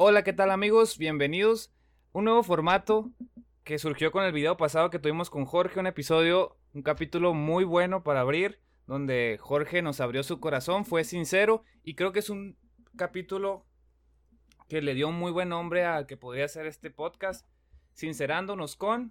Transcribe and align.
Hola, 0.00 0.22
¿qué 0.22 0.32
tal 0.32 0.52
amigos? 0.52 0.96
Bienvenidos. 0.96 1.72
Un 2.12 2.26
nuevo 2.26 2.44
formato 2.44 3.10
que 3.64 3.80
surgió 3.80 4.12
con 4.12 4.22
el 4.22 4.30
video 4.30 4.56
pasado 4.56 4.90
que 4.90 5.00
tuvimos 5.00 5.28
con 5.28 5.44
Jorge, 5.44 5.80
un 5.80 5.88
episodio, 5.88 6.56
un 6.72 6.82
capítulo 6.82 7.34
muy 7.34 7.64
bueno 7.64 8.04
para 8.04 8.20
abrir, 8.20 8.60
donde 8.86 9.38
Jorge 9.40 9.82
nos 9.82 10.00
abrió 10.00 10.22
su 10.22 10.38
corazón, 10.38 10.84
fue 10.84 11.02
sincero 11.02 11.64
y 11.82 11.96
creo 11.96 12.12
que 12.12 12.20
es 12.20 12.30
un 12.30 12.56
capítulo 12.94 13.66
que 14.68 14.82
le 14.82 14.94
dio 14.94 15.08
un 15.08 15.18
muy 15.18 15.32
buen 15.32 15.48
nombre 15.48 15.84
a 15.84 16.06
que 16.06 16.16
podría 16.16 16.46
ser 16.46 16.66
este 16.66 16.92
podcast, 16.92 17.44
sincerándonos 17.94 18.76
con, 18.76 19.10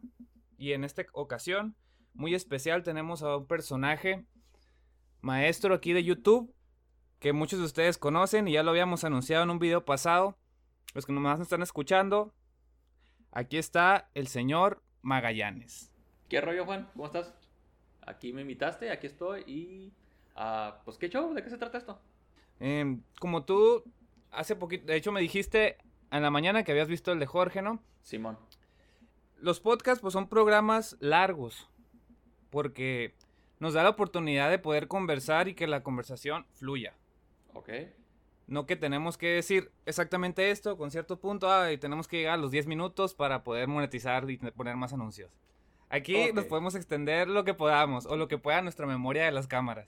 y 0.58 0.72
en 0.72 0.86
esta 0.86 1.06
ocasión, 1.12 1.76
muy 2.14 2.34
especial, 2.34 2.84
tenemos 2.84 3.24
a 3.24 3.36
un 3.36 3.46
personaje 3.46 4.26
maestro 5.20 5.76
aquí 5.76 5.92
de 5.92 6.06
YouTube, 6.06 6.56
que 7.20 7.34
muchos 7.34 7.60
de 7.60 7.66
ustedes 7.66 7.98
conocen 7.98 8.48
y 8.48 8.54
ya 8.54 8.64
lo 8.64 8.72
habíamos 8.72 9.04
anunciado 9.04 9.44
en 9.44 9.50
un 9.50 9.60
video 9.60 9.84
pasado, 9.84 10.38
los 10.98 11.06
que 11.06 11.14
nomás 11.14 11.38
nos 11.38 11.46
están 11.46 11.62
escuchando, 11.62 12.34
aquí 13.32 13.60
está 13.60 14.10
el 14.16 14.28
señor 14.28 14.82
Magallanes. 15.04 15.92
¿Qué 16.28 16.42
rollo, 16.42 16.66
Juan? 16.66 16.90
¿Cómo 16.94 17.06
estás? 17.06 17.36
Aquí 18.02 18.34
me 18.34 18.42
invitaste, 18.42 18.90
aquí 18.90 19.06
estoy 19.06 19.42
y... 19.42 19.94
ah, 20.36 20.82
pues, 20.84 20.98
¿qué 20.98 21.08
show? 21.08 21.36
¿De 21.36 21.44
qué 21.44 21.52
se 21.52 21.60
trata 21.60 21.78
esto? 21.78 22.02
Em, 22.60 23.04
como 23.20 23.46
tú, 23.46 23.84
hace 24.32 24.56
poquito, 24.56 24.88
de 24.88 24.96
hecho 24.96 25.12
me 25.12 25.22
dijiste 25.22 25.78
en 26.10 26.24
la 26.24 26.32
mañana 26.32 26.64
que 26.64 26.72
habías 26.72 26.88
visto 26.88 27.12
el 27.12 27.20
de 27.20 27.28
Jorge, 27.28 27.62
¿no? 27.62 27.80
Simón. 28.02 28.40
Los 29.40 29.60
podcasts 29.60 30.02
pues 30.02 30.14
son 30.14 30.28
programas 30.28 30.98
largos 31.00 31.70
porque 32.50 33.14
nos 33.60 33.76
da 33.76 33.84
la 33.84 33.90
oportunidad 33.90 34.50
de 34.50 34.58
poder 34.58 34.88
conversar 34.88 35.48
y 35.48 35.54
que 35.54 35.68
la 35.68 35.84
conversación 35.84 36.48
fluya. 36.54 36.96
Ok. 37.54 37.70
No 38.48 38.66
que 38.66 38.76
tenemos 38.78 39.18
que 39.18 39.28
decir 39.28 39.72
exactamente 39.86 40.52
esto 40.52 40.78
con 40.78 40.90
cierto 40.90 41.20
punto 41.20 41.52
ah, 41.52 41.72
y 41.72 41.78
tenemos 41.78 42.08
que 42.08 42.18
llegar 42.18 42.36
a 42.36 42.42
los 42.42 42.50
10 42.52 42.66
minutos 42.68 43.14
para 43.14 43.44
poder 43.44 43.68
monetizar 43.68 44.30
y 44.30 44.38
poner 44.38 44.76
más 44.78 44.94
anuncios. 44.94 45.32
Aquí 45.90 46.30
Ok. 46.30 46.36
nos 46.36 46.46
podemos 46.46 46.76
extender 46.76 47.28
lo 47.28 47.44
que 47.44 47.54
podamos 47.54 48.06
o 48.06 48.16
lo 48.16 48.28
que 48.28 48.38
pueda 48.38 48.62
nuestra 48.62 48.88
memoria 48.88 49.26
de 49.26 49.32
las 49.32 49.48
cámaras. 49.48 49.88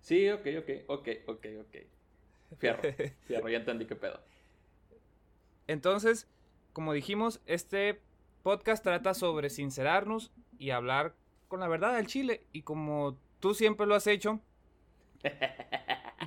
Sí, 0.00 0.28
ok, 0.28 0.46
ok, 0.58 0.70
ok, 0.88 1.08
ok, 1.28 1.46
ok. 1.60 1.76
Fierro, 2.58 2.82
fierro, 3.26 3.48
ya 3.48 3.58
entendí 3.58 3.86
qué 3.86 3.94
pedo. 3.96 4.20
Entonces, 5.68 6.28
como 6.72 6.92
dijimos, 6.92 7.40
este 7.46 8.00
podcast 8.42 8.82
trata 8.82 9.14
sobre 9.14 9.50
sincerarnos 9.50 10.32
y 10.58 10.70
hablar 10.70 11.14
con 11.48 11.60
la 11.60 11.68
verdad 11.68 11.94
del 11.94 12.06
chile. 12.08 12.44
Y 12.52 12.62
como 12.62 13.16
tú 13.40 13.54
siempre 13.54 13.86
lo 13.86 13.94
has 13.94 14.06
hecho, 14.08 14.40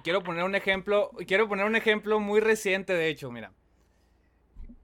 quiero 0.04 0.24
poner 0.24 0.44
un 0.44 0.56
ejemplo, 0.56 1.12
y 1.20 1.26
quiero 1.26 1.48
poner 1.48 1.66
un 1.66 1.76
ejemplo 1.76 2.20
muy 2.20 2.40
reciente, 2.40 2.94
de 2.94 3.08
hecho, 3.10 3.32
mira. 3.32 3.54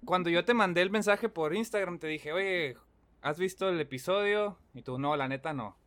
Cuando 0.05 0.29
yo 0.29 0.43
te 0.45 0.53
mandé 0.53 0.81
el 0.81 0.89
mensaje 0.89 1.29
por 1.29 1.55
Instagram, 1.55 1.99
te 1.99 2.07
dije, 2.07 2.31
oye, 2.33 2.77
¿has 3.21 3.37
visto 3.39 3.69
el 3.69 3.79
episodio? 3.79 4.57
Y 4.73 4.81
tú, 4.81 4.97
no, 4.97 5.15
la 5.15 5.27
neta 5.27 5.53
no. 5.53 5.77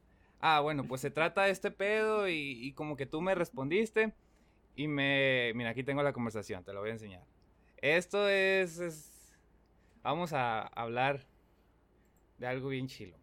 Ah, 0.41 0.61
bueno, 0.61 0.85
pues 0.85 1.01
se 1.01 1.11
trata 1.11 1.45
de 1.45 1.51
este 1.51 1.71
pedo 1.71 2.29
y, 2.29 2.35
y 2.65 2.73
como 2.75 2.97
que 2.97 3.07
tú 3.07 3.21
me 3.21 3.35
respondiste 3.35 4.13
y 4.77 4.89
me... 4.89 5.53
Mira, 5.55 5.71
aquí 5.71 5.83
tengo 5.85 6.03
la 6.03 6.13
conversación, 6.13 6.65
te 6.65 6.73
lo 6.73 6.81
voy 6.81 6.91
a 6.91 6.95
enseñar. 6.95 7.25
Esto 7.79 8.29
es... 8.29 8.79
es- 8.79 9.11
Vamos 10.03 10.35
a 10.35 10.67
hablar 10.67 11.27
de 12.37 12.47
algo 12.47 12.69
bien 12.69 12.89
chilo. 12.89 13.17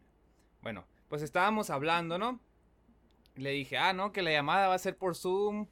Bueno, 0.63 0.83
pues 1.09 1.21
estábamos 1.21 1.69
hablando, 1.69 2.17
¿no? 2.17 2.39
Le 3.35 3.51
dije, 3.51 3.77
ah, 3.77 3.93
no, 3.93 4.11
que 4.11 4.23
la 4.23 4.31
llamada 4.31 4.67
va 4.67 4.73
a 4.73 4.79
ser 4.79 4.97
por 4.97 5.15
Zoom. 5.15 5.67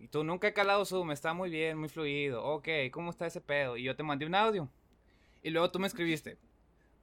Y 0.00 0.08
tú 0.08 0.24
nunca 0.24 0.48
he 0.48 0.52
calado 0.54 0.84
Zoom, 0.86 1.10
está 1.12 1.34
muy 1.34 1.50
bien, 1.50 1.78
muy 1.78 1.88
fluido. 1.90 2.42
Ok, 2.42 2.68
¿cómo 2.90 3.10
está 3.10 3.26
ese 3.26 3.40
pedo? 3.42 3.76
Y 3.76 3.82
yo 3.82 3.94
te 3.94 4.02
mandé 4.02 4.24
un 4.26 4.34
audio. 4.34 4.68
Y 5.42 5.50
luego 5.50 5.70
tú 5.70 5.78
me 5.78 5.86
escribiste, 5.86 6.38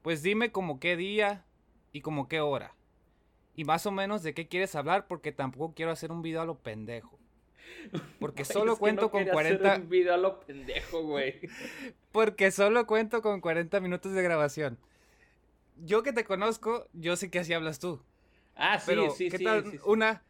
pues 0.02 0.24
dime 0.24 0.52
como 0.52 0.80
qué 0.80 0.98
día 0.98 1.46
y 1.92 2.02
como 2.02 2.28
qué 2.28 2.42
hora. 2.42 2.74
Y 3.56 3.66
más 3.66 3.86
o 3.86 3.92
menos 3.92 4.24
de 4.24 4.34
qué 4.34 4.48
quieres 4.48 4.76
hablar, 4.76 5.08
porque 5.08 5.32
tampoco 5.32 5.74
quiero 5.76 5.92
hacer 5.92 6.12
un 6.12 6.22
video 6.22 6.42
a 6.42 6.46
lo 6.46 6.60
pendejo. 6.60 7.20
Porque 8.20 8.44
Güey, 8.48 8.54
solo 8.54 8.78
cuento 8.78 9.04
no 9.04 9.12
con 9.12 9.26
quería 9.26 9.34
hacer 9.34 9.60
40. 9.60 9.76
un 9.76 9.90
video 9.90 10.14
a 10.14 10.18
lo 10.18 10.40
pendejo, 10.40 11.04
güey. 11.04 11.40
Porque 12.12 12.52
solo 12.52 12.86
cuento 12.88 13.22
con 13.22 13.42
40 13.42 13.80
minutos 13.80 14.14
de 14.14 14.24
grabación. 14.24 14.80
Yo 15.78 16.02
que 16.02 16.14
te 16.14 16.24
conozco, 16.24 16.88
yo 16.94 17.16
sé 17.16 17.30
que 17.30 17.40
así 17.40 17.54
hablas 17.54 17.80
tú. 17.80 18.02
Ah, 18.56 18.80
sí, 18.80 18.86
Pero, 18.88 19.12
sí, 19.12 19.30
¿qué 19.30 19.38
sí, 19.38 19.44
tal 19.44 19.64
sí, 19.64 19.72
sí. 19.72 19.80
una, 19.86 20.24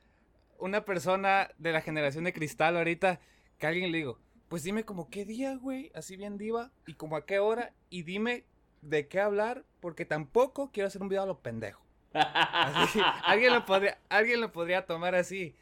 una 0.60 0.86
persona 0.86 1.50
de 1.58 1.72
la 1.72 1.82
generación 1.82 2.24
de 2.24 2.34
cristal 2.34 2.78
ahorita 2.78 3.20
que 3.58 3.68
alguien 3.68 3.92
le 3.92 3.98
digo, 4.00 4.20
pues 4.48 4.64
dime 4.64 4.84
como 4.84 5.10
qué 5.10 5.26
día, 5.26 5.56
güey, 5.56 5.92
así 5.94 6.16
bien 6.16 6.38
diva, 6.38 6.72
y 6.86 6.94
como 6.94 7.16
a 7.16 7.26
qué 7.26 7.40
hora, 7.40 7.74
y 7.90 8.04
dime 8.04 8.46
de 8.82 9.08
qué 9.08 9.20
hablar, 9.20 9.64
porque 9.80 10.06
tampoco 10.06 10.72
quiero 10.72 10.88
hacer 10.88 11.02
un 11.02 11.10
video 11.10 11.24
a 11.24 11.28
lo 11.28 11.40
pendejo. 11.40 11.84
Así, 12.14 13.00
alguien, 13.24 13.54
lo 13.54 13.66
podría, 13.66 13.98
alguien 14.10 14.42
lo 14.42 14.52
podría 14.52 14.86
tomar 14.86 15.16
así. 15.16 15.56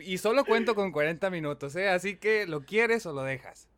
Y 0.00 0.18
solo 0.18 0.44
cuento 0.44 0.74
con 0.74 0.92
40 0.92 1.30
minutos, 1.30 1.76
¿eh? 1.76 1.88
Así 1.88 2.16
que 2.16 2.46
lo 2.46 2.64
quieres 2.64 3.06
o 3.06 3.12
lo 3.12 3.22
dejas. 3.22 3.68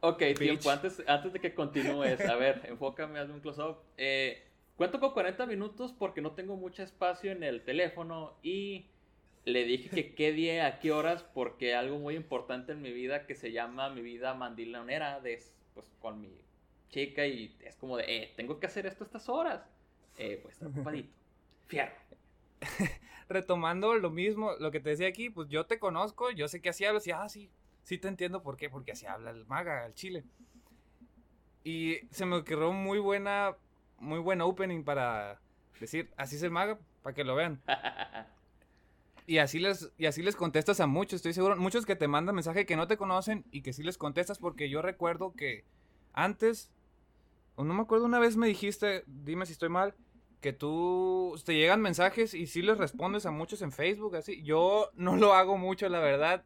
Ok, 0.00 0.20
Bitch. 0.20 0.38
tiempo, 0.38 0.70
antes, 0.70 1.02
antes 1.06 1.32
de 1.32 1.40
que 1.40 1.54
continúes, 1.54 2.20
a 2.20 2.36
ver, 2.36 2.62
enfócame, 2.68 3.18
hazme 3.18 3.34
un 3.34 3.40
close-up. 3.40 3.78
Eh, 3.96 4.46
cuento 4.76 5.00
con 5.00 5.12
40 5.12 5.46
minutos 5.46 5.92
porque 5.98 6.20
no 6.20 6.32
tengo 6.32 6.56
mucho 6.56 6.82
espacio 6.82 7.32
en 7.32 7.42
el 7.42 7.64
teléfono 7.64 8.34
y 8.42 8.90
le 9.46 9.64
dije 9.64 9.88
que 9.88 10.14
qué 10.14 10.32
día, 10.32 10.66
a 10.66 10.78
qué 10.80 10.90
horas, 10.90 11.22
porque 11.22 11.74
algo 11.74 11.98
muy 11.98 12.16
importante 12.16 12.72
en 12.72 12.82
mi 12.82 12.92
vida 12.92 13.26
que 13.26 13.36
se 13.36 13.52
llama 13.52 13.88
mi 13.90 14.02
vida 14.02 14.34
mandilonera, 14.34 15.20
de, 15.20 15.40
pues 15.72 15.86
con 16.00 16.20
mi 16.20 16.36
chica 16.90 17.26
y 17.26 17.56
es 17.60 17.76
como 17.76 17.96
de, 17.96 18.04
eh, 18.08 18.32
tengo 18.36 18.58
que 18.58 18.66
hacer 18.66 18.86
esto 18.86 19.04
a 19.04 19.06
estas 19.06 19.28
horas. 19.28 19.62
Eh, 20.18 20.40
pues 20.42 20.54
está 20.54 20.66
ocupadito. 20.68 21.12
Fierro. 21.68 21.94
retomando 23.28 23.94
lo 23.94 24.10
mismo, 24.10 24.52
lo 24.58 24.70
que 24.72 24.80
te 24.80 24.90
decía 24.90 25.08
aquí, 25.08 25.30
pues 25.30 25.48
yo 25.48 25.66
te 25.66 25.78
conozco, 25.78 26.30
yo 26.32 26.48
sé 26.48 26.60
que 26.60 26.70
así 26.70 26.84
hablas 26.84 27.06
y 27.06 27.12
ah, 27.12 27.28
sí, 27.28 27.48
sí 27.82 27.98
te 27.98 28.08
entiendo 28.08 28.42
por 28.42 28.56
qué, 28.56 28.68
porque 28.68 28.92
así 28.92 29.06
habla 29.06 29.30
el 29.30 29.46
maga, 29.46 29.86
el 29.86 29.94
chile. 29.94 30.24
Y 31.62 32.00
se 32.10 32.26
me 32.26 32.36
ocurrió 32.36 32.72
muy 32.72 32.98
buena, 32.98 33.56
muy 33.98 34.18
buen 34.18 34.40
opening 34.40 34.82
para 34.82 35.40
decir, 35.80 36.10
así 36.16 36.36
es 36.36 36.42
el 36.42 36.50
maga, 36.50 36.78
para 37.02 37.14
que 37.14 37.24
lo 37.24 37.36
vean. 37.36 37.62
Y 39.26 39.38
así 39.38 39.58
les, 39.58 39.92
y 39.98 40.06
así 40.06 40.22
les 40.22 40.36
contestas 40.36 40.80
a 40.80 40.86
muchos, 40.86 41.14
estoy 41.14 41.32
seguro, 41.32 41.56
muchos 41.56 41.84
que 41.84 41.96
te 41.96 42.06
mandan 42.06 42.34
mensaje 42.34 42.64
que 42.64 42.76
no 42.76 42.86
te 42.86 42.96
conocen 42.96 43.44
y 43.50 43.62
que 43.62 43.72
sí 43.72 43.82
les 43.82 43.98
contestas 43.98 44.38
porque 44.38 44.70
yo 44.70 44.82
recuerdo 44.82 45.32
que 45.32 45.64
antes, 46.12 46.70
o 47.56 47.64
no 47.64 47.74
me 47.74 47.82
acuerdo, 47.82 48.04
una 48.04 48.20
vez 48.20 48.36
me 48.36 48.46
dijiste, 48.46 49.02
dime 49.06 49.44
si 49.44 49.52
estoy 49.52 49.68
mal, 49.68 49.94
que 50.40 50.52
tú 50.52 51.34
te 51.44 51.54
llegan 51.54 51.80
mensajes 51.80 52.34
y 52.34 52.46
sí 52.46 52.62
les 52.62 52.78
respondes 52.78 53.26
a 53.26 53.30
muchos 53.30 53.62
en 53.62 53.72
Facebook, 53.72 54.14
así. 54.16 54.42
Yo 54.42 54.90
no 54.94 55.16
lo 55.16 55.34
hago 55.34 55.58
mucho, 55.58 55.88
la 55.88 55.98
verdad. 55.98 56.44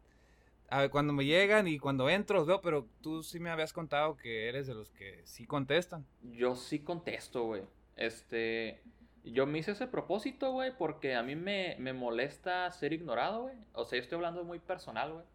A 0.69 0.81
ver, 0.81 0.89
cuando 0.89 1.13
me 1.13 1.25
llegan 1.25 1.67
y 1.67 1.77
cuando 1.77 2.09
entro 2.09 2.37
los 2.37 2.47
veo, 2.47 2.61
pero 2.61 2.87
tú 3.01 3.21
sí 3.23 3.39
me 3.39 3.49
habías 3.49 3.73
contado 3.73 4.15
que 4.17 4.47
eres 4.47 4.65
de 4.67 4.73
los 4.73 4.89
que 4.89 5.21
sí 5.25 5.45
contestan. 5.45 6.05
Yo 6.23 6.55
sí 6.55 6.79
contesto, 6.79 7.43
güey. 7.43 7.63
Este. 7.95 8.81
Yo 9.23 9.45
me 9.45 9.59
hice 9.59 9.71
ese 9.71 9.87
propósito, 9.87 10.51
güey, 10.51 10.75
porque 10.75 11.15
a 11.15 11.23
mí 11.23 11.35
me, 11.35 11.75
me 11.79 11.93
molesta 11.93 12.71
ser 12.71 12.93
ignorado, 12.93 13.43
güey. 13.43 13.55
O 13.73 13.85
sea, 13.85 13.97
yo 13.97 14.03
estoy 14.03 14.15
hablando 14.15 14.43
muy 14.43 14.59
personal, 14.59 15.13
güey. 15.13 15.25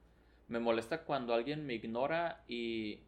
Me 0.48 0.58
molesta 0.58 1.02
cuando 1.02 1.34
alguien 1.34 1.66
me 1.66 1.74
ignora 1.74 2.42
y. 2.48 3.00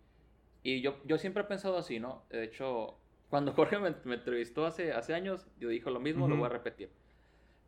Y 0.63 0.81
yo, 0.81 0.99
yo 1.05 1.19
siempre 1.19 1.43
he 1.43 1.47
pensado 1.47 1.79
así, 1.79 2.01
¿no? 2.01 2.23
De 2.31 2.45
hecho, 2.45 2.97
cuando 3.31 3.53
Jorge 3.55 3.79
me, 3.79 3.95
me 4.05 4.17
entrevistó 4.17 4.67
hace, 4.67 4.93
hace 4.93 5.15
años, 5.15 5.47
yo 5.59 5.69
dije 5.69 5.91
lo 5.91 6.01
mismo, 6.01 6.29
lo 6.29 6.37
voy 6.37 6.47
a 6.47 6.51
repetir. 6.51 6.91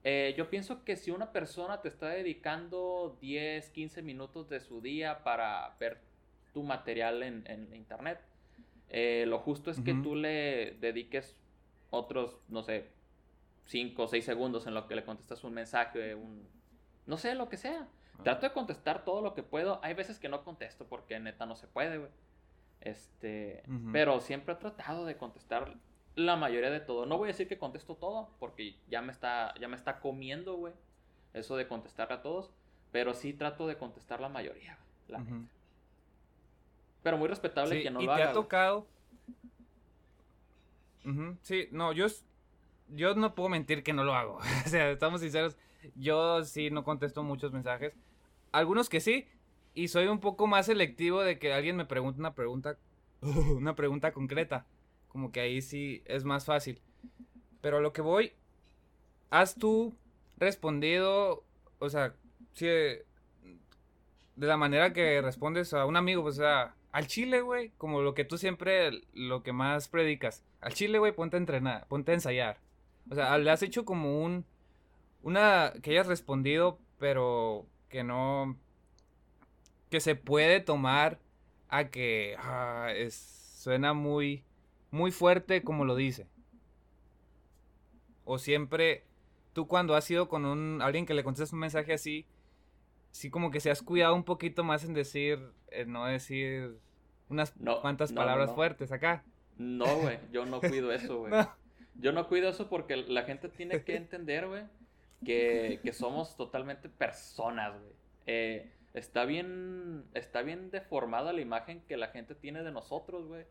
Eh, 0.03 0.35
yo 0.37 0.49
pienso 0.49 0.85
que 0.85 0.97
si 0.97 1.11
una 1.11 1.31
persona 1.31 1.83
te 1.83 1.89
está 1.89 2.09
dedicando 2.09 3.19
10, 3.21 3.71
15 3.71 4.03
minutos 4.03 4.49
de 4.49 4.61
su 4.61 4.81
día 4.81 5.23
para 5.23 5.77
ver 5.79 5.99
tu 6.55 6.63
material 6.63 7.23
en, 7.23 7.45
en 7.47 7.75
internet, 7.75 8.21
eh, 8.89 9.25
lo 9.27 9.39
justo 9.39 9.71
es 9.71 9.81
que 9.81 9.95
tú 9.95 10.17
le 10.17 10.77
dediques 10.81 11.37
otros, 11.91 12.37
no 12.49 12.63
sé, 12.63 12.87
5 13.71 14.03
o 14.03 14.09
6 14.09 14.25
segundos 14.25 14.67
en 14.67 14.75
lo 14.75 14.89
que 14.89 14.97
le 14.97 15.05
contestas 15.05 15.45
un 15.45 15.55
mensaje, 15.55 16.15
un... 16.17 16.45
No 17.07 17.17
sé, 17.17 17.35
lo 17.37 17.49
que 17.49 17.57
sea. 17.57 17.87
Trato 18.25 18.47
de 18.47 18.53
contestar 18.53 19.05
todo 19.05 19.23
lo 19.23 19.33
que 19.35 19.43
puedo. 19.45 19.79
Hay 19.83 19.95
veces 19.95 20.19
que 20.19 20.29
no 20.29 20.43
contesto 20.45 20.87
porque 20.87 21.19
neta 21.21 21.47
no 21.47 21.55
se 21.57 21.67
puede, 21.69 21.99
güey. 21.99 22.11
Este, 22.81 23.63
pero 23.93 24.21
siempre 24.21 24.55
he 24.55 24.57
tratado 24.57 25.05
de 25.05 25.17
contestar 25.17 25.75
la 26.17 26.35
mayoría 26.37 26.71
de 26.71 26.81
todo. 26.81 27.07
No 27.07 27.17
voy 27.17 27.27
a 27.29 27.33
decir 27.33 27.47
que 27.49 27.59
contesto 27.59 27.95
todo 27.95 28.29
porque 28.41 28.75
ya 28.91 29.03
me 29.03 29.13
está 29.13 29.55
ya 29.61 29.69
me 29.69 29.77
está 29.77 30.01
comiendo, 30.01 30.57
güey. 30.57 30.75
Eso 31.33 31.57
de 31.57 31.69
contestar 31.69 32.13
a 32.13 32.23
todos, 32.23 32.51
pero 32.91 33.15
sí 33.15 33.33
trato 33.33 33.67
de 33.69 33.77
contestar 33.77 34.21
la 34.21 34.29
mayoría, 34.29 34.77
güey, 35.09 35.13
la 35.13 35.19
neta. 35.25 35.49
Pero 37.03 37.17
muy 37.19 37.29
respetable 37.29 37.77
Sí, 37.77 37.83
que 37.85 37.91
no 37.91 38.03
y 38.03 38.07
lo 38.07 38.15
te 38.17 38.23
haga. 38.23 38.31
ha 38.31 38.35
tocado. 38.35 38.87
Sí, 41.43 41.69
no, 41.71 41.93
yo, 41.93 42.07
es- 42.07 42.25
yo 42.95 43.15
no 43.15 43.35
puedo 43.35 43.49
mentir 43.49 43.83
que 43.83 43.93
no 43.93 44.05
lo 44.05 44.15
hago. 44.15 44.39
o 44.67 44.69
sea, 44.69 44.91
estamos 44.91 45.21
sinceros. 45.21 45.57
Yo 45.95 46.45
sí 46.45 46.71
no 46.71 46.85
contesto 46.85 47.23
muchos 47.23 47.53
mensajes. 47.53 47.95
Algunos 48.53 48.89
que 48.89 49.01
sí. 49.01 49.27
Y 49.75 49.89
soy 49.89 50.07
un 50.07 50.21
poco 50.21 50.47
más 50.47 50.67
selectivo 50.67 51.23
de 51.23 51.39
que 51.39 51.53
alguien 51.53 51.77
me 51.77 51.85
pregunte 51.85 52.19
una 52.19 52.35
pregunta, 52.35 52.77
una 53.21 53.75
pregunta 53.75 54.13
concreta. 54.13 54.67
Como 55.09 55.33
que 55.33 55.41
ahí 55.41 55.63
sí 55.63 56.03
es 56.07 56.25
más 56.25 56.45
fácil. 56.45 56.81
Pero 57.61 57.79
a 57.79 57.81
lo 57.81 57.93
que 57.93 58.03
voy, 58.03 58.33
¿has 59.31 59.55
tú 59.55 59.95
respondido, 60.39 61.45
o 61.79 61.91
sea, 61.91 62.15
si 62.55 62.67
de 62.67 63.05
la 64.37 64.57
manera 64.57 64.93
que 64.93 65.21
respondes 65.21 65.75
a 65.75 65.85
un 65.85 65.97
amigo, 65.97 66.23
pues, 66.23 66.39
o 66.39 66.43
sea, 66.43 66.75
al 66.93 67.07
chile, 67.07 67.43
güey, 67.43 67.71
como 67.77 68.01
lo 68.01 68.15
que 68.15 68.25
tú 68.25 68.39
siempre, 68.39 68.91
lo 69.13 69.43
que 69.43 69.53
más 69.53 69.89
predicas. 69.89 70.45
Al 70.61 70.73
chile, 70.73 70.99
güey, 70.99 71.13
ponte 71.13 71.37
a 71.37 71.39
entrenar, 71.39 71.87
ponte 71.89 72.13
a 72.13 72.15
ensayar. 72.15 72.59
O 73.09 73.15
sea, 73.15 73.37
le 73.39 73.51
has 73.51 73.63
hecho 73.63 73.85
como 73.85 74.23
un, 74.23 74.45
una, 75.23 75.73
que 75.83 75.93
hayas 75.93 76.07
respondido, 76.07 76.79
pero 76.99 77.67
que 77.89 78.05
no, 78.05 78.57
que 79.91 80.01
se 80.01 80.15
puede 80.15 80.61
tomar 80.61 81.19
a 81.69 81.89
que 81.89 82.37
ah, 82.39 82.93
es, 82.95 83.15
suena 83.15 83.93
muy, 83.93 84.45
muy 84.91 85.11
fuerte 85.11 85.63
como 85.63 85.85
lo 85.85 85.97
dice. 85.97 86.29
O 88.25 88.39
siempre, 88.39 89.05
tú 89.53 89.67
cuando 89.67 89.95
has 89.95 90.09
ido 90.11 90.29
con 90.29 90.45
un, 90.45 90.83
alguien 90.83 91.07
que 91.07 91.15
le 91.15 91.25
contestas 91.25 91.53
un 91.53 91.59
mensaje 91.59 91.93
así, 91.93 92.27
sí 93.11 93.31
como 93.31 93.51
que 93.51 93.61
se 93.61 93.71
has 93.71 93.83
cuidado 93.83 94.15
un 94.15 94.25
poquito 94.25 94.63
más 94.63 94.85
en 94.85 94.95
decir, 94.95 95.53
no 95.87 96.07
decir 96.07 96.79
unas 97.29 97.53
cuantas 97.81 98.13
palabras 98.13 98.53
fuertes 98.53 98.93
acá. 98.93 99.25
No, 99.57 99.85
güey, 99.99 100.19
yo 100.33 100.47
no 100.47 100.61
cuido 100.61 100.93
eso, 100.93 101.19
güey. 101.29 101.33
Yo 101.97 102.13
no 102.13 102.29
cuido 102.29 102.49
eso 102.49 102.69
porque 102.69 102.97
la 102.97 103.23
gente 103.23 103.49
tiene 103.49 103.83
que 103.83 103.97
entender, 103.97 104.47
güey, 104.47 104.65
que, 105.25 105.81
que, 105.83 105.93
somos 105.93 106.37
totalmente 106.37 106.89
personas, 106.89 107.73
güey. 107.79 107.93
Eh, 108.27 108.71
está 108.95 109.25
bien, 109.25 110.05
está 110.15 110.43
bien 110.43 110.71
deformada 110.71 111.33
la 111.33 111.41
imagen 111.41 111.83
que 111.89 111.97
la 111.97 112.09
gente 112.09 112.35
tiene 112.35 112.63
de 112.63 112.73
nosotros, 112.73 113.27
güey. 113.27 113.45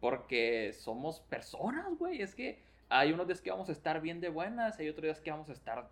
Porque 0.00 0.72
somos 0.72 1.20
personas, 1.20 1.96
güey. 1.98 2.22
Es 2.22 2.34
que 2.34 2.60
hay 2.88 3.12
unos 3.12 3.26
días 3.26 3.40
que 3.40 3.50
vamos 3.50 3.68
a 3.68 3.72
estar 3.72 4.00
bien 4.00 4.20
de 4.20 4.28
buenas, 4.28 4.78
hay 4.78 4.88
otros 4.88 5.04
días 5.04 5.20
que 5.20 5.30
vamos 5.30 5.48
a 5.48 5.52
estar 5.52 5.88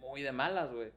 muy 0.00 0.22
de 0.22 0.32
malas, 0.32 0.72
güey. 0.72 0.90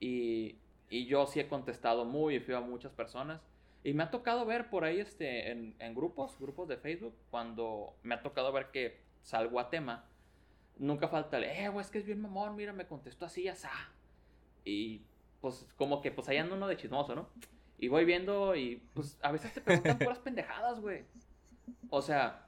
Y, 0.00 0.56
y 0.90 1.06
yo 1.06 1.26
sí 1.26 1.40
he 1.40 1.48
contestado 1.48 2.04
muy 2.04 2.40
feo 2.40 2.58
a 2.58 2.60
muchas 2.60 2.92
personas. 2.92 3.40
Y 3.84 3.94
me 3.94 4.02
ha 4.02 4.10
tocado 4.10 4.44
ver 4.44 4.70
por 4.70 4.84
ahí 4.84 5.00
este, 5.00 5.50
en, 5.50 5.74
en, 5.78 5.94
grupos, 5.94 6.38
grupos 6.38 6.68
de 6.68 6.76
Facebook, 6.76 7.14
cuando 7.30 7.94
me 8.02 8.14
ha 8.14 8.22
tocado 8.22 8.52
ver 8.52 8.70
que 8.70 8.98
salgo 9.28 9.60
a 9.60 9.68
tema, 9.68 10.06
nunca 10.78 11.06
falta 11.06 11.36
el, 11.36 11.44
eh, 11.44 11.68
güey, 11.68 11.84
es 11.84 11.90
que 11.90 11.98
es 11.98 12.06
bien 12.06 12.22
mamón, 12.22 12.56
mira, 12.56 12.72
me 12.72 12.86
contestó 12.86 13.26
así, 13.26 13.46
así. 13.46 13.68
Y 14.64 15.02
pues 15.42 15.66
como 15.76 16.00
que 16.00 16.10
pues 16.10 16.30
ahí 16.30 16.38
anda 16.38 16.56
uno 16.56 16.66
de 16.66 16.78
chismoso, 16.78 17.14
¿no? 17.14 17.28
Y 17.78 17.88
voy 17.88 18.06
viendo 18.06 18.56
y 18.56 18.76
pues 18.94 19.18
a 19.22 19.30
veces 19.30 19.52
te 19.52 19.60
preguntan 19.60 19.98
puras 19.98 20.18
pendejadas, 20.20 20.80
güey. 20.80 21.04
O 21.90 22.00
sea, 22.00 22.46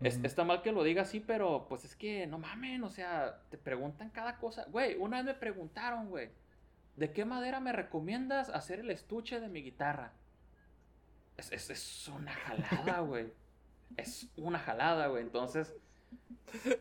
está 0.00 0.42
mal 0.42 0.60
que 0.62 0.72
lo 0.72 0.82
diga 0.82 1.02
así, 1.02 1.20
pero 1.20 1.66
pues 1.68 1.84
es 1.84 1.94
que 1.94 2.26
no 2.26 2.38
mamen, 2.38 2.82
o 2.82 2.90
sea, 2.90 3.40
te 3.50 3.56
preguntan 3.56 4.10
cada 4.10 4.38
cosa. 4.38 4.66
Güey, 4.70 4.96
una 4.96 5.18
vez 5.18 5.26
me 5.26 5.34
preguntaron, 5.34 6.08
güey, 6.08 6.30
¿de 6.96 7.12
qué 7.12 7.24
madera 7.24 7.60
me 7.60 7.72
recomiendas 7.72 8.48
hacer 8.48 8.80
el 8.80 8.90
estuche 8.90 9.38
de 9.38 9.48
mi 9.48 9.62
guitarra? 9.62 10.14
Es, 11.36 11.52
es, 11.52 11.70
es 11.70 12.08
una 12.08 12.32
jalada, 12.32 13.00
güey. 13.02 13.32
Es 13.96 14.28
una 14.36 14.58
jalada, 14.58 15.08
güey. 15.08 15.22
Entonces, 15.22 15.74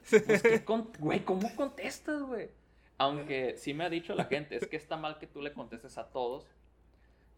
pues, 0.10 0.64
güey, 1.00 1.24
¿cómo 1.24 1.54
contestas, 1.56 2.22
güey? 2.22 2.50
Aunque 2.98 3.56
sí 3.58 3.74
me 3.74 3.86
ha 3.86 3.90
dicho 3.90 4.14
la 4.14 4.26
gente, 4.26 4.58
es 4.58 4.68
que 4.68 4.76
está 4.76 4.98
mal 4.98 5.20
que 5.20 5.28
tú 5.28 5.42
le 5.42 5.54
contestes 5.54 5.98
a 5.98 6.10
todos. 6.10 6.46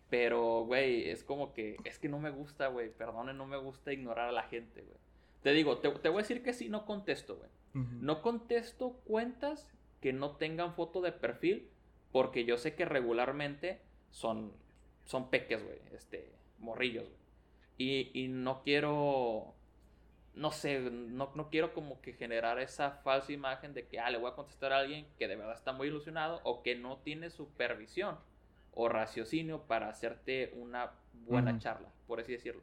Pero, 0.09 0.65
güey, 0.65 1.09
es 1.09 1.23
como 1.23 1.53
que, 1.53 1.77
es 1.85 1.97
que 1.99 2.09
no 2.09 2.19
me 2.19 2.31
gusta, 2.31 2.67
güey, 2.67 2.89
perdone, 2.89 3.33
no 3.33 3.45
me 3.45 3.57
gusta 3.57 3.93
ignorar 3.93 4.29
a 4.29 4.33
la 4.33 4.43
gente, 4.43 4.81
güey. 4.81 4.97
Te 5.41 5.53
digo, 5.53 5.77
te, 5.77 5.87
voy 5.87 6.19
a 6.19 6.21
decir 6.21 6.43
que 6.43 6.53
sí, 6.53 6.69
no 6.69 6.85
contesto, 6.85 7.37
güey. 7.37 7.49
No 8.01 8.21
contesto 8.21 8.99
cuentas 9.05 9.69
que 10.01 10.11
no 10.11 10.35
tengan 10.35 10.73
foto 10.73 10.99
de 10.99 11.13
perfil, 11.13 11.69
porque 12.11 12.43
yo 12.43 12.57
sé 12.57 12.75
que 12.75 12.83
regularmente 12.83 13.79
son, 14.09 14.51
son 15.05 15.29
peques, 15.29 15.63
güey, 15.63 15.79
este, 15.95 16.29
morrillos, 16.59 17.07
güey. 17.07 17.21
Y, 17.77 18.11
y 18.13 18.27
no 18.27 18.61
quiero 18.63 19.55
no 20.33 20.51
sé, 20.51 20.79
no, 20.79 21.31
no, 21.35 21.49
quiero 21.49 21.73
como 21.73 22.01
que 22.01 22.13
generar 22.13 22.59
esa 22.59 22.91
falsa 22.91 23.31
imagen 23.31 23.73
de 23.73 23.87
que, 23.87 23.99
ah, 23.99 24.09
le 24.09 24.17
voy 24.17 24.31
a 24.31 24.35
contestar 24.35 24.71
a 24.71 24.79
alguien 24.79 25.05
que 25.17 25.27
de 25.27 25.35
verdad 25.35 25.55
está 25.55 25.73
muy 25.73 25.87
ilusionado 25.87 26.39
o 26.43 26.63
que 26.63 26.75
no 26.75 26.97
tiene 26.97 27.29
supervisión 27.29 28.17
o 28.73 28.87
raciocinio 28.87 29.63
para 29.63 29.89
hacerte 29.89 30.53
una 30.55 30.91
buena 31.27 31.59
charla, 31.59 31.89
por 32.07 32.19
así 32.19 32.31
decirlo. 32.31 32.61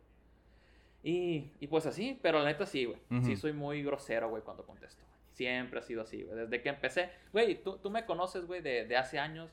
Y, 1.03 1.53
y, 1.61 1.67
pues 1.69 1.87
así, 1.87 2.19
pero 2.23 2.41
la 2.41 2.47
neta 2.47 2.67
sí, 2.67 2.87
güey. 2.87 2.99
Sí 3.23 3.37
soy 3.37 3.53
muy 3.53 3.83
grosero, 3.83 4.31
güey, 4.31 4.43
cuando 4.43 4.65
contesto. 4.65 5.03
Siempre 5.33 5.79
ha 5.79 5.83
sido 5.83 6.03
así, 6.03 6.23
güey. 6.23 6.37
Desde 6.37 6.63
que 6.63 6.71
empecé, 6.71 7.11
güey, 7.33 7.63
tú, 7.63 7.79
tú 7.79 7.91
me 7.91 8.05
conoces, 8.05 8.47
güey, 8.47 8.63
de, 8.63 8.85
de 8.87 8.97
hace 8.97 9.19
años 9.19 9.51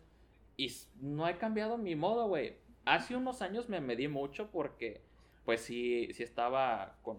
y 0.57 0.73
no 1.01 1.27
he 1.27 1.37
cambiado 1.37 1.77
mi 1.77 1.95
modo, 1.95 2.27
güey. 2.27 2.55
Hace 2.85 3.15
unos 3.15 3.41
años 3.41 3.69
me 3.69 3.81
medí 3.81 4.07
mucho 4.07 4.49
porque, 4.51 5.01
pues 5.43 5.61
sí, 5.61 6.09
sí 6.13 6.23
estaba 6.23 6.97
con, 7.03 7.17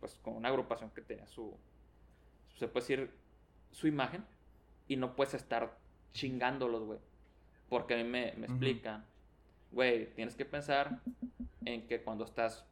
pues 0.00 0.18
con 0.22 0.34
una 0.34 0.48
agrupación 0.48 0.90
que 0.90 1.02
tenía 1.02 1.26
su, 1.26 1.56
se 2.56 2.66
puede 2.68 2.82
decir, 2.84 3.10
su 3.70 3.86
imagen 3.86 4.24
y 4.88 4.96
no 4.96 5.14
puedes 5.14 5.34
estar 5.34 5.78
chingándolos, 6.12 6.84
güey. 6.84 6.98
Porque 7.68 7.94
a 7.94 7.96
mí 7.98 8.04
me, 8.04 8.32
me 8.32 8.46
explican, 8.46 9.04
güey, 9.70 10.12
tienes 10.14 10.34
que 10.34 10.44
pensar 10.44 11.00
en 11.64 11.86
que 11.86 12.02
cuando 12.02 12.24
estás 12.24 12.66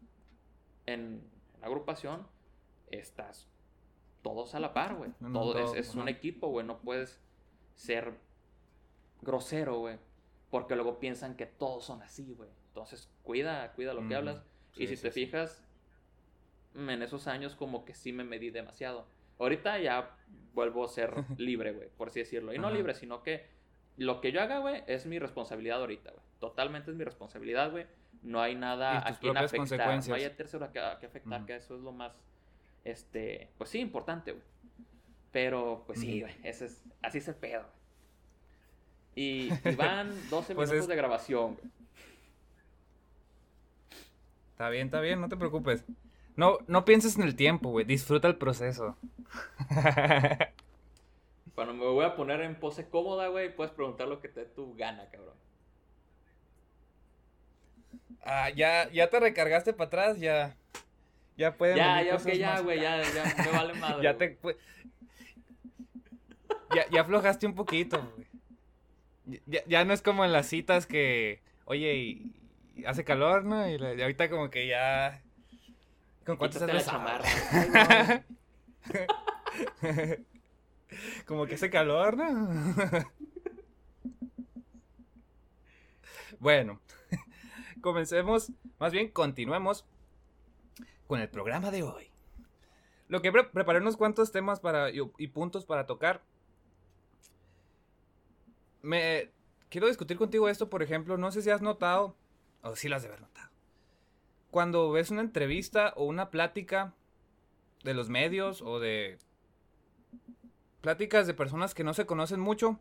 en 0.87 1.23
una 1.59 1.67
agrupación, 1.67 2.27
estás 2.91 3.47
todos 4.23 4.55
a 4.55 4.61
la 4.61 4.73
par, 4.73 4.97
güey. 4.97 5.11
Todo, 5.33 5.75
es, 5.75 5.95
un 5.95 6.09
equipo, 6.09 6.49
güey. 6.49 6.67
No 6.67 6.79
puedes 6.79 7.21
ser 7.77 8.15
grosero, 9.23 9.79
güey. 9.79 9.99
Porque 10.51 10.75
luego 10.75 10.99
piensan 10.99 11.37
que 11.37 11.47
todos 11.47 11.85
son 11.85 12.03
así, 12.03 12.35
güey. 12.35 12.51
Entonces, 12.69 13.09
cuida, 13.23 13.73
cuida 13.75 13.95
lo 13.95 14.07
que 14.09 14.15
hablas. 14.15 14.43
y 14.77 14.87
si 14.87 14.97
te 14.97 15.11
fijas, 15.11 15.63
en 16.75 17.03
esos 17.03 17.27
años 17.27 17.55
como 17.55 17.85
que 17.85 17.95
sí 17.95 18.13
me 18.13 18.25
medí 18.25 18.51
demasiado. 18.51 19.07
Ahorita 19.39 19.79
ya 19.79 20.17
vuelvo 20.55 20.85
a 20.85 20.89
ser 20.89 21.13
libre, 21.39 21.73
güey, 21.73 21.89
por 21.97 22.09
así 22.09 22.21
decirlo. 22.21 22.53
Y 22.53 22.59
no 22.59 22.71
libre, 22.71 22.95
sino 22.95 23.23
que 23.23 23.47
lo 23.97 24.21
que 24.21 24.33
yo 24.33 24.41
haga, 24.41 24.59
güey, 24.59 24.83
es 24.87 25.07
mi 25.07 25.19
responsabilidad 25.19 25.81
ahorita, 25.81 26.11
güey. 26.11 26.23
Totalmente 26.39 26.91
es 26.91 26.97
mi 26.97 27.05
responsabilidad, 27.05 27.71
güey. 27.71 27.87
No 28.23 28.41
hay 28.41 28.55
nada 28.55 29.07
a 29.07 29.19
quien 29.19 29.37
afectar. 29.37 30.09
No 30.09 30.15
hay 30.15 30.29
tercero 30.31 30.67
que, 30.73 30.81
que 31.01 31.07
afectar, 31.07 31.45
que 31.47 31.57
eso 31.57 31.77
es 31.77 31.83
lo 31.83 31.93
más, 31.93 32.13
este, 32.85 33.49
pues 33.59 33.71
sí, 33.71 33.81
importante, 33.81 34.33
güey. 34.33 34.45
Pero, 35.31 35.85
pues 35.87 36.01
sí, 36.01 36.21
güey, 36.21 36.35
ese 36.43 36.67
es, 36.67 36.85
así 37.03 37.19
es 37.19 37.29
el 37.29 37.35
pedo. 37.35 37.65
Y, 39.15 39.51
y 39.65 39.75
van 39.77 40.11
12 40.31 40.55
pues 40.55 40.71
minutos 40.71 40.89
de 40.89 40.97
grabación, 40.97 41.55
güey. 41.55 41.71
Está 44.53 44.71
bien, 44.71 44.87
está 44.87 45.01
bien, 45.01 45.21
no 45.21 45.29
te 45.29 45.37
preocupes. 45.37 45.85
No, 46.39 46.59
no 46.69 46.85
pienses 46.85 47.17
en 47.17 47.25
el 47.25 47.35
tiempo, 47.35 47.71
güey. 47.71 47.85
Disfruta 47.85 48.29
el 48.29 48.37
proceso. 48.37 48.97
Cuando 51.57 51.75
me 51.75 51.85
voy 51.85 52.05
a 52.05 52.15
poner 52.15 52.43
en 52.43 52.55
pose 52.55 52.89
cómoda, 52.89 53.27
güey, 53.27 53.53
puedes 53.53 53.73
preguntar 53.73 54.07
lo 54.07 54.21
que 54.21 54.29
te 54.29 54.45
tu 54.45 54.77
gana, 54.77 55.11
cabrón. 55.11 55.35
Ah, 58.23 58.51
ya, 58.51 58.89
ya 58.91 59.11
te 59.11 59.19
recargaste 59.19 59.73
para 59.73 59.89
atrás, 59.89 60.21
ya. 60.21 60.55
Ya 61.37 61.57
pueden. 61.57 61.79
Ya, 61.79 62.05
ya, 62.05 62.15
ok, 62.15 62.29
ya, 62.29 62.61
güey, 62.61 62.81
ya, 62.81 63.03
ya, 63.03 63.35
me 63.45 63.51
vale 63.51 63.75
madre. 63.81 64.05
ya 64.05 64.17
te. 64.17 64.39
Ya, 66.73 66.89
ya 66.89 67.01
aflojaste 67.01 67.49
un 67.49 67.57
poquito, 67.57 68.01
güey. 68.15 69.41
Ya, 69.47 69.65
ya, 69.67 69.85
no 69.85 69.93
es 69.93 70.03
como 70.03 70.25
en 70.25 70.31
las 70.31 70.47
citas 70.47 70.87
que, 70.87 71.43
oye, 71.65 71.97
y, 71.97 72.33
hace 72.87 73.03
calor, 73.03 73.43
¿no? 73.43 73.69
Y, 73.69 73.75
y 73.75 74.03
ahorita 74.03 74.31
como 74.31 74.51
que 74.51 74.69
ya 74.69 75.21
¿Con 76.29 76.37
cuántas 76.37 76.61
la 76.61 76.85
chamarra? 76.85 77.25
Como 81.27 81.47
que 81.47 81.55
hace 81.55 81.71
calor, 81.71 82.19
¿no? 82.19 82.75
bueno, 86.39 86.83
comencemos, 87.81 88.53
más 88.79 88.93
bien 88.93 89.11
continuemos 89.11 89.87
con 91.07 91.21
el 91.21 91.31
programa 91.31 91.71
de 91.71 91.83
hoy. 91.83 92.11
Lo 93.09 93.23
que 93.23 93.33
preparé 93.33 93.79
unos 93.79 93.97
cuantos 93.97 94.31
temas 94.31 94.61
para, 94.61 94.91
y, 94.91 95.29
puntos 95.29 95.65
para 95.65 95.87
tocar. 95.87 96.21
Me 98.83 99.31
quiero 99.71 99.87
discutir 99.87 100.19
contigo 100.19 100.51
esto, 100.51 100.69
por 100.69 100.83
ejemplo, 100.83 101.17
no 101.17 101.33
sé 101.33 101.41
si 101.41 101.49
has 101.49 101.63
notado, 101.63 102.15
o 102.61 102.77
si 102.77 102.91
lo 102.91 102.97
has 102.97 103.03
de 103.03 103.09
haber 103.09 103.23
notado 103.23 103.48
cuando 104.51 104.91
ves 104.91 105.11
una 105.11 105.21
entrevista 105.23 105.93
o 105.97 106.05
una 106.05 106.31
plática 106.31 106.95
de 107.85 107.95
los 107.95 108.09
medios 108.09 108.63
o 108.63 108.81
de 108.81 109.19
pláticas 110.81 111.27
de 111.27 111.35
personas 111.35 111.75
que 111.75 111.85
no 111.85 111.95
se 111.95 112.07
conocen 112.07 112.41
mucho 112.41 112.81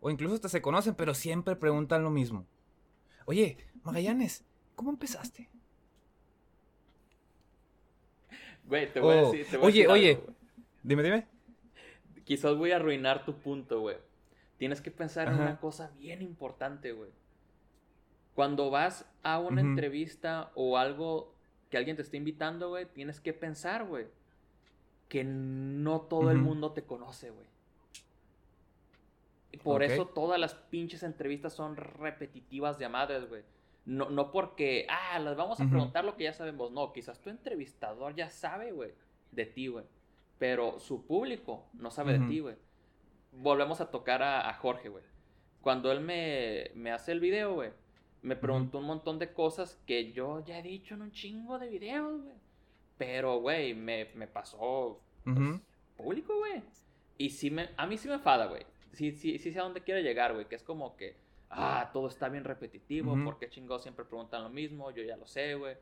o 0.00 0.10
incluso 0.10 0.34
hasta 0.34 0.48
se 0.48 0.62
conocen, 0.62 0.94
pero 0.94 1.14
siempre 1.14 1.56
preguntan 1.56 2.02
lo 2.02 2.10
mismo. 2.10 2.46
Oye, 3.26 3.58
Magallanes, 3.82 4.44
¿cómo 4.74 4.90
empezaste? 4.90 5.50
Güey, 8.64 8.92
te 8.92 9.00
voy 9.00 9.14
a 9.14 9.16
Oh, 9.16 9.32
decir. 9.32 9.46
Te 9.50 9.56
voy 9.56 9.66
a 9.66 9.68
oye, 9.68 9.78
decir 9.78 9.90
oye. 9.90 10.10
algo. 10.10 10.34
Dime, 10.82 11.02
dime. 11.02 11.26
Quizás 12.24 12.56
voy 12.56 12.72
a 12.72 12.76
arruinar 12.76 13.24
tu 13.24 13.38
punto, 13.40 13.80
güey. 13.80 13.96
Tienes 14.58 14.80
que 14.80 14.90
pensar 14.90 15.28
en 15.28 15.34
una 15.36 15.58
cosa 15.58 15.90
bien 15.98 16.20
importante, 16.22 16.92
güey. 16.92 17.10
Cuando 18.38 18.70
vas 18.70 19.04
a 19.24 19.40
una 19.40 19.60
entrevista 19.60 20.52
o 20.54 20.78
algo 20.78 21.34
que 21.70 21.76
alguien 21.76 21.96
te 21.96 22.02
está 22.02 22.16
invitando, 22.16 22.68
güey, 22.68 22.86
tienes 22.86 23.18
que 23.18 23.32
pensar, 23.32 23.84
güey, 23.84 24.06
que 25.08 25.24
no 25.24 26.02
todo 26.02 26.30
el 26.30 26.38
mundo 26.38 26.70
te 26.70 26.84
conoce, 26.84 27.30
güey. 27.30 27.48
Por 29.64 29.82
eso 29.82 30.06
todas 30.06 30.38
las 30.38 30.54
pinches 30.54 31.02
entrevistas 31.02 31.52
son 31.52 31.74
repetitivas 31.74 32.78
de 32.78 32.84
a 32.84 32.88
madres, 32.88 33.28
güey. 33.28 33.42
No, 33.86 34.08
no 34.08 34.30
porque, 34.30 34.86
ah, 34.88 35.18
les 35.18 35.36
vamos 35.36 35.60
a 35.60 35.68
preguntar 35.68 36.04
lo 36.04 36.16
que 36.16 36.22
ya 36.22 36.32
sabemos. 36.32 36.70
No, 36.70 36.92
quizás 36.92 37.20
tu 37.20 37.30
entrevistador 37.30 38.14
ya 38.14 38.30
sabe, 38.30 38.70
güey, 38.70 38.92
de 39.32 39.46
ti, 39.46 39.66
güey. 39.66 39.84
Pero 40.38 40.78
su 40.78 41.04
público 41.04 41.66
no 41.72 41.90
sabe 41.90 42.16
de 42.16 42.28
ti, 42.28 42.38
güey. 42.38 42.54
Volvemos 43.32 43.80
a 43.80 43.90
tocar 43.90 44.22
a, 44.22 44.48
a 44.48 44.54
Jorge, 44.54 44.90
güey. 44.90 45.02
Cuando 45.60 45.90
él 45.90 46.02
me, 46.02 46.70
me 46.76 46.92
hace 46.92 47.10
el 47.10 47.18
video, 47.18 47.54
güey, 47.54 47.72
me 48.22 48.36
preguntó 48.36 48.78
un 48.78 48.84
montón 48.84 49.18
de 49.18 49.32
cosas 49.32 49.78
que 49.86 50.12
yo 50.12 50.44
ya 50.44 50.58
he 50.58 50.62
dicho 50.62 50.94
en 50.94 51.02
un 51.02 51.12
chingo 51.12 51.58
de 51.58 51.68
videos, 51.68 52.22
güey. 52.22 52.36
Pero, 52.96 53.40
güey, 53.40 53.74
me, 53.74 54.06
me 54.14 54.26
pasó 54.26 55.00
Ujú. 55.26 55.60
público, 55.96 56.36
güey. 56.36 56.62
Y 57.16 57.30
sí 57.30 57.50
me, 57.50 57.70
a 57.76 57.86
mí 57.86 57.96
sí 57.96 58.08
me 58.08 58.14
enfada, 58.14 58.46
güey. 58.46 58.66
Sí, 58.92 59.12
sí, 59.12 59.38
sí 59.38 59.52
sé 59.52 59.60
a 59.60 59.62
dónde 59.62 59.82
quiere 59.82 60.02
llegar, 60.02 60.34
güey. 60.34 60.46
Que 60.48 60.56
es 60.56 60.62
como 60.62 60.96
que, 60.96 61.16
ah, 61.50 61.90
todo 61.92 62.08
está 62.08 62.28
bien 62.28 62.44
repetitivo. 62.44 63.16
Porque 63.24 63.48
chingados 63.48 63.82
siempre 63.82 64.04
preguntan 64.04 64.42
lo 64.42 64.50
mismo. 64.50 64.90
Yo 64.90 65.02
ya 65.04 65.16
lo 65.16 65.26
sé, 65.26 65.54
güey. 65.54 65.76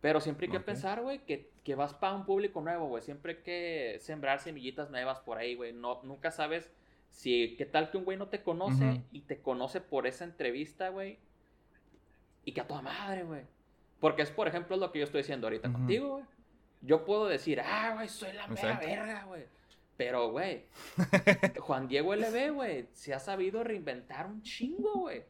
Pero 0.00 0.20
siempre 0.20 0.46
hay 0.46 0.52
que 0.52 0.60
pensar, 0.60 1.00
güey, 1.02 1.24
que, 1.24 1.50
que 1.64 1.74
vas 1.74 1.94
para 1.94 2.14
un 2.14 2.26
público 2.26 2.60
nuevo, 2.60 2.86
güey. 2.88 3.02
Siempre 3.02 3.32
hay 3.32 3.42
que 3.42 3.96
sembrar 4.00 4.40
semillitas 4.40 4.90
nuevas 4.90 5.20
por 5.20 5.38
ahí, 5.38 5.54
güey. 5.54 5.72
No, 5.72 6.02
nunca 6.04 6.30
sabes 6.30 6.70
si, 7.10 7.56
qué 7.56 7.64
tal 7.64 7.90
que 7.90 7.96
un 7.96 8.04
güey 8.04 8.18
no 8.18 8.28
te 8.28 8.42
conoce 8.42 9.00
y 9.10 9.22
te 9.22 9.40
conoce 9.40 9.80
por 9.80 10.06
esa 10.06 10.24
entrevista, 10.24 10.90
güey. 10.90 11.18
Y 12.46 12.52
que 12.52 12.62
a 12.62 12.66
toda 12.66 12.80
madre, 12.80 13.24
güey. 13.24 13.42
Porque 14.00 14.22
es, 14.22 14.30
por 14.30 14.48
ejemplo, 14.48 14.76
lo 14.78 14.92
que 14.92 15.00
yo 15.00 15.04
estoy 15.04 15.20
diciendo 15.20 15.48
ahorita 15.48 15.70
contigo, 15.70 16.12
güey. 16.12 16.24
Yo 16.80 17.04
puedo 17.04 17.26
decir, 17.26 17.60
ah, 17.60 17.92
güey, 17.94 18.08
soy 18.08 18.32
la 18.32 18.46
mera 18.46 18.78
verga, 18.78 19.24
güey. 19.24 19.46
Pero, 19.96 20.30
güey, 20.30 20.66
Juan 21.60 21.88
Diego 21.88 22.14
LB, 22.14 22.52
güey, 22.54 22.86
se 22.92 23.14
ha 23.14 23.18
sabido 23.18 23.64
reinventar 23.64 24.26
un 24.26 24.42
chingo, 24.42 24.92
güey. 25.00 25.24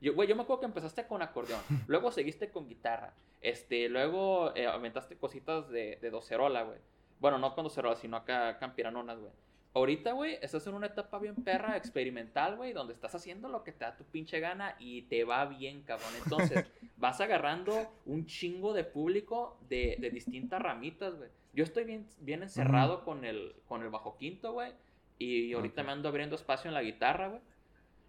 Yo, 0.00 0.14
güey, 0.14 0.28
yo 0.28 0.36
me 0.36 0.42
acuerdo 0.42 0.60
que 0.60 0.66
empezaste 0.66 1.06
con 1.06 1.22
acordeón, 1.22 1.60
luego 1.88 2.12
seguiste 2.12 2.50
con 2.50 2.68
guitarra, 2.68 3.14
este, 3.40 3.88
luego 3.88 4.54
eh, 4.54 4.66
aventaste 4.66 5.16
cositas 5.16 5.68
de, 5.70 5.98
de 6.00 6.10
docerola, 6.10 6.62
güey. 6.62 6.78
Bueno, 7.18 7.38
no 7.38 7.54
con 7.54 7.64
docerola, 7.64 7.96
sino 7.96 8.16
acá 8.16 8.58
campiranonas, 8.58 9.18
güey. 9.18 9.32
Ahorita, 9.72 10.12
güey, 10.12 10.36
estás 10.42 10.66
en 10.66 10.74
una 10.74 10.88
etapa 10.88 11.18
bien 11.20 11.36
perra, 11.36 11.76
experimental, 11.76 12.56
güey, 12.56 12.72
donde 12.72 12.92
estás 12.92 13.14
haciendo 13.14 13.48
lo 13.48 13.62
que 13.62 13.70
te 13.70 13.84
da 13.84 13.96
tu 13.96 14.04
pinche 14.04 14.40
gana 14.40 14.74
y 14.80 15.02
te 15.02 15.22
va 15.22 15.44
bien, 15.46 15.82
cabrón. 15.82 16.12
Entonces, 16.24 16.66
vas 16.96 17.20
agarrando 17.20 17.88
un 18.04 18.26
chingo 18.26 18.72
de 18.72 18.82
público 18.82 19.56
de, 19.68 19.96
de 20.00 20.10
distintas 20.10 20.60
ramitas, 20.60 21.16
güey. 21.16 21.30
Yo 21.52 21.64
estoy 21.64 21.84
bien, 21.84 22.06
bien 22.20 22.42
encerrado 22.42 23.04
con, 23.04 23.24
el, 23.24 23.54
con 23.66 23.82
el 23.82 23.90
bajo 23.90 24.16
quinto, 24.16 24.52
güey. 24.52 24.72
Y 25.18 25.52
ahorita 25.52 25.82
me 25.82 25.92
ando 25.92 26.08
abriendo 26.08 26.34
espacio 26.34 26.68
en 26.68 26.74
la 26.74 26.82
guitarra, 26.82 27.28
güey. 27.28 27.40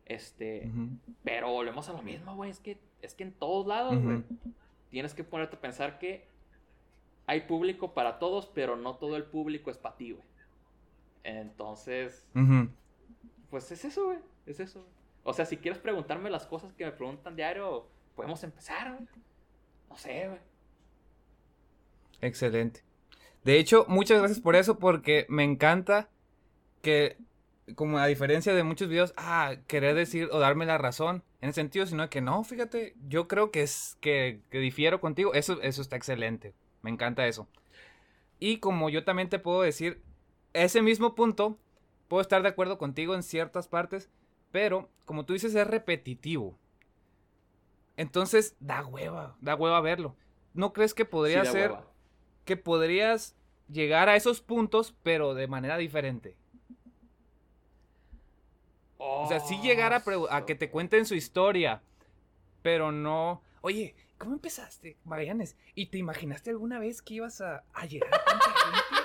Este, 0.06 0.70
pero 1.24 1.52
volvemos 1.52 1.90
a 1.90 1.94
lo 1.94 2.02
mismo, 2.02 2.36
güey. 2.36 2.50
Es 2.50 2.60
que, 2.60 2.78
es 3.02 3.14
que 3.14 3.24
en 3.24 3.34
todos 3.34 3.68
lados, 3.68 4.02
güey, 4.02 4.24
tienes 4.90 5.14
que 5.14 5.24
ponerte 5.24 5.56
a 5.58 5.62
pensar 5.62 6.00
que 6.00 6.28
hay 7.28 7.42
público 7.42 7.94
para 7.94 8.20
todos, 8.20 8.48
pero 8.48 8.76
no 8.76 8.96
todo 8.96 9.16
el 9.16 9.24
público 9.24 9.72
es 9.72 9.78
para 9.78 9.96
ti, 9.96 10.12
güey. 10.12 10.31
Entonces, 11.24 12.28
pues 13.50 13.72
es 13.72 13.86
eso, 13.86 14.06
güey. 14.06 14.20
Es 14.46 14.60
eso. 14.60 14.86
O 15.24 15.34
sea, 15.34 15.46
si 15.46 15.58
quieres 15.58 15.80
preguntarme 15.80 16.30
las 16.30 16.48
cosas 16.48 16.74
que 16.74 16.86
me 16.86 16.92
preguntan 16.92 17.36
diario, 17.36 17.88
podemos 18.16 18.44
empezar, 18.44 18.94
güey. 18.94 19.08
No 19.90 19.98
sé, 19.98 20.28
güey. 20.28 20.40
Excelente. 22.22 22.84
De 23.44 23.58
hecho, 23.58 23.86
muchas 23.88 24.20
gracias 24.20 24.40
por 24.40 24.56
eso, 24.56 24.78
porque 24.78 25.26
me 25.28 25.44
encanta 25.44 26.10
que, 26.82 27.18
como 27.76 27.98
a 27.98 28.06
diferencia 28.06 28.54
de 28.54 28.64
muchos 28.64 28.88
videos, 28.88 29.14
ah, 29.18 29.56
querer 29.68 29.96
decir 29.96 30.30
o 30.32 30.40
darme 30.40 30.66
la 30.66 30.78
razón 30.78 31.24
en 31.42 31.50
ese 31.50 31.62
sentido, 31.62 31.86
sino 31.88 32.10
que 32.10 32.22
no, 32.22 32.44
fíjate, 32.44 32.96
yo 33.08 33.28
creo 33.28 33.52
que 33.52 33.64
es 33.64 33.98
que, 34.00 34.42
que 34.52 34.60
difiero 34.60 35.02
contigo, 35.02 35.34
eso, 35.34 35.60
eso 35.62 35.82
está 35.82 35.96
excelente, 35.96 36.54
me 36.84 36.92
encanta 36.92 37.26
eso. 37.26 37.48
Y 38.40 38.58
como 38.58 38.90
yo 38.90 39.04
también 39.04 39.30
te 39.30 39.40
puedo 39.40 39.62
decir, 39.62 40.04
ese 40.54 40.82
mismo 40.82 41.16
punto, 41.16 41.58
puedo 42.08 42.22
estar 42.22 42.42
de 42.44 42.50
acuerdo 42.50 42.78
contigo 42.78 43.16
en 43.16 43.24
ciertas 43.24 43.68
partes, 43.68 44.10
pero 44.52 44.90
como 45.06 45.26
tú 45.26 45.34
dices, 45.34 45.56
es 45.56 45.68
repetitivo. 45.68 46.58
Entonces, 47.98 48.56
da 48.60 48.86
hueva, 48.86 49.36
da 49.42 49.56
hueva 49.56 49.80
verlo. 49.82 50.16
¿No 50.54 50.74
crees 50.74 50.94
que 50.94 51.06
podría 51.06 51.46
Sí 51.46 51.52
ser 51.52 51.72
hueva. 51.72 51.88
que 52.46 52.58
podrías 52.58 53.36
llegar 53.70 54.10
a 54.10 54.16
esos 54.16 54.42
puntos, 54.42 54.96
pero 55.04 55.34
de 55.34 55.48
manera 55.48 55.78
diferente. 55.78 56.36
O 58.98 59.28
sea, 59.28 59.40
sí 59.40 59.60
llegar 59.62 59.94
a, 59.94 60.04
a 60.30 60.46
que 60.46 60.56
te 60.56 60.70
cuenten 60.70 61.06
su 61.06 61.16
historia, 61.16 61.82
pero 62.62 62.92
no. 62.92 63.42
Oye, 63.62 63.96
¿cómo 64.18 64.34
empezaste, 64.34 64.98
Magallanes? 65.06 65.56
¿Y 65.74 65.88
te 65.88 65.98
imaginaste 65.98 66.50
alguna 66.52 66.78
vez 66.80 67.02
que 67.02 67.16
ibas 67.16 67.42
a, 67.42 67.64
a 67.74 67.86
llegar 67.86 68.14
a 68.14 68.24
tanta 68.24 68.46
gente? 68.52 69.01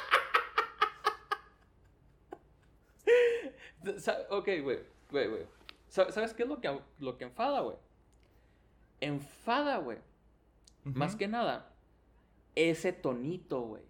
Ok, 4.30 4.48
güey, 4.62 4.78
güey, 5.10 5.28
güey. 5.28 5.46
Sa- 5.88 6.10
¿Sabes 6.12 6.34
qué 6.34 6.42
es 6.44 6.48
lo 6.48 6.60
que, 6.60 6.80
lo 6.98 7.16
que 7.18 7.24
enfada, 7.24 7.60
güey? 7.60 7.76
Enfada, 9.00 9.78
güey. 9.78 9.98
Más 10.84 11.16
que 11.16 11.26
nada, 11.28 11.72
ese 12.54 12.92
tonito, 12.92 13.60
güey. 13.62 13.82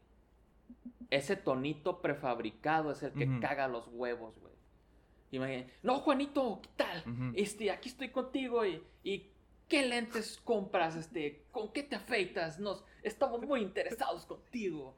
Ese 1.10 1.36
tonito 1.36 2.00
prefabricado 2.00 2.90
es 2.90 3.02
el 3.02 3.12
que 3.12 3.26
caga 3.40 3.68
los 3.68 3.86
huevos, 3.92 4.38
güey. 4.40 4.54
Imagínate, 5.30 5.72
no, 5.82 5.98
Juanito, 6.00 6.60
¿qué 6.62 6.68
tal? 6.76 7.04
Este, 7.34 7.70
aquí 7.70 7.88
estoy 7.90 8.08
contigo 8.10 8.64
y, 8.64 8.82
y 9.04 9.30
¿qué 9.68 9.82
lentes 9.86 10.40
compras? 10.42 10.96
Este, 10.96 11.44
¿con 11.52 11.70
qué 11.72 11.82
te 11.82 11.96
afeitas? 11.96 12.58
Nos, 12.58 12.82
estamos 13.02 13.42
muy 13.42 13.60
interesados 13.60 14.24
contigo. 14.24 14.96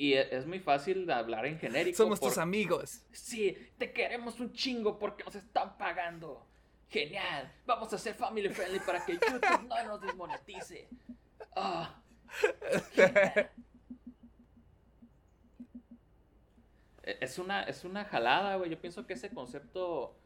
Y 0.00 0.14
e- 0.14 0.34
es 0.34 0.46
muy 0.46 0.60
fácil 0.60 1.04
de 1.04 1.12
hablar 1.12 1.44
en 1.44 1.58
genérico. 1.58 1.98
Somos 1.98 2.18
por- 2.18 2.30
tus 2.30 2.38
amigos. 2.38 3.02
Sí, 3.12 3.54
te 3.76 3.92
queremos 3.92 4.40
un 4.40 4.50
chingo 4.52 4.98
porque 4.98 5.24
nos 5.24 5.34
están 5.34 5.76
pagando. 5.76 6.46
Genial. 6.88 7.52
Vamos 7.66 7.92
a 7.92 7.98
ser 7.98 8.14
family 8.14 8.48
friendly 8.48 8.80
para 8.80 9.04
que 9.04 9.12
YouTube 9.12 9.66
no 9.68 9.84
nos 9.84 10.00
desmonetice. 10.00 10.88
Ah. 11.54 12.00
E- 17.02 17.18
Es 17.20 17.38
una, 17.38 17.62
es 17.64 17.84
una 17.84 18.04
jalada, 18.06 18.56
güey. 18.56 18.70
Yo 18.70 18.80
pienso 18.80 19.06
que 19.06 19.12
ese 19.14 19.30
concepto 19.30 20.16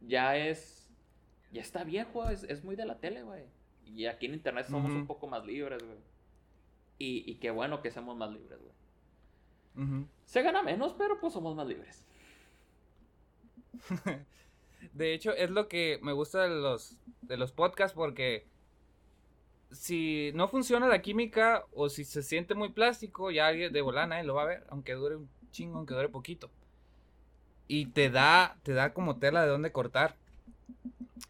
ya 0.00 0.36
es. 0.36 0.88
Ya 1.50 1.60
está 1.62 1.82
viejo, 1.84 2.28
es, 2.28 2.44
es 2.44 2.62
muy 2.64 2.76
de 2.76 2.84
la 2.86 2.98
tele, 2.98 3.22
güey. 3.22 3.44
Y 3.84 4.06
aquí 4.06 4.26
en 4.26 4.34
internet 4.34 4.66
somos 4.68 4.90
un 4.92 5.06
poco 5.06 5.26
más 5.26 5.44
libres, 5.44 5.82
güey. 5.82 5.98
Y, 6.98 7.30
y 7.30 7.36
qué 7.36 7.50
bueno 7.50 7.80
que 7.82 7.90
seamos 7.90 8.16
más 8.16 8.30
libres, 8.30 8.60
güey. 8.60 8.73
Se 10.24 10.42
gana 10.42 10.62
menos, 10.62 10.94
pero 10.96 11.20
pues 11.20 11.32
somos 11.32 11.54
más 11.56 11.66
libres. 11.66 12.06
De 14.92 15.12
hecho, 15.12 15.32
es 15.32 15.50
lo 15.50 15.68
que 15.68 15.98
me 16.02 16.12
gusta 16.12 16.42
de 16.42 16.50
los, 16.50 16.96
de 17.22 17.36
los 17.36 17.52
podcasts 17.52 17.94
porque 17.94 18.46
si 19.72 20.30
no 20.34 20.48
funciona 20.48 20.86
la 20.86 21.02
química 21.02 21.64
o 21.72 21.88
si 21.88 22.04
se 22.04 22.22
siente 22.22 22.54
muy 22.54 22.70
plástico, 22.70 23.30
ya 23.30 23.48
alguien 23.48 23.72
de 23.72 23.82
volana 23.82 24.22
lo 24.22 24.34
va 24.34 24.42
a 24.42 24.46
ver, 24.46 24.66
aunque 24.68 24.92
dure 24.92 25.16
un 25.16 25.28
chingo, 25.50 25.78
aunque 25.78 25.94
dure 25.94 26.08
poquito. 26.08 26.50
Y 27.66 27.86
te 27.86 28.10
da, 28.10 28.58
te 28.62 28.72
da 28.72 28.92
como 28.92 29.18
tela 29.18 29.42
de 29.42 29.48
dónde 29.48 29.72
cortar. 29.72 30.16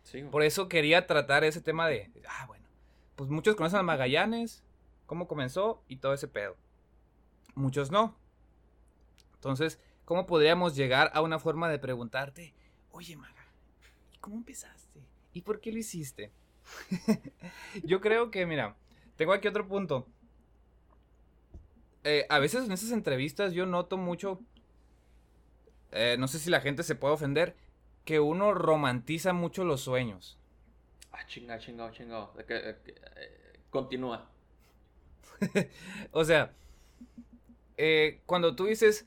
Sí. 0.03 0.23
Por 0.25 0.43
eso 0.43 0.69
quería 0.69 1.07
tratar 1.07 1.45
ese 1.45 1.61
tema 1.61 1.89
de, 1.89 2.11
ah, 2.29 2.45
bueno, 2.47 2.67
pues 3.17 3.31
muchos 3.31 3.57
conocen 3.57 3.81
a 3.81 3.83
Magallanes, 3.83 4.63
cómo 5.07 5.27
comenzó 5.27 5.83
y 5.89 5.97
todo 5.97 6.13
ese 6.13 6.29
pedo. 6.29 6.57
Muchos 7.55 7.91
no. 7.91 8.17
Entonces, 9.45 9.79
¿cómo 10.07 10.27
podríamos 10.27 10.75
llegar 10.75 11.11
a 11.13 11.21
una 11.21 11.39
forma 11.39 11.69
de 11.69 11.79
preguntarte, 11.79 12.55
oye, 12.93 13.15
Maga, 13.15 13.45
¿y 14.15 14.17
cómo 14.17 14.37
empezaste? 14.37 15.01
¿Y 15.35 15.43
por 15.43 15.61
qué 15.61 15.71
lo 15.71 15.79
hiciste? 15.79 16.33
Yo 17.85 18.01
creo 18.01 18.31
que, 18.31 18.47
mira, 18.47 18.75
tengo 19.17 19.35
aquí 19.35 19.47
otro 19.47 19.69
punto. 19.69 20.07
Eh, 22.05 22.25
a 22.31 22.39
veces 22.39 22.65
en 22.65 22.73
esas 22.73 22.91
entrevistas 22.91 23.53
yo 23.53 23.65
noto 23.65 23.97
mucho, 23.97 24.41
eh, 25.93 26.17
no 26.19 26.27
sé 26.27 26.39
si 26.39 26.49
la 26.51 26.61
gente 26.61 26.83
se 26.83 26.95
puede 26.95 27.15
ofender, 27.15 27.55
que 28.05 28.21
uno 28.21 28.55
romantiza 28.55 29.35
mucho 29.35 29.65
los 29.65 29.83
sueños. 29.83 30.39
Ah, 31.13 31.27
chingado, 31.27 31.61
chingado, 31.61 31.93
chingado. 31.93 32.35
Eh, 32.49 32.77
continúa. 33.71 34.31
o 36.13 36.25
sea, 36.25 36.53
eh, 37.77 38.21
cuando 38.27 38.55
tú 38.55 38.67
dices, 38.67 39.07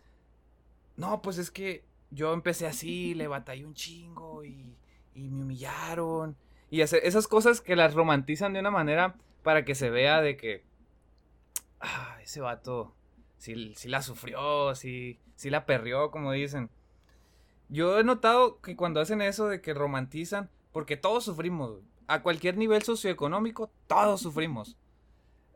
no, 0.97 1.21
pues 1.21 1.37
es 1.37 1.49
que 1.51 1.85
yo 2.11 2.33
empecé 2.33 2.67
así, 2.67 3.13
le 3.13 3.27
batallé 3.27 3.65
un 3.65 3.73
chingo 3.73 4.43
y, 4.43 4.75
y 5.13 5.29
me 5.29 5.43
humillaron. 5.43 6.35
Y 6.69 6.81
hacer 6.81 7.01
esas 7.03 7.27
cosas 7.27 7.61
que 7.61 7.75
las 7.75 7.93
romantizan 7.93 8.53
de 8.53 8.59
una 8.59 8.71
manera 8.71 9.15
para 9.43 9.63
que 9.63 9.75
se 9.75 9.89
vea 9.89 10.21
de 10.21 10.35
que, 10.35 10.65
ah, 11.79 12.17
ese 12.21 12.41
vato 12.41 12.93
sí, 13.37 13.73
sí 13.75 13.87
la 13.87 14.01
sufrió, 14.01 14.75
sí, 14.75 15.19
sí 15.35 15.49
la 15.49 15.65
perrió, 15.65 16.11
como 16.11 16.31
dicen. 16.33 16.69
Yo 17.69 17.99
he 17.99 18.03
notado 18.03 18.61
que 18.61 18.75
cuando 18.75 18.99
hacen 18.99 19.21
eso 19.21 19.47
de 19.47 19.61
que 19.61 19.73
romantizan, 19.73 20.49
porque 20.71 20.97
todos 20.97 21.25
sufrimos, 21.25 21.79
a 22.07 22.21
cualquier 22.23 22.57
nivel 22.57 22.83
socioeconómico, 22.83 23.69
todos 23.87 24.21
sufrimos. 24.21 24.77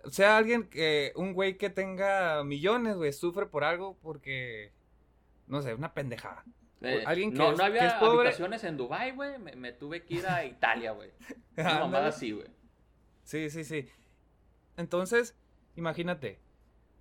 O 0.04 0.10
sea, 0.10 0.38
alguien 0.38 0.64
que, 0.64 1.14
un 1.16 1.34
güey 1.34 1.58
que 1.58 1.70
tenga 1.70 2.44
millones, 2.44 2.98
güey, 2.98 3.14
sufre 3.14 3.46
por 3.46 3.64
algo 3.64 3.98
porque, 4.02 4.72
no 5.52 5.62
sé, 5.62 5.74
una 5.76 5.94
pendejada. 5.94 6.44
Eh, 6.82 7.04
alguien 7.06 7.32
que 7.32 7.38
no, 7.38 7.52
es- 7.52 7.58
no 7.58 7.58
que 7.58 7.64
había 7.64 7.88
es 7.88 7.94
pobre- 7.94 8.22
habitaciones 8.22 8.64
en 8.64 8.78
Dubai, 8.78 9.12
güey. 9.12 9.38
Me, 9.38 9.56
me 9.56 9.72
tuve 9.72 10.04
que 10.04 10.16
ir 10.16 10.26
a 10.28 10.44
Italia, 10.46 10.92
güey. 10.94 11.12
Una 11.58 11.80
mamada 11.82 12.08
así, 12.08 12.32
güey. 12.32 12.48
Sí, 13.24 13.50
sí, 13.52 13.64
sí. 13.64 13.88
Entonces, 14.78 15.36
imagínate, 15.76 16.40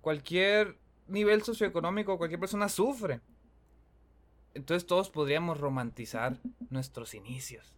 cualquier 0.01 0.77
nivel 1.07 1.41
socioeconómico, 1.41 2.17
cualquier 2.19 2.39
persona 2.39 2.69
sufre. 2.69 3.21
Entonces 4.53 4.85
todos 4.85 5.09
podríamos 5.09 5.59
romantizar 5.59 6.37
nuestros 6.69 7.13
inicios. 7.15 7.73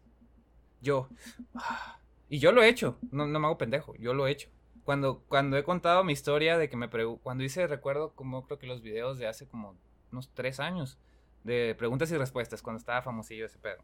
Yo. 0.82 1.08
ah, 1.56 2.00
Y 2.30 2.40
yo 2.40 2.52
lo 2.52 2.64
he 2.64 2.68
hecho, 2.68 2.98
no, 3.12 3.28
no 3.28 3.40
me 3.40 3.46
hago 3.46 3.58
pendejo, 3.58 3.96
yo 3.96 4.14
lo 4.14 4.28
he 4.28 4.32
hecho. 4.32 4.50
Cuando, 4.84 5.24
cuando 5.30 5.56
he 5.58 5.64
contado 5.64 6.04
mi 6.04 6.12
historia 6.14 6.58
de 6.58 6.68
que 6.70 6.76
me 6.76 6.90
pregu- 6.90 7.20
cuando 7.22 7.44
hice, 7.44 7.68
recuerdo 7.68 8.12
como 8.16 8.44
creo 8.46 8.60
que 8.60 8.68
los 8.68 8.82
videos 8.82 9.18
de 9.18 9.28
hace 9.28 9.48
como 9.48 9.78
unos 10.14 10.30
tres 10.34 10.60
años, 10.60 10.98
de 11.44 11.76
preguntas 11.78 12.10
y 12.12 12.18
respuestas, 12.18 12.62
cuando 12.62 12.80
estaba 12.80 13.02
famosillo 13.02 13.46
ese 13.46 13.60
pedo. 13.60 13.84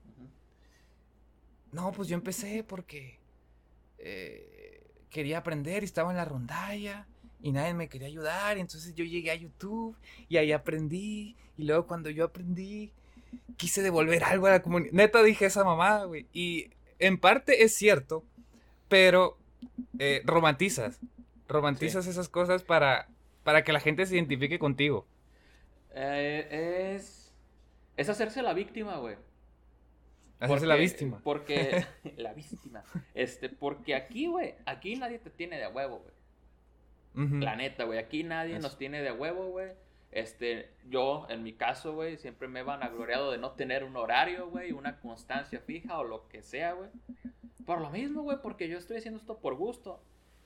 No, 1.72 1.92
pues 1.92 2.08
yo 2.08 2.16
empecé 2.16 2.64
porque 2.64 3.20
eh, 3.98 4.82
quería 5.10 5.40
aprender 5.40 5.84
y 5.84 5.86
estaba 5.86 6.12
en 6.12 6.18
la 6.18 6.26
rondalla 6.26 7.08
y 7.42 7.52
nadie 7.52 7.74
me 7.74 7.90
quería 7.90 8.08
ayudar. 8.08 8.58
Y 8.58 8.62
entonces 8.62 8.96
yo 8.96 9.04
llegué 9.04 9.32
a 9.32 9.36
YouTube 9.36 9.96
y 10.28 10.38
ahí 10.38 10.52
aprendí. 10.52 11.36
Y 11.58 11.66
luego 11.66 11.86
cuando 11.86 12.10
yo 12.10 12.26
aprendí, 12.26 12.92
quise 13.58 13.82
devolver 13.82 14.24
algo 14.24 14.48
a 14.48 14.52
la 14.52 14.62
comunidad. 14.62 14.94
Neta 14.94 15.22
dije 15.22 15.46
esa 15.46 15.64
mamada, 15.64 16.06
güey. 16.06 16.26
Y 16.34 16.70
en 16.98 17.18
parte 17.18 17.64
es 17.64 17.76
cierto, 17.76 18.24
pero 18.88 19.38
eh, 20.00 20.22
romantizas. 20.26 21.00
Romantizas 21.48 22.08
esas 22.08 22.30
cosas 22.30 22.64
para, 22.64 23.10
para 23.44 23.64
que 23.64 23.74
la 23.74 23.80
gente 23.80 24.06
se 24.06 24.16
identifique 24.16 24.60
contigo. 24.60 25.06
Eh, 25.92 26.94
es. 26.96 27.34
Es 27.98 28.10
hacerse 28.10 28.42
la 28.42 28.54
víctima, 28.54 28.98
güey. 28.98 29.16
Hacerse 30.40 30.66
la 30.66 30.76
Porque- 30.76 30.86
víctima. 30.86 31.22
Porque. 31.24 31.86
la 32.18 32.34
víctima. 32.34 32.84
Este, 33.14 33.50
porque 33.50 33.96
aquí, 33.96 34.28
güey. 34.28 34.56
Aquí 34.66 34.96
nadie 34.96 35.20
te 35.20 35.30
tiene 35.30 35.58
de 35.60 35.68
huevo, 35.68 36.00
güey. 36.00 36.14
La 37.42 37.56
neta, 37.58 37.84
güey. 37.84 38.00
Aquí 38.00 38.24
nadie 38.24 38.54
Eso. 38.54 38.62
nos 38.62 38.78
tiene 38.78 39.02
de 39.02 39.12
huevo, 39.12 39.48
güey. 39.48 39.72
Este, 40.12 40.70
yo, 40.88 41.28
en 41.30 41.44
mi 41.44 41.54
caso, 41.54 41.94
güey, 41.94 42.18
siempre 42.18 42.48
me 42.48 42.62
he 42.62 42.64
vanagloriado 42.64 43.32
de 43.32 43.38
no 43.38 43.52
tener 43.52 43.84
un 43.84 43.98
horario, 43.98 44.50
güey, 44.50 44.72
una 44.72 45.00
constancia 45.02 45.60
fija 45.60 46.00
o 46.00 46.04
lo 46.04 46.28
que 46.30 46.42
sea, 46.42 46.74
güey. 46.74 46.90
Por 47.66 47.82
lo 47.82 47.90
mismo, 47.90 48.24
güey, 48.24 48.38
porque 48.42 48.70
yo 48.70 48.78
estoy 48.78 48.98
haciendo 48.98 49.20
esto 49.20 49.38
por 49.40 49.56
gusto. 49.56 50.02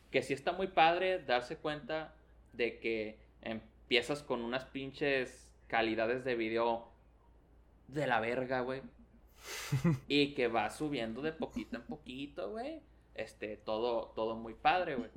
Que 0.10 0.22
sí 0.24 0.34
está 0.34 0.52
muy 0.52 0.68
padre 0.68 1.20
darse 1.20 1.58
cuenta 1.58 2.14
de 2.54 2.80
que 2.80 3.20
empiezas 3.94 4.24
con 4.24 4.42
unas 4.42 4.66
pinches 4.66 5.54
calidades 5.68 6.24
de 6.26 6.34
video 6.34 6.88
de 7.88 8.08
la 8.08 8.20
verga, 8.20 8.62
güey. 8.62 8.82
y 10.08 10.34
que 10.34 10.48
va 10.48 10.72
subiendo 10.72 11.22
de 11.22 11.32
poquito 11.32 11.76
en 11.76 11.84
poquito, 11.84 12.50
güey. 12.50 12.82
Este, 13.14 13.56
todo, 13.56 14.08
todo 14.16 14.36
muy 14.36 14.56
padre, 14.56 14.96
güey. 14.96 15.12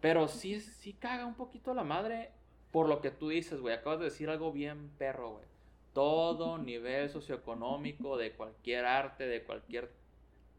Pero 0.00 0.26
sí, 0.26 0.58
sí 0.58 0.94
caga 0.94 1.26
un 1.26 1.36
poquito 1.36 1.74
la 1.74 1.84
madre 1.84 2.32
por 2.72 2.88
lo 2.88 3.00
que 3.00 3.12
tú 3.12 3.28
dices, 3.28 3.60
güey. 3.60 3.72
Acabas 3.72 4.00
de 4.00 4.06
decir 4.06 4.28
algo 4.30 4.50
bien 4.50 4.90
perro, 4.98 5.34
güey. 5.34 5.44
Todo 5.92 6.58
nivel 6.58 7.08
socioeconómico 7.08 8.16
de 8.16 8.32
cualquier 8.32 8.84
arte, 8.84 9.28
de 9.28 9.44
cualquier... 9.44 9.92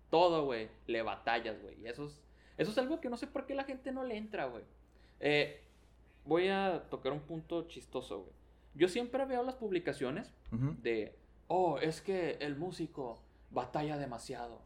Todo, 0.09 0.45
güey, 0.45 0.69
le 0.87 1.01
batallas, 1.01 1.61
güey. 1.61 1.77
Y 1.81 1.87
eso 1.87 2.05
es, 2.05 2.23
eso 2.57 2.71
es 2.71 2.77
algo 2.77 3.01
que 3.01 3.09
no 3.09 3.17
sé 3.17 3.27
por 3.27 3.45
qué 3.45 3.53
la 3.53 3.65
gente 3.65 3.91
no 3.91 4.05
le 4.05 4.15
entra, 4.15 4.45
güey. 4.45 4.63
Eh, 5.19 5.62
voy 6.25 6.47
a 6.49 6.83
tocar 6.89 7.11
un 7.11 7.21
punto 7.21 7.67
chistoso, 7.67 8.21
güey. 8.21 8.33
Yo 8.75 8.87
siempre 8.87 9.25
veo 9.25 9.43
las 9.43 9.55
publicaciones 9.55 10.33
de, 10.81 11.15
oh, 11.47 11.77
es 11.79 12.01
que 12.01 12.37
el 12.39 12.55
músico 12.55 13.21
batalla 13.51 13.97
demasiado. 13.97 14.61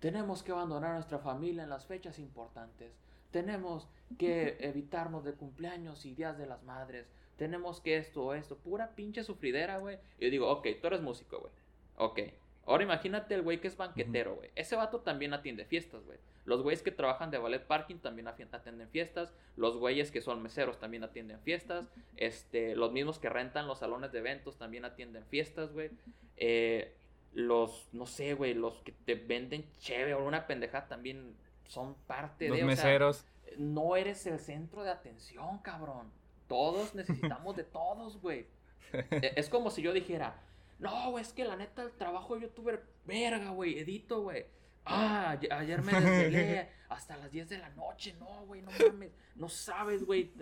Tenemos 0.00 0.42
que 0.42 0.52
abandonar 0.52 0.92
a 0.92 0.94
nuestra 0.94 1.18
familia 1.18 1.62
en 1.62 1.70
las 1.70 1.86
fechas 1.86 2.18
importantes. 2.18 2.92
Tenemos 3.30 3.88
que 4.18 4.56
evitarnos 4.60 5.24
de 5.24 5.34
cumpleaños 5.34 6.06
y 6.06 6.14
días 6.14 6.38
de 6.38 6.46
las 6.46 6.62
madres. 6.64 7.06
Tenemos 7.36 7.80
que 7.80 7.96
esto 7.98 8.24
o 8.24 8.34
esto. 8.34 8.56
Pura 8.56 8.94
pinche 8.94 9.22
sufridera, 9.22 9.78
güey. 9.78 9.98
Y 10.18 10.24
yo 10.24 10.30
digo, 10.30 10.50
ok, 10.50 10.66
tú 10.80 10.86
eres 10.86 11.02
músico, 11.02 11.40
güey. 11.40 11.52
Ok. 11.96 12.20
Ahora 12.64 12.84
imagínate 12.84 13.34
el 13.34 13.42
güey 13.42 13.60
que 13.60 13.68
es 13.68 13.76
banquetero, 13.76 14.36
güey. 14.36 14.50
Ese 14.54 14.76
vato 14.76 15.00
también 15.00 15.34
atiende 15.34 15.64
fiestas, 15.64 16.04
güey. 16.04 16.18
Los 16.44 16.62
güeyes 16.62 16.82
que 16.82 16.90
trabajan 16.90 17.30
de 17.30 17.38
ballet 17.38 17.64
parking 17.66 17.96
también 17.98 18.26
atienden 18.28 18.88
fiestas. 18.88 19.32
Los 19.56 19.76
güeyes 19.76 20.10
que 20.10 20.20
son 20.20 20.42
meseros 20.42 20.78
también 20.80 21.04
atienden 21.04 21.40
fiestas. 21.40 21.86
Este, 22.16 22.74
los 22.74 22.90
mismos 22.92 23.18
que 23.18 23.28
rentan 23.28 23.68
los 23.68 23.78
salones 23.78 24.10
de 24.12 24.18
eventos 24.18 24.56
también 24.58 24.84
atienden 24.84 25.24
fiestas, 25.26 25.72
güey. 25.72 25.90
Eh, 26.36 26.94
los, 27.32 27.88
no 27.92 28.06
sé, 28.06 28.34
güey, 28.34 28.54
los 28.54 28.80
que 28.82 28.92
te 28.92 29.14
venden 29.14 29.64
chévere 29.78 30.14
o 30.14 30.24
una 30.24 30.46
pendejada 30.46 30.88
también 30.88 31.34
son 31.68 31.94
parte 32.06 32.48
Los 32.48 32.56
de... 32.56 32.62
sea, 32.62 32.66
meseros. 32.66 33.24
no 33.56 33.96
eres 33.96 34.26
el 34.26 34.38
centro 34.38 34.82
de 34.82 34.90
atención, 34.90 35.58
cabrón. 35.58 36.10
Todos 36.48 36.94
necesitamos 36.94 37.56
de 37.56 37.64
todos, 37.64 38.20
güey. 38.20 38.46
E- 38.92 39.32
Es 39.36 39.48
como 39.48 39.70
si 39.70 39.80
yo 39.80 39.92
dijera, 39.92 40.34
no, 40.80 41.12
güey, 41.12 41.22
es 41.22 41.32
que 41.32 41.44
la 41.44 41.56
neta 41.56 41.82
el 41.82 41.92
trabajo 41.92 42.34
de 42.34 42.42
youtuber, 42.42 42.82
verga, 43.06 43.50
güey, 43.50 43.78
edito, 43.78 44.20
güey. 44.22 44.44
Ah, 44.84 45.38
ayer- 45.50 45.82
me 45.82 45.92
desvelé 45.92 46.68
hasta 46.88 47.16
las 47.16 47.30
10 47.30 47.48
de 47.48 47.58
la 47.58 47.68
noche, 47.70 48.14
no, 48.18 48.44
güey, 48.46 48.62
no 48.62 48.70
mames, 48.70 49.10
no 49.36 49.48
sabes, 49.48 50.04
güey. 50.04 50.32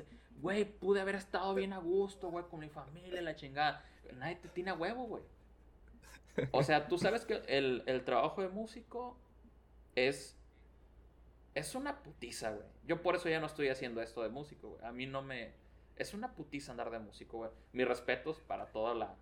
Güey, 0.40 0.64
pude 0.64 1.00
haber 1.02 1.16
estado 1.16 1.54
bien 1.54 1.72
a 1.74 1.78
gusto, 1.78 2.30
güey, 2.30 2.44
con 2.46 2.60
mi 2.60 2.68
familia, 2.70 3.20
la 3.20 3.36
chingada. 3.36 3.84
Nadie 4.16 4.36
te 4.36 4.48
tiene 4.48 4.70
a 4.70 4.74
huevo, 4.74 5.04
güey. 5.04 5.22
O 6.52 6.62
sea, 6.62 6.88
tú 6.88 6.96
sabes 6.96 7.26
que 7.26 7.42
el, 7.48 7.82
el 7.86 8.04
trabajo 8.04 8.40
de 8.40 8.48
músico 8.48 9.16
es 9.94 10.36
es 11.54 11.74
una 11.74 12.02
putiza, 12.02 12.50
güey. 12.52 12.64
Yo 12.86 13.02
por 13.02 13.16
eso 13.16 13.28
ya 13.28 13.40
no 13.40 13.46
estoy 13.46 13.68
haciendo 13.68 14.00
esto 14.00 14.22
de 14.22 14.28
músico, 14.30 14.68
güey. 14.70 14.84
A 14.84 14.92
mí 14.92 15.04
no 15.06 15.20
me... 15.20 15.52
Es 15.96 16.14
una 16.14 16.32
putiza 16.32 16.70
andar 16.70 16.90
de 16.90 17.00
músico, 17.00 17.38
güey. 17.38 17.50
Mis 17.72 17.86
respetos 17.86 18.38
para 18.40 18.66
toda 18.66 18.94
la... 18.94 19.14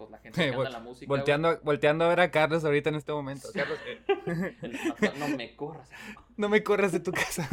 Pues 0.00 0.10
la 0.10 0.18
gente 0.18 0.40
que 0.50 0.54
anda 0.54 0.66
en 0.66 0.72
la 0.72 0.80
música, 0.80 1.06
güey. 1.06 1.18
Volteando, 1.18 1.60
volteando 1.62 2.04
a 2.06 2.08
ver 2.08 2.20
a 2.20 2.30
Carlos 2.30 2.64
ahorita 2.64 2.88
en 2.88 2.94
este 2.94 3.12
momento. 3.12 3.48
Carlos, 3.52 3.78
eh, 3.86 5.12
No, 5.18 5.28
me 5.28 5.54
corras. 5.54 5.90
no 6.38 6.48
me 6.48 6.62
corras 6.64 6.92
de 6.92 7.00
tu 7.00 7.12
casa. 7.12 7.46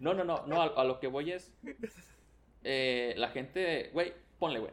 No, 0.00 0.14
no, 0.14 0.24
no. 0.24 0.46
No, 0.46 0.62
a, 0.62 0.66
a 0.68 0.84
lo 0.84 0.98
que 1.00 1.06
voy 1.08 1.32
es... 1.32 1.52
eh, 2.64 3.12
la 3.18 3.28
gente... 3.28 3.90
Güey, 3.92 4.14
ponle, 4.38 4.60
güey. 4.60 4.72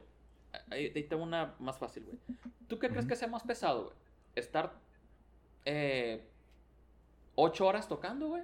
Ahí, 0.72 0.94
ahí 0.96 1.04
tengo 1.04 1.24
una 1.24 1.56
más 1.60 1.78
fácil, 1.78 2.06
güey. 2.06 2.18
¿Tú 2.70 2.80
qué 2.80 2.88
crees 2.90 3.06
que 3.06 3.18
sea 3.18 3.28
más 3.28 3.44
pesado, 3.44 3.84
güey? 3.84 3.96
¿Estar... 4.36 4.72
Eh, 5.66 6.26
ocho 7.36 7.68
horas 7.68 7.90
tocando, 7.90 8.30
güey? 8.30 8.44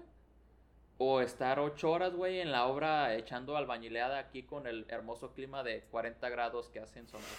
O 0.98 1.22
estar 1.22 1.60
ocho 1.60 1.92
horas, 1.92 2.14
güey, 2.14 2.42
en 2.42 2.52
la 2.52 2.66
obra 2.66 3.16
echando 3.16 3.56
albañileada 3.56 4.20
aquí 4.20 4.44
con 4.44 4.68
el 4.68 4.86
hermoso 4.90 5.32
clima 5.34 5.64
de 5.64 5.84
40 5.92 6.28
grados 6.28 6.68
que 6.68 6.82
hacen 6.82 7.08
Sonora. 7.08 7.30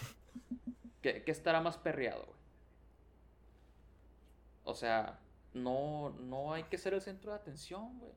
¿Qué, 1.02 1.22
qué 1.24 1.30
estará 1.30 1.60
más 1.60 1.76
perreado, 1.78 2.24
güey? 2.26 2.38
O 4.64 4.74
sea, 4.74 5.18
no, 5.54 6.10
no 6.20 6.52
hay 6.52 6.64
que 6.64 6.78
ser 6.78 6.94
el 6.94 7.00
centro 7.00 7.32
de 7.32 7.38
atención, 7.38 7.98
güey. 7.98 8.12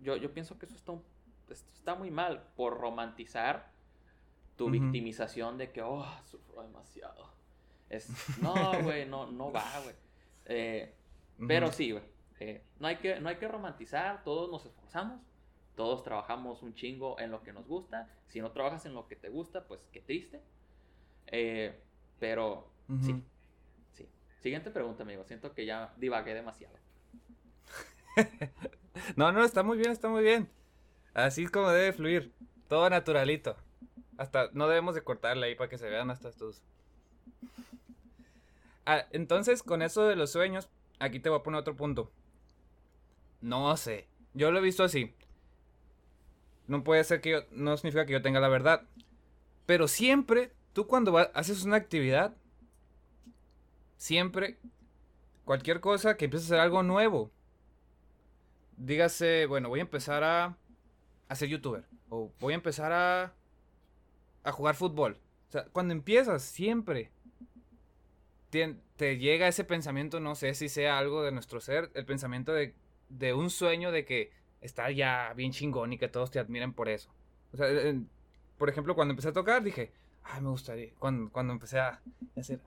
Yo, 0.00 0.16
yo 0.16 0.32
pienso 0.34 0.58
que 0.58 0.66
eso 0.66 0.74
está, 0.74 0.92
un- 0.92 1.04
está 1.48 1.94
muy 1.94 2.10
mal 2.10 2.42
por 2.56 2.76
romantizar 2.78 3.70
tu 4.56 4.66
victimización 4.72 5.58
de 5.58 5.70
que, 5.72 5.82
oh, 5.82 6.04
sufro 6.24 6.62
demasiado. 6.62 7.28
Es, 7.88 8.10
no, 8.40 8.54
güey, 8.82 9.06
no, 9.06 9.30
no 9.30 9.52
va, 9.52 9.80
güey. 9.82 9.94
Eh, 10.46 10.92
pero 11.48 11.70
sí, 11.72 11.92
güey. 11.92 12.02
eh, 12.40 12.62
no, 12.80 12.88
hay 12.88 12.96
que, 12.96 13.20
no 13.20 13.28
hay 13.28 13.36
que 13.36 13.46
romantizar, 13.48 14.22
todos 14.24 14.50
nos 14.50 14.66
esforzamos, 14.66 15.20
todos 15.76 16.02
trabajamos 16.02 16.62
un 16.62 16.74
chingo 16.74 17.18
en 17.20 17.30
lo 17.30 17.42
que 17.42 17.52
nos 17.52 17.66
gusta. 17.66 18.08
Si 18.26 18.40
no 18.40 18.50
trabajas 18.50 18.84
en 18.86 18.94
lo 18.94 19.06
que 19.06 19.16
te 19.16 19.28
gusta, 19.28 19.66
pues 19.66 19.80
qué 19.92 20.00
triste. 20.00 20.42
Eh, 21.28 21.78
pero 22.20 22.70
sí, 23.02 23.22
sí. 23.92 24.08
Siguiente 24.40 24.70
pregunta, 24.70 25.02
amigo. 25.02 25.24
Siento 25.24 25.52
que 25.54 25.66
ya 25.66 25.92
divagué 25.96 26.34
demasiado. 26.34 26.74
no, 29.16 29.32
no, 29.32 29.44
está 29.44 29.62
muy 29.62 29.78
bien, 29.78 29.90
está 29.90 30.08
muy 30.08 30.22
bien. 30.22 30.48
Así 31.14 31.44
es 31.44 31.50
como 31.50 31.70
debe 31.70 31.92
fluir. 31.92 32.32
Todo 32.68 32.88
naturalito. 32.90 33.56
Hasta 34.16 34.50
no 34.52 34.68
debemos 34.68 34.94
de 34.94 35.02
cortarle 35.02 35.46
ahí 35.46 35.54
para 35.54 35.68
que 35.68 35.78
se 35.78 35.88
vean 35.88 36.10
hasta 36.10 36.30
tus. 36.32 36.62
Ah, 38.86 39.06
entonces, 39.10 39.62
con 39.62 39.82
eso 39.82 40.06
de 40.06 40.16
los 40.16 40.30
sueños, 40.32 40.68
aquí 40.98 41.20
te 41.20 41.30
voy 41.30 41.40
a 41.40 41.42
poner 41.42 41.60
otro 41.60 41.76
punto. 41.76 42.10
No 43.40 43.76
sé. 43.76 44.08
Yo 44.34 44.50
lo 44.50 44.58
he 44.58 44.62
visto 44.62 44.84
así. 44.84 45.14
No 46.66 46.84
puede 46.84 47.04
ser 47.04 47.20
que 47.20 47.30
yo. 47.30 47.38
No 47.50 47.76
significa 47.76 48.06
que 48.06 48.12
yo 48.12 48.22
tenga 48.22 48.40
la 48.40 48.48
verdad. 48.48 48.82
Pero 49.66 49.88
siempre, 49.88 50.52
tú 50.74 50.86
cuando 50.86 51.16
haces 51.16 51.64
una 51.64 51.76
actividad, 51.76 52.36
siempre, 53.96 54.58
cualquier 55.46 55.80
cosa 55.80 56.18
que 56.18 56.26
empieces 56.26 56.50
a 56.50 56.54
hacer 56.54 56.60
algo 56.60 56.82
nuevo. 56.82 57.30
Dígase, 58.76 59.46
bueno, 59.46 59.70
voy 59.70 59.78
a 59.78 59.82
empezar 59.82 60.24
a, 60.24 60.58
a 61.28 61.34
ser 61.34 61.48
youtuber. 61.48 61.84
O 62.10 62.30
voy 62.40 62.52
a 62.52 62.56
empezar 62.56 62.92
a, 62.92 63.32
a 64.42 64.52
jugar 64.52 64.74
fútbol. 64.74 65.18
O 65.48 65.52
sea, 65.52 65.64
cuando 65.66 65.94
empiezas, 65.94 66.42
siempre 66.42 67.12
te, 68.50 68.76
te, 68.96 69.16
llega 69.18 69.46
ese 69.46 69.62
pensamiento, 69.62 70.18
no 70.18 70.34
sé 70.34 70.54
si 70.54 70.68
sea 70.68 70.98
algo 70.98 71.22
de 71.22 71.30
nuestro 71.30 71.60
ser, 71.60 71.90
el 71.94 72.04
pensamiento 72.04 72.52
de, 72.52 72.74
de 73.08 73.32
un 73.32 73.48
sueño 73.48 73.92
de 73.92 74.04
que 74.04 74.32
está 74.60 74.90
ya 74.90 75.32
bien 75.36 75.52
chingón 75.52 75.92
y 75.92 75.98
que 75.98 76.08
todos 76.08 76.32
te 76.32 76.40
admiren 76.40 76.72
por 76.72 76.88
eso. 76.88 77.10
O 77.52 77.56
sea, 77.56 77.68
por 78.58 78.68
ejemplo, 78.68 78.96
cuando 78.96 79.12
empecé 79.12 79.28
a 79.28 79.32
tocar 79.32 79.62
dije, 79.62 79.92
ay, 80.24 80.40
me 80.40 80.48
gustaría, 80.48 80.92
cuando, 80.98 81.30
cuando 81.30 81.52
empecé 81.52 81.78
a 81.78 82.00
hacer, 82.36 82.60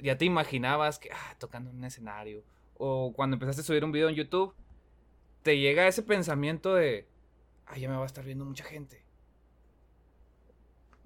ya 0.00 0.16
te 0.18 0.24
imaginabas 0.24 0.98
que, 0.98 1.10
ah, 1.12 1.36
tocando 1.38 1.70
en 1.70 1.76
un 1.76 1.84
escenario, 1.84 2.42
o 2.76 3.12
cuando 3.12 3.34
empezaste 3.36 3.62
a 3.62 3.64
subir 3.64 3.84
un 3.84 3.92
video 3.92 4.08
en 4.08 4.14
YouTube, 4.14 4.54
te 5.42 5.58
llega 5.58 5.86
ese 5.86 6.02
pensamiento 6.02 6.74
de, 6.74 7.06
ay, 7.66 7.82
ya 7.82 7.88
me 7.88 7.96
va 7.96 8.02
a 8.02 8.06
estar 8.06 8.24
viendo 8.24 8.44
mucha 8.44 8.64
gente. 8.64 9.04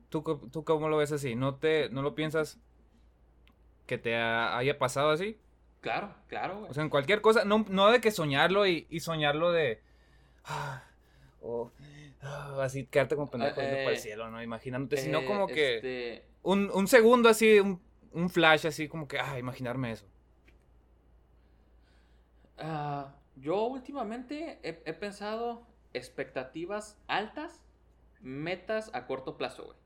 ¿Tú, 0.09 0.23
tú 0.53 0.65
cómo 0.65 0.89
lo 0.89 0.97
ves 0.97 1.13
así? 1.13 1.35
¿No, 1.35 1.57
te, 1.57 1.91
¿No 1.91 2.03
lo 2.03 2.15
piensas 2.15 2.59
que 3.87 3.99
te 3.99 4.17
haya 4.17 4.79
pasado 4.79 5.11
así? 5.11 5.39
Claro, 5.81 6.15
claro, 6.29 6.67
O 6.69 6.75
sea, 6.75 6.83
en 6.83 6.91
cualquier 6.91 7.21
cosa, 7.21 7.45
no, 7.45 7.65
no 7.69 7.91
de 7.91 8.01
que 8.01 8.11
soñarlo 8.11 8.67
y, 8.67 8.87
y 8.91 9.01
soñarlo 9.01 9.53
de. 9.53 9.83
Ah, 10.45 10.83
o 11.41 11.71
ah, 11.79 12.06
así 12.61 12.87
quedarte 12.87 13.15
como 13.15 13.31
pendejo 13.31 13.61
eh, 13.61 13.85
para 13.85 13.91
el 13.91 13.99
cielo, 13.99 14.31
¿no? 14.31 14.43
Imaginándote, 14.43 14.97
sino 14.99 15.21
eh, 15.21 15.27
como 15.27 15.47
que. 15.47 15.77
Este 15.77 16.25
un, 16.43 16.71
un, 16.73 16.87
segundo 16.87 17.29
así, 17.29 17.59
un, 17.59 17.83
un, 18.13 18.31
flash 18.31 18.67
así, 18.67 18.87
como 18.89 19.09
que, 19.09 19.19
ah, 19.19 19.39
imaginarme 19.39 19.93
eso. 19.93 20.07
Uh, 22.59 23.11
yo 23.35 23.65
últimamente 23.65 24.61
he, 24.63 24.81
he 24.85 24.93
pensado 24.93 25.67
expectativas 25.93 26.97
altas, 27.09 27.61
metas 28.21 28.91
a 28.95 29.07
corto 29.07 29.37
plazo, 29.37 29.65
güey. 29.65 29.77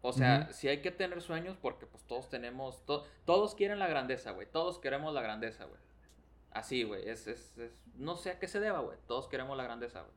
O 0.00 0.12
sea, 0.12 0.52
si 0.52 0.68
hay 0.68 0.80
que 0.80 0.92
tener 0.92 1.20
sueños 1.20 1.56
porque 1.60 1.84
pues 1.84 2.04
todos 2.04 2.28
tenemos, 2.28 2.82
todos 3.24 3.54
quieren 3.54 3.78
la 3.78 3.88
grandeza, 3.88 4.30
güey. 4.30 4.46
Todos 4.46 4.78
queremos 4.78 5.12
la 5.12 5.20
grandeza, 5.20 5.64
güey. 5.64 5.80
Así, 6.52 6.82
güey. 6.84 7.08
Es, 7.08 7.26
es, 7.26 7.54
no 7.96 8.16
sé 8.16 8.30
a 8.30 8.38
qué 8.38 8.48
se 8.48 8.60
deba, 8.60 8.80
güey. 8.80 8.98
Todos 9.06 9.28
queremos 9.28 9.56
la 9.56 9.64
grandeza, 9.64 10.02
güey. 10.02 10.14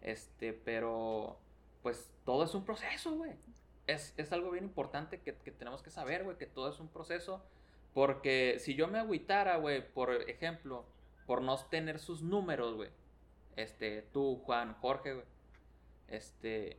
Este, 0.00 0.52
pero 0.52 1.38
pues 1.82 2.10
todo 2.24 2.44
es 2.44 2.54
un 2.54 2.64
proceso, 2.64 3.16
güey. 3.16 3.32
Es, 3.86 4.14
es, 4.16 4.32
algo 4.32 4.50
bien 4.50 4.64
importante 4.64 5.20
que, 5.20 5.34
que 5.34 5.50
tenemos 5.50 5.82
que 5.82 5.90
saber, 5.90 6.24
güey, 6.24 6.38
que 6.38 6.46
todo 6.46 6.70
es 6.70 6.80
un 6.80 6.88
proceso. 6.88 7.42
Porque 7.92 8.56
si 8.58 8.74
yo 8.74 8.88
me 8.88 8.98
agüitara, 8.98 9.56
güey, 9.56 9.86
por 9.92 10.12
ejemplo, 10.28 10.84
por 11.26 11.42
no 11.42 11.56
tener 11.56 11.98
sus 11.98 12.22
números, 12.22 12.74
güey. 12.74 12.90
Este, 13.56 14.02
tú, 14.12 14.40
Juan, 14.44 14.74
Jorge, 14.74 15.14
güey. 15.14 15.26
Este, 16.08 16.78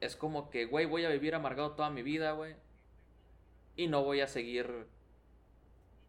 es 0.00 0.16
como 0.16 0.50
que, 0.50 0.66
güey, 0.66 0.86
voy 0.86 1.04
a 1.04 1.08
vivir 1.08 1.34
amargado 1.34 1.72
toda 1.72 1.90
mi 1.90 2.02
vida, 2.02 2.32
güey. 2.32 2.54
Y 3.76 3.86
no 3.86 4.04
voy 4.04 4.20
a 4.20 4.26
seguir 4.26 4.86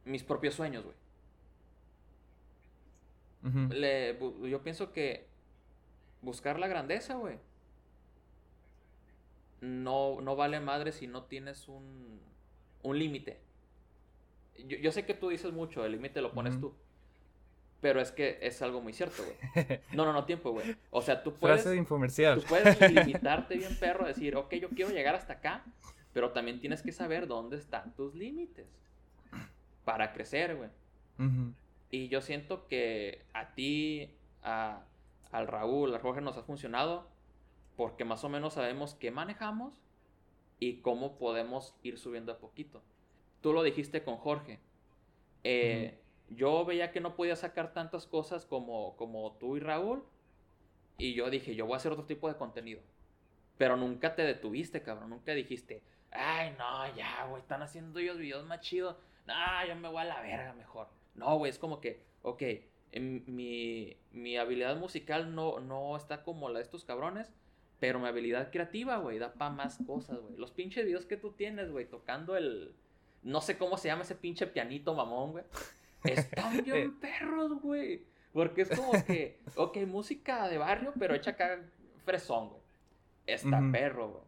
mis 0.06 0.23
propios 0.23 0.56
sueños, 0.56 0.84
güey. 0.84 0.95
Yo 3.41 4.63
pienso 4.63 4.91
que 4.91 5.28
buscar 6.21 6.60
la 6.60 6.67
grandeza, 6.67 7.15
güey. 7.15 7.38
No, 9.62 10.21
no 10.21 10.36
vale 10.36 10.60
madre 10.60 10.91
si 10.91 11.08
no 11.08 11.23
tienes 11.23 11.67
un, 11.67 12.19
un 12.84 12.99
límite. 12.99 13.39
Yo, 14.58 14.78
yo, 14.78 14.91
sé 14.91 15.06
que 15.06 15.13
tú 15.13 15.30
dices 15.30 15.52
mucho, 15.52 15.86
el 15.86 15.93
límite 15.93 16.21
lo 16.21 16.34
pones 16.34 16.60
tú. 16.60 16.73
Pero 17.82 18.02
es 18.02 18.12
que 18.12 18.39
es 18.41 18.62
algo 18.62 18.82
muy 18.82 18.91
cierto, 18.93 19.23
güey. 19.23 19.80
No, 19.93 20.06
no, 20.06 20.12
no, 20.12 20.25
tiempo, 20.25 20.52
güey. 20.52 20.75
O 20.91 21.02
sea, 21.02 21.23
tú 21.23 21.34
puedes. 21.36 21.62
Frase 21.62 21.69
de 21.69 21.78
infomercial. 21.78 22.41
Tú 22.41 22.47
puedes 22.47 22.80
limitarte 22.91 23.56
bien, 23.56 23.75
perro, 23.80 24.06
decir, 24.06 24.36
ok, 24.36 24.54
yo 24.56 24.69
quiero 24.69 24.91
llegar 24.91 25.15
hasta 25.15 25.34
acá, 25.34 25.63
pero 26.13 26.32
también 26.32 26.60
tienes 26.60 26.82
que 26.82 26.91
saber 26.91 27.28
dónde 27.28 27.58
están 27.58 27.95
tus 27.95 28.15
límites 28.15 28.67
para 29.86 30.12
crecer, 30.13 30.56
güey. 30.56 30.69
Y 31.91 32.08
yo 32.08 32.21
siento 32.21 32.67
que 32.67 33.25
a 33.34 33.54
ti, 33.54 34.15
a, 34.43 34.84
al 35.32 35.47
Raúl, 35.47 35.93
a 35.95 35.99
Jorge 35.99 36.21
nos 36.21 36.38
ha 36.38 36.43
funcionado 36.43 37.08
porque 37.75 38.06
más 38.06 38.23
o 38.23 38.30
menos 38.30 38.56
sabemos 38.56 38.93
qué 38.95 39.10
manejamos 39.10 39.73
y 40.60 40.82
cómo 40.82 41.17
podemos 41.17 41.75
ir 41.82 41.97
subiendo 41.97 42.32
a 42.34 42.38
poquito. 42.38 42.84
Tú 43.41 43.54
lo 43.54 43.63
dijiste 43.63 44.04
con 44.04 44.17
Jorge. 44.17 44.60
Eh, 45.43 45.97
yo 46.30 46.65
veía 46.65 46.91
que 46.91 46.99
no 46.99 47.15
podía 47.15 47.36
sacar 47.36 47.73
tantas 47.73 48.06
cosas 48.06 48.45
como, 48.45 48.95
como 48.97 49.32
tú 49.38 49.56
y 49.58 49.62
Raúl. 49.62 50.04
Y 50.97 51.13
yo 51.13 51.30
dije, 51.30 51.56
yo 51.56 51.65
voy 51.65 51.75
a 51.75 51.78
hacer 51.78 51.93
otro 51.93 52.06
tipo 52.06 52.28
de 52.28 52.36
contenido. 52.36 52.82
Pero 53.58 53.78
nunca 53.78 54.13
te 54.15 54.23
detuviste, 54.23 54.84
cabrón. 54.84 55.10
Nunca 55.10 55.32
dijiste, 55.34 55.82
ay, 56.12 56.54
no, 56.58 56.93
ya, 56.95 57.25
güey, 57.28 57.41
están 57.41 57.62
haciendo 57.62 57.99
ellos 57.99 58.17
videos 58.17 58.45
más 58.45 58.60
chidos. 58.60 58.97
No, 59.25 59.34
yo 59.65 59.75
me 59.75 59.88
voy 59.88 60.02
a 60.02 60.06
la 60.06 60.21
verga 60.21 60.54
mejor. 60.54 60.88
No, 61.19 61.38
güey, 61.38 61.51
es 61.51 61.60
como 61.60 61.79
que, 61.82 62.01
ok, 62.23 62.43
mi, 62.99 63.95
mi 64.12 64.38
habilidad 64.38 64.77
musical 64.77 65.36
no, 65.36 65.60
no 65.60 65.95
está 65.95 66.23
como 66.23 66.49
la 66.49 66.60
de 66.60 66.63
estos 66.63 66.86
cabrones. 66.86 67.32
Pero 67.79 67.99
mi 67.99 68.08
habilidad 68.08 68.51
creativa, 68.51 68.97
güey, 68.97 69.19
da 69.19 69.34
para 69.34 69.51
más 69.51 69.77
cosas, 69.88 70.19
güey. 70.19 70.36
Los 70.38 70.51
pinches 70.51 70.86
videos 70.86 71.05
que 71.05 71.17
tú 71.17 71.32
tienes, 71.32 71.71
güey, 71.71 71.86
tocando 71.86 72.36
el... 72.36 72.73
No 73.23 73.41
sé 73.41 73.58
cómo 73.58 73.77
se 73.77 73.89
llama 73.89 74.03
ese 74.03 74.15
pinche 74.15 74.47
pianito 74.47 74.93
mamón, 74.93 75.32
güey. 75.32 75.43
Están 76.03 76.63
bien 76.63 76.99
perros, 76.99 77.62
güey. 77.62 78.03
Porque 78.34 78.62
es 78.62 78.69
como 78.69 78.91
que, 79.05 79.39
ok, 79.55 79.77
música 79.88 80.47
de 80.47 80.58
barrio, 80.58 80.93
pero 80.97 81.15
hecha 81.15 81.32
acá 81.32 81.60
fresón, 82.05 82.49
güey. 82.49 82.62
Está 83.25 83.62
perro, 83.71 84.10
güey. 84.10 84.23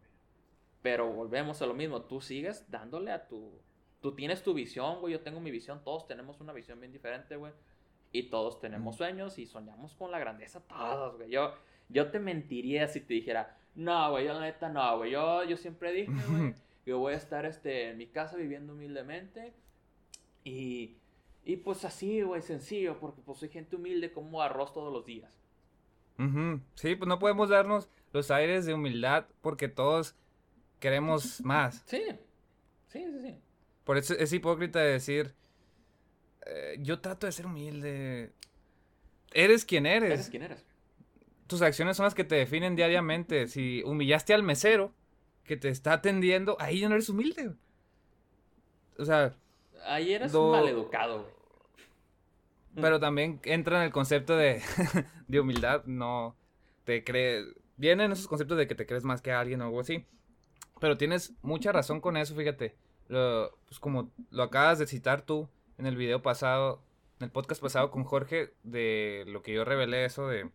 Pero 0.82 1.12
volvemos 1.12 1.62
a 1.62 1.66
lo 1.66 1.74
mismo. 1.74 2.02
Tú 2.02 2.20
sigues 2.20 2.70
dándole 2.70 3.12
a 3.12 3.26
tu. 3.26 3.60
Tú 4.02 4.12
tienes 4.14 4.42
tu 4.42 4.52
visión, 4.52 5.00
güey. 5.00 5.14
Yo 5.14 5.20
tengo 5.20 5.40
mi 5.40 5.50
visión. 5.50 5.82
Todos 5.82 6.06
tenemos 6.06 6.40
una 6.40 6.52
visión 6.52 6.78
bien 6.78 6.92
diferente, 6.92 7.36
güey. 7.36 7.52
Y 8.12 8.24
todos 8.24 8.60
tenemos 8.60 8.96
sueños 8.96 9.38
y 9.38 9.46
soñamos 9.46 9.94
con 9.94 10.10
la 10.10 10.18
grandeza 10.18 10.60
todos, 10.60 11.16
güey. 11.16 11.30
Yo, 11.30 11.54
yo 11.88 12.10
te 12.10 12.18
mentiría 12.18 12.86
si 12.88 13.00
te 13.00 13.14
dijera, 13.14 13.56
no, 13.74 14.10
güey, 14.10 14.26
yo 14.26 14.34
la 14.34 14.40
neta 14.40 14.68
no, 14.68 14.98
güey. 14.98 15.12
Yo, 15.12 15.44
yo 15.44 15.56
siempre 15.56 15.92
dije, 15.92 16.12
güey, 16.28 16.54
yo 16.84 16.98
voy 16.98 17.14
a 17.14 17.16
estar 17.16 17.46
este, 17.46 17.88
en 17.88 17.96
mi 17.96 18.08
casa 18.08 18.36
viviendo 18.36 18.74
humildemente. 18.74 19.54
Y 20.44 20.98
y 21.44 21.56
pues 21.56 21.84
así, 21.84 22.22
güey, 22.22 22.40
sencillo, 22.40 22.98
porque 23.00 23.20
pues 23.20 23.38
soy 23.38 23.48
gente 23.48 23.76
humilde 23.76 24.12
como 24.12 24.40
arroz 24.40 24.72
todos 24.72 24.92
los 24.92 25.04
días. 25.04 25.38
Sí, 26.76 26.94
pues 26.94 27.08
no 27.08 27.18
podemos 27.18 27.48
darnos 27.48 27.90
los 28.12 28.30
aires 28.30 28.64
de 28.64 28.74
humildad 28.74 29.26
porque 29.40 29.66
todos 29.66 30.14
queremos 30.78 31.40
más. 31.44 31.82
Sí, 31.86 32.00
sí, 32.86 33.04
sí, 33.10 33.20
sí. 33.20 33.38
Por 33.84 33.98
eso 33.98 34.14
es 34.14 34.32
hipócrita 34.32 34.80
decir, 34.80 35.34
eh, 36.46 36.76
yo 36.80 37.00
trato 37.00 37.26
de 37.26 37.32
ser 37.32 37.46
humilde. 37.46 38.32
Eres 39.32 39.64
quien 39.64 39.86
eres. 39.86 40.12
Eres 40.12 40.28
quien 40.28 40.42
eres. 40.42 40.64
Tus 41.46 41.62
acciones 41.62 41.96
son 41.96 42.04
las 42.04 42.14
que 42.14 42.24
te 42.24 42.36
definen 42.36 42.76
diariamente. 42.76 43.46
Si 43.48 43.82
humillaste 43.84 44.34
al 44.34 44.42
mesero 44.42 44.94
que 45.44 45.56
te 45.56 45.68
está 45.68 45.94
atendiendo, 45.94 46.56
ahí 46.60 46.80
ya 46.80 46.88
no 46.88 46.94
eres 46.94 47.08
humilde. 47.08 47.54
O 48.98 49.04
sea, 49.04 49.34
Ahí 49.84 50.12
eres 50.12 50.34
un 50.34 50.50
maleducado. 50.50 51.26
Pero 52.74 53.00
también 53.00 53.40
entra 53.44 53.78
en 53.78 53.84
el 53.84 53.92
concepto 53.92 54.36
de, 54.36 54.62
de 55.28 55.40
humildad, 55.40 55.84
no 55.84 56.36
te 56.84 57.04
crees... 57.04 57.46
Vienen 57.76 58.12
esos 58.12 58.28
conceptos 58.28 58.56
de 58.56 58.66
que 58.66 58.74
te 58.74 58.86
crees 58.86 59.04
más 59.04 59.20
que 59.20 59.32
alguien 59.32 59.60
o 59.60 59.64
algo 59.64 59.80
así. 59.80 60.06
Pero 60.80 60.96
tienes 60.96 61.34
mucha 61.42 61.72
razón 61.72 62.00
con 62.00 62.16
eso, 62.16 62.34
fíjate. 62.34 62.76
Pues 63.12 63.78
como 63.78 64.10
lo 64.30 64.42
acabas 64.42 64.78
de 64.78 64.86
citar 64.86 65.22
tú 65.22 65.48
en 65.78 65.86
el 65.86 65.96
video 65.96 66.22
pasado, 66.22 66.82
en 67.18 67.24
el 67.24 67.30
podcast 67.30 67.60
pasado 67.60 67.90
con 67.90 68.04
Jorge, 68.04 68.54
de 68.62 69.24
lo 69.28 69.42
que 69.42 69.52
yo 69.52 69.64
revelé 69.64 70.04
eso 70.04 70.28
de... 70.28 70.50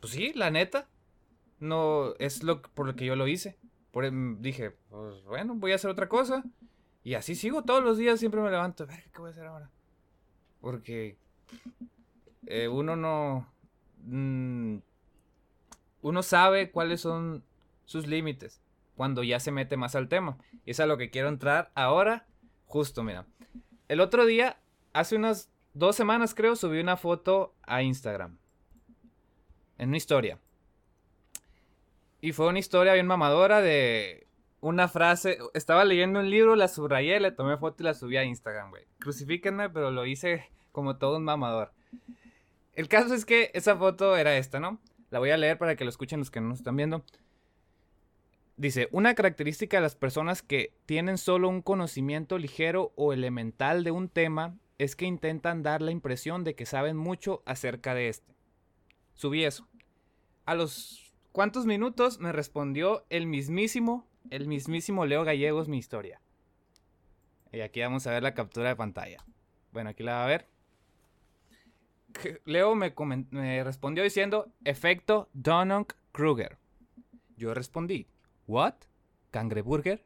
Pues 0.00 0.12
sí, 0.12 0.32
la 0.34 0.50
neta. 0.50 0.88
No, 1.58 2.14
es 2.18 2.42
lo 2.42 2.60
por 2.60 2.86
lo 2.86 2.96
que 2.96 3.06
yo 3.06 3.16
lo 3.16 3.26
hice. 3.26 3.56
Por, 3.92 4.04
em, 4.04 4.42
dije, 4.42 4.72
pues 4.90 5.24
bueno, 5.24 5.54
voy 5.54 5.72
a 5.72 5.76
hacer 5.76 5.90
otra 5.90 6.08
cosa. 6.08 6.44
Y 7.02 7.14
así 7.14 7.34
sigo 7.34 7.62
todos 7.62 7.82
los 7.82 7.98
días, 7.98 8.20
siempre 8.20 8.40
me 8.40 8.50
levanto, 8.50 8.86
ver, 8.86 9.04
¿qué 9.12 9.18
voy 9.18 9.28
a 9.28 9.30
hacer 9.30 9.46
ahora? 9.46 9.70
Porque 10.60 11.16
eh, 12.46 12.68
uno 12.68 12.96
no... 12.96 13.50
Mm, 14.04 14.78
uno 16.02 16.22
sabe 16.22 16.70
cuáles 16.70 17.00
son 17.00 17.42
sus 17.84 18.06
límites 18.06 18.60
cuando 18.96 19.22
ya 19.22 19.38
se 19.38 19.52
mete 19.52 19.76
más 19.76 19.94
al 19.94 20.08
tema. 20.08 20.38
Y 20.64 20.72
es 20.72 20.80
a 20.80 20.86
lo 20.86 20.96
que 20.96 21.10
quiero 21.10 21.28
entrar 21.28 21.70
ahora. 21.74 22.26
Justo, 22.64 23.02
mira. 23.02 23.26
El 23.88 24.00
otro 24.00 24.26
día, 24.26 24.58
hace 24.92 25.16
unas 25.16 25.50
dos 25.74 25.94
semanas 25.94 26.34
creo, 26.34 26.56
subí 26.56 26.80
una 26.80 26.96
foto 26.96 27.54
a 27.62 27.82
Instagram. 27.82 28.38
En 29.78 29.88
una 29.88 29.98
historia. 29.98 30.40
Y 32.20 32.32
fue 32.32 32.48
una 32.48 32.58
historia 32.58 32.94
bien 32.94 33.06
mamadora 33.06 33.60
de 33.60 34.26
una 34.60 34.88
frase. 34.88 35.38
Estaba 35.54 35.84
leyendo 35.84 36.18
un 36.18 36.30
libro, 36.30 36.56
la 36.56 36.66
subrayé, 36.66 37.20
le 37.20 37.30
tomé 37.30 37.56
foto 37.58 37.82
y 37.82 37.84
la 37.84 37.94
subí 37.94 38.16
a 38.16 38.24
Instagram, 38.24 38.70
güey. 38.70 38.84
Crucifíquenme, 38.98 39.70
pero 39.70 39.90
lo 39.90 40.06
hice 40.06 40.50
como 40.72 40.96
todo 40.96 41.18
un 41.18 41.24
mamador. 41.24 41.72
El 42.72 42.88
caso 42.88 43.14
es 43.14 43.24
que 43.24 43.50
esa 43.54 43.76
foto 43.76 44.16
era 44.16 44.36
esta, 44.36 44.60
¿no? 44.60 44.80
La 45.10 45.18
voy 45.18 45.30
a 45.30 45.36
leer 45.36 45.56
para 45.56 45.76
que 45.76 45.84
lo 45.84 45.90
escuchen 45.90 46.18
los 46.18 46.30
que 46.30 46.40
no 46.40 46.48
nos 46.48 46.58
están 46.58 46.76
viendo. 46.76 47.04
Dice, 48.56 48.88
una 48.90 49.14
característica 49.14 49.76
de 49.76 49.82
las 49.82 49.96
personas 49.96 50.42
que 50.42 50.72
tienen 50.86 51.18
solo 51.18 51.48
un 51.48 51.60
conocimiento 51.60 52.38
ligero 52.38 52.92
o 52.96 53.12
elemental 53.12 53.84
de 53.84 53.90
un 53.90 54.08
tema 54.08 54.56
es 54.78 54.96
que 54.96 55.04
intentan 55.04 55.62
dar 55.62 55.82
la 55.82 55.90
impresión 55.90 56.42
de 56.44 56.54
que 56.54 56.66
saben 56.66 56.96
mucho 56.96 57.42
acerca 57.44 57.94
de 57.94 58.08
este. 58.08 58.34
Subí 59.14 59.44
eso. 59.44 59.66
A 60.46 60.54
los 60.54 61.12
cuantos 61.32 61.66
minutos 61.66 62.18
me 62.18 62.32
respondió 62.32 63.04
el 63.10 63.26
mismísimo, 63.26 64.06
el 64.30 64.46
mismísimo 64.46 65.04
Leo 65.04 65.24
Gallegos 65.24 65.68
mi 65.68 65.78
historia. 65.78 66.20
Y 67.52 67.60
aquí 67.60 67.80
vamos 67.80 68.06
a 68.06 68.10
ver 68.10 68.22
la 68.22 68.34
captura 68.34 68.68
de 68.68 68.76
pantalla. 68.76 69.18
Bueno, 69.72 69.90
aquí 69.90 70.02
la 70.02 70.14
va 70.14 70.24
a 70.24 70.28
ver. 70.28 70.48
Leo 72.44 72.74
me, 72.74 72.94
respondió 73.64 74.02
diciendo, 74.02 74.50
efecto 74.64 75.28
Donald 75.32 75.86
Kruger. 76.12 76.58
Yo 77.36 77.52
respondí, 77.52 78.06
¿What? 78.46 78.74
¿Cangreburger? 79.30 80.04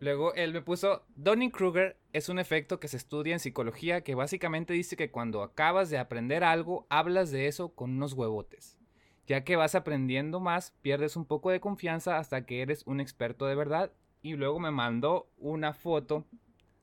Luego 0.00 0.32
él 0.34 0.52
me 0.52 0.62
puso, 0.62 1.02
Dunning-Kruger 1.16 1.96
es 2.12 2.28
un 2.28 2.38
efecto 2.38 2.78
que 2.78 2.88
se 2.88 2.96
estudia 2.96 3.32
en 3.32 3.40
psicología 3.40 4.02
que 4.02 4.14
básicamente 4.14 4.72
dice 4.72 4.96
que 4.96 5.10
cuando 5.10 5.42
acabas 5.42 5.90
de 5.90 5.98
aprender 5.98 6.44
algo, 6.44 6.86
hablas 6.88 7.30
de 7.30 7.48
eso 7.48 7.74
con 7.74 7.90
unos 7.90 8.12
huevotes. 8.12 8.78
Ya 9.26 9.44
que 9.44 9.56
vas 9.56 9.74
aprendiendo 9.74 10.40
más, 10.40 10.70
pierdes 10.82 11.16
un 11.16 11.26
poco 11.26 11.50
de 11.50 11.60
confianza 11.60 12.16
hasta 12.16 12.46
que 12.46 12.62
eres 12.62 12.86
un 12.86 13.00
experto 13.00 13.46
de 13.46 13.56
verdad. 13.56 13.92
Y 14.22 14.34
luego 14.34 14.58
me 14.58 14.70
mandó 14.70 15.28
una 15.36 15.74
foto 15.74 16.24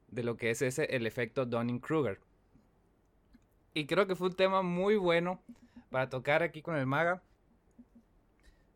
de 0.09 0.23
lo 0.23 0.37
que 0.37 0.51
es 0.51 0.61
ese, 0.61 0.85
el 0.95 1.07
efecto 1.07 1.45
Dunning-Kruger. 1.45 2.19
Y 3.73 3.87
creo 3.87 4.07
que 4.07 4.15
fue 4.15 4.27
un 4.27 4.35
tema 4.35 4.61
muy 4.61 4.95
bueno 4.95 5.41
para 5.89 6.09
tocar 6.09 6.43
aquí 6.43 6.61
con 6.61 6.75
el 6.75 6.85
maga 6.85 7.23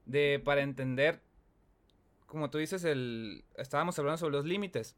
de 0.10 0.41
para 0.43 0.62
entender, 0.62 1.22
como 2.26 2.50
tú 2.50 2.58
dices, 2.58 2.84
el 2.84 3.45
estábamos 3.56 3.98
hablando 4.00 4.17
sobre 4.17 4.38
los 4.38 4.45
límites. 4.45 4.95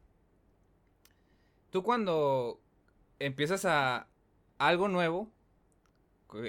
Tú 1.70 1.82
cuando 1.82 2.60
empiezas 3.18 3.64
a 3.64 4.08
algo 4.58 4.88
nuevo, 4.88 5.30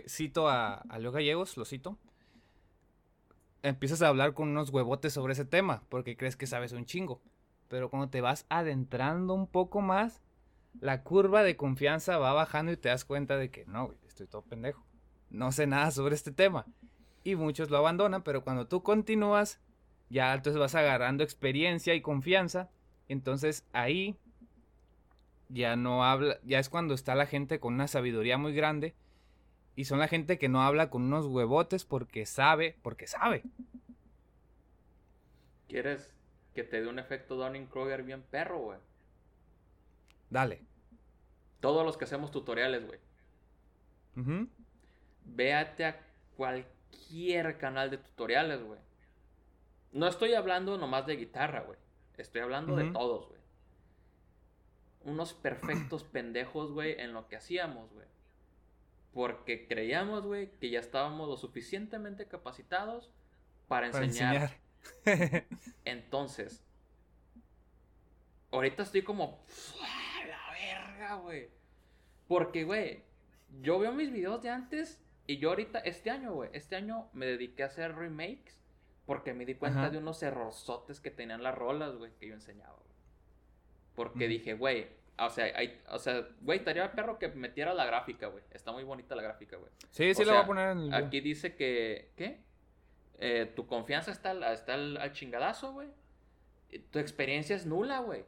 cito 0.07 0.47
a, 0.47 0.75
a 0.75 0.99
Leo 0.99 1.11
Gallegos, 1.11 1.57
lo 1.57 1.65
cito, 1.65 1.97
empiezas 3.63 4.01
a 4.01 4.07
hablar 4.07 4.33
con 4.33 4.49
unos 4.49 4.69
huevotes 4.69 5.13
sobre 5.13 5.33
ese 5.33 5.45
tema, 5.45 5.83
porque 5.89 6.15
crees 6.15 6.37
que 6.37 6.47
sabes 6.47 6.71
un 6.71 6.85
chingo. 6.85 7.21
Pero 7.67 7.89
cuando 7.89 8.09
te 8.09 8.21
vas 8.21 8.45
adentrando 8.49 9.33
un 9.33 9.47
poco 9.47 9.81
más, 9.81 10.21
la 10.79 11.03
curva 11.03 11.43
de 11.43 11.57
confianza 11.57 12.17
va 12.17 12.33
bajando 12.33 12.71
y 12.71 12.77
te 12.77 12.89
das 12.89 13.03
cuenta 13.03 13.37
de 13.37 13.49
que 13.51 13.65
no, 13.65 13.93
estoy 14.07 14.27
todo 14.27 14.41
pendejo. 14.41 14.85
No 15.29 15.51
sé 15.51 15.67
nada 15.67 15.91
sobre 15.91 16.15
este 16.15 16.31
tema 16.31 16.65
y 17.23 17.35
muchos 17.35 17.69
lo 17.69 17.77
abandonan, 17.77 18.23
pero 18.23 18.43
cuando 18.43 18.67
tú 18.67 18.83
continúas, 18.83 19.59
ya 20.09 20.33
entonces 20.33 20.59
vas 20.59 20.75
agarrando 20.75 21.23
experiencia 21.23 21.93
y 21.93 22.01
confianza, 22.01 22.69
entonces 23.07 23.65
ahí 23.73 24.15
ya 25.49 25.75
no 25.75 26.03
habla, 26.03 26.39
ya 26.43 26.59
es 26.59 26.69
cuando 26.69 26.93
está 26.93 27.15
la 27.15 27.25
gente 27.25 27.59
con 27.59 27.75
una 27.75 27.87
sabiduría 27.87 28.37
muy 28.37 28.53
grande 28.53 28.93
y 29.75 29.85
son 29.85 29.99
la 29.99 30.07
gente 30.07 30.37
que 30.37 30.49
no 30.49 30.61
habla 30.61 30.89
con 30.89 31.03
unos 31.03 31.25
huevotes 31.25 31.85
porque 31.85 32.25
sabe, 32.25 32.77
porque 32.81 33.07
sabe. 33.07 33.43
¿Quieres 35.67 36.11
que 36.53 36.63
te 36.63 36.81
dé 36.81 36.87
un 36.87 36.99
efecto 36.99 37.35
Dunning-Kruger 37.35 38.03
bien 38.03 38.21
perro, 38.21 38.59
güey? 38.59 38.79
Dale. 40.29 40.61
Todos 41.59 41.85
los 41.85 41.97
que 41.97 42.05
hacemos 42.05 42.31
tutoriales, 42.31 42.85
güey. 42.85 42.99
Véate 45.25 45.85
a 45.85 46.05
cualquier 46.35 46.72
cualquier 46.93 47.57
canal 47.57 47.89
de 47.89 47.97
tutoriales, 47.97 48.63
güey. 48.63 48.79
No 49.91 50.07
estoy 50.07 50.33
hablando 50.33 50.77
nomás 50.77 51.05
de 51.05 51.15
guitarra, 51.15 51.61
güey. 51.61 51.77
Estoy 52.17 52.41
hablando 52.41 52.75
de 52.75 52.91
todos, 52.91 53.27
güey. 53.27 53.41
Unos 55.03 55.33
perfectos 55.33 56.03
pendejos, 56.03 56.71
güey, 56.71 56.99
en 56.99 57.13
lo 57.13 57.27
que 57.27 57.35
hacíamos, 57.35 57.91
güey. 57.91 58.07
Porque 59.13 59.67
creíamos, 59.67 60.25
güey, 60.25 60.51
que 60.59 60.69
ya 60.69 60.79
estábamos 60.79 61.27
lo 61.27 61.37
suficientemente 61.37 62.27
capacitados 62.27 63.11
para 63.67 63.87
enseñar. 63.87 64.57
Entonces, 65.85 66.63
ahorita 68.51 68.83
estoy 68.83 69.03
como, 69.03 69.43
la 69.79 70.51
verga, 70.51 71.15
güey. 71.15 71.49
Porque, 72.27 72.63
güey, 72.63 73.03
yo 73.61 73.77
veo 73.77 73.91
mis 73.91 74.11
videos 74.11 74.41
de 74.41 74.49
antes 74.49 75.02
y 75.27 75.37
yo 75.37 75.49
ahorita, 75.49 75.79
este 75.79 76.09
año, 76.09 76.33
güey, 76.33 76.49
este 76.53 76.75
año 76.75 77.09
me 77.13 77.25
dediqué 77.25 77.63
a 77.63 77.67
hacer 77.67 77.95
remakes 77.95 78.57
porque 79.05 79.33
me 79.33 79.45
di 79.45 79.55
cuenta 79.55 79.89
de 79.89 79.97
unos 79.97 80.21
errorzotes 80.23 80.99
que 80.99 81.11
tenían 81.11 81.43
las 81.43 81.55
rolas, 81.55 81.95
güey, 81.95 82.11
que 82.19 82.27
yo 82.27 82.33
enseñaba, 82.33 82.75
güey. 82.75 82.93
Porque 83.95 84.27
dije, 84.27 84.53
güey, 84.53 84.87
o 85.19 85.29
sea, 85.29 85.45
hay, 85.55 85.81
o 85.89 85.99
sea, 85.99 86.27
güey, 86.41 86.59
estaría 86.59 86.91
perro 86.93 87.19
que 87.19 87.27
metiera 87.29 87.73
la 87.73 87.85
gráfica, 87.85 88.27
güey. 88.27 88.43
Está 88.51 88.71
muy 88.71 88.83
bonita 88.83 89.15
la 89.15 89.21
gráfica, 89.21 89.57
güey. 89.57 89.71
Sí, 89.91 90.13
sí, 90.13 90.25
la 90.25 90.33
voy 90.33 90.41
a 90.41 90.45
poner 90.45 90.69
en 90.71 90.77
el... 90.79 90.93
Aquí 90.93 91.21
dice 91.21 91.55
que, 91.55 92.11
¿qué? 92.15 92.41
Eh, 93.19 93.51
tu 93.55 93.67
confianza 93.67 94.11
está, 94.11 94.53
está 94.53 94.73
al, 94.73 94.97
al 94.97 95.11
chingadazo, 95.11 95.73
güey. 95.73 95.89
Tu 96.91 96.99
experiencia 96.99 97.55
es 97.55 97.65
nula, 97.65 97.99
güey. 97.99 98.25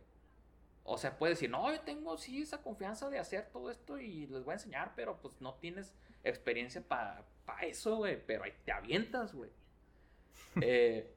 O 0.84 0.98
sea, 0.98 1.18
puedes 1.18 1.38
decir, 1.38 1.50
no, 1.50 1.74
yo 1.74 1.82
tengo 1.82 2.16
sí 2.18 2.44
esa 2.44 2.62
confianza 2.62 3.10
de 3.10 3.18
hacer 3.18 3.50
todo 3.52 3.72
esto 3.72 3.98
y 3.98 4.28
les 4.28 4.44
voy 4.44 4.52
a 4.52 4.56
enseñar, 4.56 4.94
pero 4.96 5.20
pues 5.20 5.42
no 5.42 5.56
tienes 5.56 5.96
experiencia 6.26 6.82
para 6.82 7.24
eso, 7.62 7.98
güey. 7.98 8.22
Pero 8.26 8.44
ahí 8.44 8.54
te 8.66 8.72
avientas, 8.72 9.34
güey. 9.34 9.50
Eh, 10.62 11.14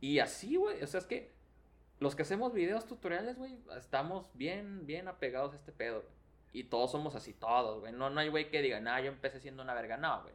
y 0.00 0.18
así, 0.18 0.56
güey. 0.56 0.82
O 0.82 0.86
sea, 0.86 1.00
es 1.00 1.06
que 1.06 1.32
los 2.00 2.14
que 2.14 2.22
hacemos 2.22 2.52
videos 2.52 2.86
tutoriales, 2.86 3.36
güey, 3.36 3.58
estamos 3.76 4.30
bien, 4.34 4.86
bien 4.86 5.08
apegados 5.08 5.52
a 5.52 5.56
este 5.56 5.72
pedo. 5.72 6.04
Y 6.52 6.64
todos 6.64 6.92
somos 6.92 7.14
así, 7.14 7.32
todos, 7.32 7.80
güey. 7.80 7.92
No, 7.92 8.10
no 8.10 8.20
hay 8.20 8.28
güey 8.28 8.50
que 8.50 8.62
diga, 8.62 8.80
nah, 8.80 9.00
yo 9.00 9.08
empecé 9.08 9.40
siendo 9.40 9.62
una 9.62 9.74
verga. 9.74 9.96
No, 9.96 10.22
güey. 10.22 10.34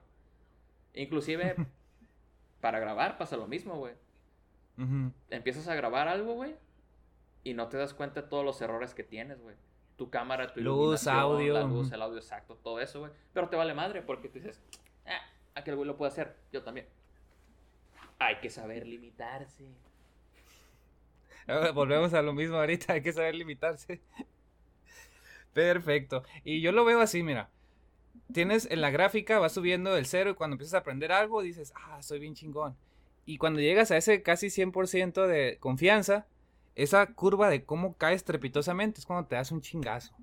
Inclusive, 0.93 1.55
para 2.61 2.79
grabar 2.79 3.17
pasa 3.17 3.37
lo 3.37 3.47
mismo, 3.47 3.77
güey. 3.77 3.93
Empiezas 5.29 5.67
a 5.67 5.75
grabar 5.75 6.07
algo, 6.07 6.35
güey. 6.35 6.55
Y 7.43 7.53
no 7.53 7.67
te 7.67 7.77
das 7.77 7.93
cuenta 7.93 8.21
de 8.21 8.27
todos 8.29 8.45
los 8.45 8.61
errores 8.61 8.93
que 8.93 9.03
tienes, 9.03 9.41
güey 9.41 9.55
tu 9.99 10.09
cámara, 10.09 10.53
tu 10.53 10.61
luz, 10.61 11.07
audio. 11.07 11.55
La 11.55 11.63
luz, 11.63 11.91
el 11.91 12.01
audio 12.01 12.17
exacto, 12.17 12.55
todo 12.55 12.79
eso, 12.79 13.01
güey. 13.01 13.11
Pero 13.33 13.49
te 13.49 13.57
vale 13.57 13.73
madre 13.73 14.01
porque 14.01 14.29
tú 14.29 14.39
dices, 14.39 14.61
ah, 15.05 15.19
aquel 15.55 15.75
güey 15.75 15.85
lo 15.85 15.97
puede 15.97 16.13
hacer, 16.13 16.37
yo 16.53 16.63
también. 16.63 16.87
Hay 18.17 18.39
que 18.39 18.49
saber 18.49 18.87
limitarse. 18.87 19.65
Volvemos 21.73 22.13
a 22.13 22.21
lo 22.21 22.31
mismo 22.31 22.55
ahorita, 22.55 22.93
hay 22.93 23.01
que 23.01 23.11
saber 23.11 23.35
limitarse. 23.35 23.99
Perfecto. 25.53 26.23
Y 26.45 26.61
yo 26.61 26.71
lo 26.71 26.85
veo 26.85 27.01
así, 27.01 27.21
mira. 27.21 27.49
Tienes 28.31 28.71
en 28.71 28.79
la 28.79 28.91
gráfica, 28.91 29.37
vas 29.39 29.51
subiendo 29.51 29.93
del 29.93 30.05
cero 30.05 30.29
y 30.29 30.33
cuando 30.35 30.53
empiezas 30.53 30.75
a 30.75 30.77
aprender 30.77 31.11
algo 31.11 31.41
dices, 31.41 31.73
ah, 31.75 32.01
soy 32.01 32.19
bien 32.19 32.35
chingón. 32.35 32.77
Y 33.25 33.37
cuando 33.37 33.59
llegas 33.59 33.91
a 33.91 33.97
ese 33.97 34.21
casi 34.21 34.47
100% 34.47 35.27
de 35.27 35.57
confianza, 35.59 36.25
esa 36.83 37.05
curva 37.07 37.49
de 37.49 37.65
cómo 37.65 37.97
caes 37.97 38.23
trepitosamente 38.23 39.01
es 39.01 39.05
cuando 39.05 39.27
te 39.27 39.35
das 39.35 39.51
un 39.51 39.59
chingazo. 39.59 40.15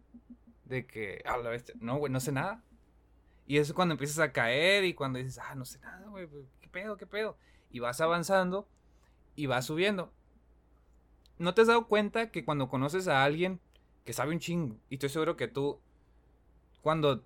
De 0.64 0.86
que, 0.86 1.22
a 1.26 1.36
la 1.36 1.50
vez, 1.50 1.70
no, 1.80 1.98
güey, 1.98 2.10
no 2.10 2.18
sé 2.18 2.32
nada. 2.32 2.64
Y 3.46 3.58
eso 3.58 3.72
es 3.72 3.74
cuando 3.74 3.92
empiezas 3.92 4.18
a 4.20 4.32
caer 4.32 4.84
y 4.84 4.94
cuando 4.94 5.18
dices, 5.18 5.38
ah, 5.38 5.54
no 5.54 5.66
sé 5.66 5.78
nada, 5.80 6.08
güey, 6.08 6.26
pues, 6.26 6.46
¿qué 6.62 6.68
pedo, 6.68 6.96
qué 6.96 7.06
pedo? 7.06 7.36
Y 7.70 7.80
vas 7.80 8.00
avanzando 8.00 8.66
y 9.34 9.44
vas 9.44 9.66
subiendo. 9.66 10.10
¿No 11.38 11.52
te 11.52 11.60
has 11.60 11.66
dado 11.66 11.88
cuenta 11.88 12.30
que 12.30 12.46
cuando 12.46 12.70
conoces 12.70 13.06
a 13.06 13.22
alguien 13.22 13.60
que 14.06 14.14
sabe 14.14 14.32
un 14.32 14.38
chingo, 14.38 14.78
y 14.88 14.94
estoy 14.94 15.10
seguro 15.10 15.36
que 15.36 15.48
tú, 15.48 15.78
cuando, 16.80 17.22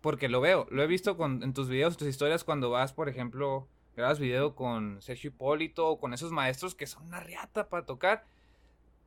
porque 0.00 0.28
lo 0.28 0.40
veo, 0.40 0.66
lo 0.70 0.82
he 0.82 0.88
visto 0.88 1.16
en 1.24 1.52
tus 1.52 1.68
videos, 1.68 1.96
tus 1.96 2.08
historias, 2.08 2.42
cuando 2.42 2.70
vas, 2.70 2.92
por 2.92 3.08
ejemplo, 3.08 3.68
grabas 3.94 4.18
video 4.18 4.56
con 4.56 5.00
Sergio 5.00 5.28
Hipólito 5.28 5.86
o 5.86 6.00
con 6.00 6.12
esos 6.12 6.32
maestros 6.32 6.74
que 6.74 6.88
son 6.88 7.04
una 7.04 7.20
riata 7.20 7.68
para 7.68 7.86
tocar 7.86 8.24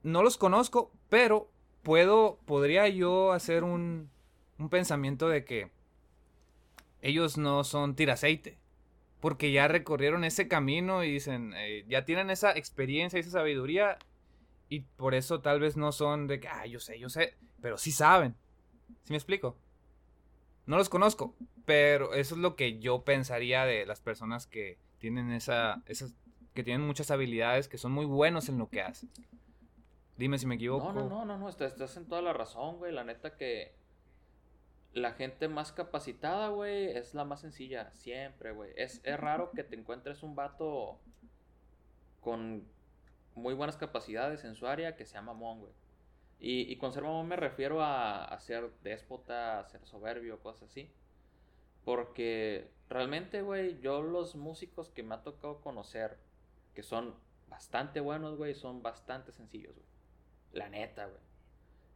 no 0.08 0.24
los 0.24 0.38
conozco, 0.38 0.92
pero 1.10 1.52
puedo, 1.84 2.40
podría 2.46 2.88
yo 2.88 3.34
hacer 3.34 3.64
un, 3.64 4.10
un 4.58 4.70
pensamiento 4.70 5.28
de 5.28 5.44
que 5.44 5.70
ellos 7.02 7.38
no 7.38 7.64
son 7.64 7.96
tiraceite. 7.96 8.58
Porque 9.20 9.52
ya 9.52 9.68
recorrieron 9.68 10.24
ese 10.24 10.48
camino 10.48 11.04
y 11.04 11.12
dicen, 11.12 11.54
eh, 11.58 11.84
ya 11.90 12.06
tienen 12.06 12.30
esa 12.30 12.52
experiencia, 12.56 13.20
esa 13.20 13.32
sabiduría. 13.32 13.98
Y 14.70 14.82
por 14.82 15.14
eso 15.14 15.42
tal 15.42 15.60
vez 15.60 15.76
no 15.76 15.92
son 15.92 16.28
de 16.28 16.40
que, 16.40 16.48
ah, 16.48 16.66
yo 16.68 16.80
sé, 16.80 17.00
yo 17.00 17.10
sé. 17.10 17.36
Pero 17.62 17.78
sí 17.78 17.92
saben. 17.92 18.36
¿Sí 19.04 19.12
me 19.12 19.18
explico? 19.18 19.58
No 20.68 20.78
los 20.78 20.88
conozco. 20.88 21.36
Pero 21.66 22.14
eso 22.14 22.36
es 22.36 22.42
lo 22.42 22.56
que 22.56 22.80
yo 22.80 23.04
pensaría 23.04 23.66
de 23.66 23.86
las 23.86 24.00
personas 24.00 24.48
que 24.48 24.78
tienen 25.00 25.32
esa, 25.32 25.82
esas, 25.88 26.14
que 26.54 26.64
tienen 26.64 26.86
muchas 26.86 27.12
habilidades, 27.12 27.68
que 27.68 27.78
son 27.78 27.92
muy 27.92 28.06
buenos 28.06 28.48
en 28.48 28.58
lo 28.58 28.70
que 28.70 28.82
hacen. 28.82 29.10
Dime 30.18 30.40
si 30.40 30.48
me 30.48 30.56
equivoco. 30.56 30.92
No, 30.92 31.04
no, 31.04 31.10
no, 31.10 31.26
no, 31.26 31.38
no, 31.38 31.50
estás, 31.50 31.74
estás 31.74 31.96
en 31.98 32.08
toda 32.08 32.22
la 32.22 32.34
razón, 32.34 32.78
güey. 32.78 32.92
La 32.92 33.04
neta 33.04 33.38
que 33.38 33.76
la 34.94 35.14
gente 35.14 35.48
más 35.48 35.72
capacitada, 35.72 36.50
güey, 36.50 36.88
es 36.98 37.14
la 37.14 37.24
más 37.24 37.42
sencilla, 37.42 37.92
siempre, 37.94 38.52
güey. 38.52 38.74
Es, 38.76 39.00
es 39.04 39.20
raro 39.20 39.52
que 39.52 39.64
te 39.64 39.76
encuentres 39.76 40.24
un 40.24 40.36
vato 40.36 41.00
con 42.22 42.68
muy 43.36 43.54
buenas 43.54 43.78
capacidades 43.78 44.44
en 44.44 44.56
su 44.56 44.66
área 44.68 44.96
que 44.96 45.06
sea 45.06 45.22
mamón, 45.22 45.60
güey. 45.60 45.74
Y, 46.40 46.72
y 46.72 46.78
con 46.78 46.94
ser 46.94 47.04
mamón 47.04 47.28
me 47.28 47.36
refiero 47.36 47.82
a, 47.82 48.26
a 48.26 48.40
ser 48.40 48.72
déspota, 48.84 49.60
a 49.60 49.66
ser 49.66 49.86
soberbio, 49.86 50.40
cosas 50.40 50.70
así. 50.70 50.92
Porque 51.86 52.72
realmente, 52.90 53.44
güey, 53.44 53.80
yo 53.82 54.02
los 54.02 54.36
músicos 54.36 54.90
que 54.90 55.04
me 55.04 55.16
ha 55.16 55.22
tocado 55.22 55.62
conocer, 55.62 56.18
que 56.74 56.82
son 56.82 57.16
bastante 57.48 58.00
buenos, 58.00 58.36
güey, 58.36 58.56
son 58.56 58.82
bastante 58.82 59.32
sencillos, 59.32 59.76
güey. 59.76 59.97
La 60.58 60.70
neta, 60.70 61.06
güey. 61.06 61.22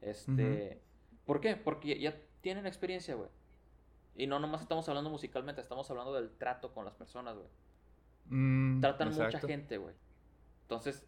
Este... 0.01 0.81
¿Por 1.25 1.39
qué? 1.39 1.55
Porque 1.55 1.99
ya 1.99 2.15
tienen 2.41 2.65
experiencia, 2.65 3.15
güey. 3.15 3.29
Y 4.15 4.27
no 4.27 4.39
nomás 4.39 4.61
estamos 4.61 4.87
hablando 4.89 5.09
musicalmente, 5.09 5.61
estamos 5.61 5.89
hablando 5.89 6.13
del 6.13 6.29
trato 6.31 6.73
con 6.73 6.83
las 6.85 6.93
personas, 6.95 7.35
güey. 7.35 7.47
Mm, 8.25 8.81
Tratan 8.81 9.09
mucha 9.15 9.39
gente, 9.39 9.77
güey. 9.77 9.95
Entonces, 10.63 11.05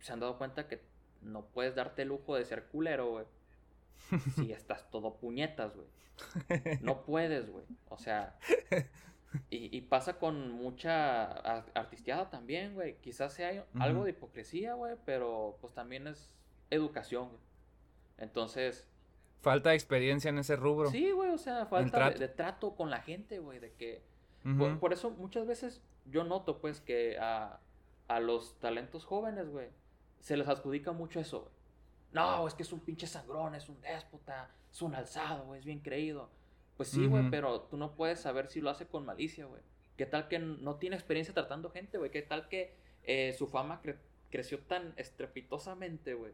se 0.00 0.12
han 0.12 0.20
dado 0.20 0.38
cuenta 0.38 0.68
que 0.68 0.80
no 1.22 1.46
puedes 1.46 1.74
darte 1.74 2.02
el 2.02 2.08
lujo 2.08 2.36
de 2.36 2.44
ser 2.44 2.66
culero, 2.66 3.10
güey. 3.10 3.26
si 4.36 4.52
estás 4.52 4.88
todo 4.90 5.16
puñetas, 5.16 5.74
güey. 5.74 5.88
No 6.82 7.02
puedes, 7.04 7.50
güey. 7.50 7.64
O 7.88 7.98
sea, 7.98 8.38
y, 9.50 9.76
y 9.76 9.80
pasa 9.82 10.18
con 10.18 10.50
mucha 10.52 11.24
ar- 11.24 11.70
artisteada 11.74 12.30
también, 12.30 12.74
güey. 12.74 12.96
Quizás 13.00 13.32
sea 13.32 13.64
algo 13.80 14.04
de 14.04 14.10
hipocresía, 14.10 14.74
güey, 14.74 14.96
pero 15.04 15.58
pues 15.60 15.72
también 15.74 16.06
es 16.06 16.32
educación. 16.70 17.30
Entonces, 18.18 18.86
Falta 19.42 19.70
de 19.70 19.76
experiencia 19.76 20.28
en 20.30 20.38
ese 20.38 20.56
rubro. 20.56 20.90
sí, 20.90 21.10
güey, 21.12 21.30
o 21.30 21.38
sea, 21.38 21.66
falta 21.66 21.84
de- 21.84 21.90
trato. 21.90 22.18
De, 22.18 22.28
trato 22.28 22.74
con 22.74 22.90
la 22.90 23.00
gente, 23.02 23.38
güey, 23.38 23.58
de 23.60 23.72
que... 23.72 24.02
Por, 24.58 24.78
por 24.78 24.92
eso 24.92 25.10
muchas 25.10 25.44
veces 25.46 25.82
yo 26.06 26.22
noto, 26.24 26.58
pues, 26.60 26.80
que 26.80 27.18
a, 27.18 27.58
a 28.06 28.20
los 28.20 28.58
talentos 28.60 29.04
jóvenes, 29.04 29.48
güey, 29.48 29.68
se 30.20 30.36
les 30.36 30.46
adjudica 30.48 30.92
mucho 30.92 31.18
eso, 31.20 31.40
güey. 31.40 31.52
No, 32.12 32.46
es 32.46 32.54
que 32.54 32.62
es 32.62 32.72
un 32.72 32.78
pinche 32.80 33.06
sangrón, 33.08 33.54
es 33.56 33.68
un 33.68 33.80
déspota, 33.82 34.48
es 34.70 34.80
un 34.82 34.94
alzado, 34.94 35.44
güey, 35.46 35.58
es 35.60 35.66
bien 35.66 35.80
creído. 35.80 36.30
Pues 36.76 36.88
sí, 36.90 37.06
güey, 37.06 37.28
pero 37.30 37.62
tú 37.62 37.76
no 37.76 37.92
puedes 37.96 38.20
saber 38.20 38.48
si 38.48 38.60
lo 38.60 38.70
hace 38.70 38.86
con 38.86 39.04
malicia, 39.04 39.46
güey. 39.46 39.62
¿Qué 39.96 40.06
tal 40.06 40.28
que 40.28 40.38
no 40.38 40.76
tiene 40.76 40.94
experiencia 40.96 41.34
tratando 41.34 41.70
gente, 41.70 41.98
güey? 41.98 42.10
¿Qué 42.10 42.22
tal 42.22 42.48
que 42.48 42.72
eh, 43.02 43.34
su 43.36 43.46
fama 43.48 43.80
cre- 43.82 43.96
creció 44.30 44.60
tan 44.60 44.94
estrepitosamente, 44.96 46.14
güey? 46.14 46.32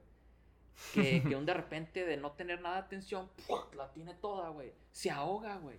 Que, 0.94 1.22
que 1.22 1.36
un 1.36 1.46
de 1.46 1.54
repente 1.54 2.04
de 2.04 2.16
no 2.16 2.32
tener 2.32 2.60
nada 2.60 2.76
de 2.76 2.82
atención, 2.82 3.28
la 3.76 3.92
tiene 3.92 4.14
toda, 4.14 4.48
güey. 4.50 4.72
Se 4.92 5.10
ahoga, 5.10 5.56
güey. 5.58 5.78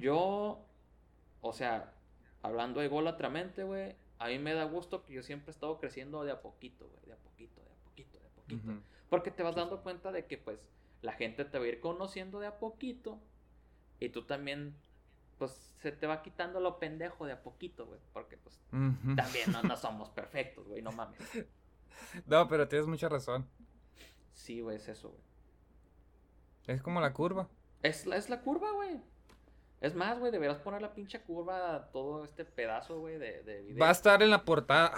Yo, 0.00 0.64
o 1.42 1.52
sea, 1.52 1.92
hablando 2.42 2.80
ególatramente, 2.80 3.62
güey, 3.64 3.94
a 4.18 4.28
mí 4.28 4.38
me 4.38 4.54
da 4.54 4.64
gusto 4.64 5.04
que 5.04 5.12
yo 5.12 5.22
siempre 5.22 5.50
he 5.50 5.54
estado 5.54 5.78
creciendo 5.78 6.24
de 6.24 6.32
a 6.32 6.40
poquito, 6.40 6.88
güey, 6.88 7.06
de 7.06 7.12
a 7.12 7.16
poquito, 7.16 7.60
de 7.60 7.70
a 7.70 7.84
poquito, 7.84 8.18
de 8.18 8.26
a 8.26 8.30
poquito. 8.30 8.82
Porque 9.10 9.30
te 9.30 9.42
vas 9.42 9.54
dando 9.54 9.82
cuenta 9.82 10.12
de 10.12 10.26
que, 10.26 10.38
pues, 10.38 10.58
la 11.02 11.12
gente 11.12 11.44
te 11.44 11.58
va 11.58 11.64
a 11.64 11.68
ir 11.68 11.80
conociendo 11.80 12.40
de 12.40 12.46
a 12.46 12.58
poquito 12.58 13.18
y 13.98 14.08
tú 14.08 14.22
también, 14.22 14.74
pues, 15.38 15.74
se 15.80 15.92
te 15.92 16.06
va 16.06 16.22
quitando 16.22 16.60
lo 16.60 16.78
pendejo 16.78 17.26
de 17.26 17.32
a 17.32 17.42
poquito, 17.42 17.86
güey, 17.86 18.00
porque, 18.12 18.38
pues, 18.38 18.58
también 18.70 19.52
no, 19.52 19.62
no 19.62 19.76
somos 19.76 20.08
perfectos, 20.08 20.66
güey, 20.66 20.80
no 20.80 20.92
mames. 20.92 21.18
No, 22.26 22.48
pero 22.48 22.68
tienes 22.68 22.86
mucha 22.86 23.08
razón. 23.08 23.48
Sí, 24.34 24.60
güey, 24.60 24.76
es 24.76 24.88
eso, 24.88 25.10
güey. 25.10 25.22
Es 26.66 26.82
como 26.82 27.00
la 27.00 27.12
curva. 27.12 27.48
Es 27.82 28.06
la, 28.06 28.16
es 28.16 28.30
la 28.30 28.40
curva, 28.40 28.70
güey. 28.72 29.00
Es 29.80 29.94
más, 29.94 30.18
güey, 30.18 30.30
deberás 30.30 30.58
poner 30.58 30.82
la 30.82 30.92
pinche 30.92 31.22
curva 31.22 31.74
a 31.74 31.90
todo 31.90 32.22
este 32.24 32.44
pedazo, 32.44 33.00
güey, 33.00 33.18
de, 33.18 33.42
de 33.42 33.62
video. 33.62 33.80
Va 33.80 33.88
a 33.88 33.92
estar 33.92 34.22
en 34.22 34.30
la 34.30 34.44
portada. 34.44 34.92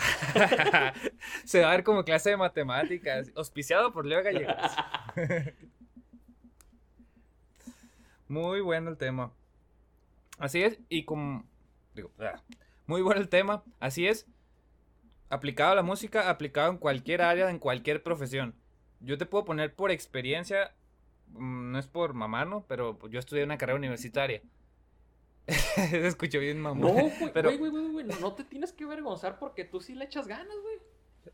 Se 1.44 1.60
va 1.62 1.68
a 1.68 1.76
ver 1.76 1.84
como 1.84 2.04
clase 2.04 2.30
de 2.30 2.36
matemáticas. 2.36 3.30
Auspiciado 3.36 3.92
por 3.92 4.04
Leo 4.04 4.22
Gallegos. 4.24 4.56
Muy 8.28 8.60
bueno 8.60 8.90
el 8.90 8.96
tema. 8.96 9.32
Así 10.38 10.62
es, 10.64 10.80
y 10.88 11.04
como. 11.04 11.44
Digo, 11.94 12.10
ah, 12.18 12.42
muy 12.86 13.02
bueno 13.02 13.20
el 13.20 13.28
tema. 13.28 13.62
Así 13.78 14.08
es. 14.08 14.26
Aplicado 15.32 15.72
a 15.72 15.74
la 15.74 15.82
música, 15.82 16.28
aplicado 16.28 16.70
en 16.70 16.76
cualquier 16.76 17.22
área, 17.22 17.48
en 17.48 17.58
cualquier 17.58 18.02
profesión. 18.02 18.54
Yo 19.00 19.16
te 19.16 19.24
puedo 19.24 19.46
poner 19.46 19.74
por 19.74 19.90
experiencia. 19.90 20.74
mm, 21.28 21.72
No 21.72 21.78
es 21.78 21.86
por 21.86 22.12
mamano, 22.12 22.66
pero 22.68 22.98
yo 23.08 23.18
estudié 23.18 23.42
una 23.42 23.56
carrera 23.56 23.78
universitaria. 23.78 24.42
Se 25.48 26.06
escuchó 26.06 26.38
bien 26.38 26.60
mamón. 26.60 26.80
No, 26.82 26.92
güey, 26.92 27.12
Pero- 27.34 27.48
güey, 27.56 27.70
güey, 27.70 27.70
güey, 27.90 28.04
güey, 28.04 28.20
no 28.20 28.34
te 28.34 28.44
tienes 28.44 28.74
que 28.74 28.84
avergonzar 28.84 29.38
porque 29.38 29.64
tú 29.64 29.80
sí 29.80 29.94
le 29.94 30.04
echas 30.04 30.26
ganas, 30.28 30.54
güey. 30.62 30.76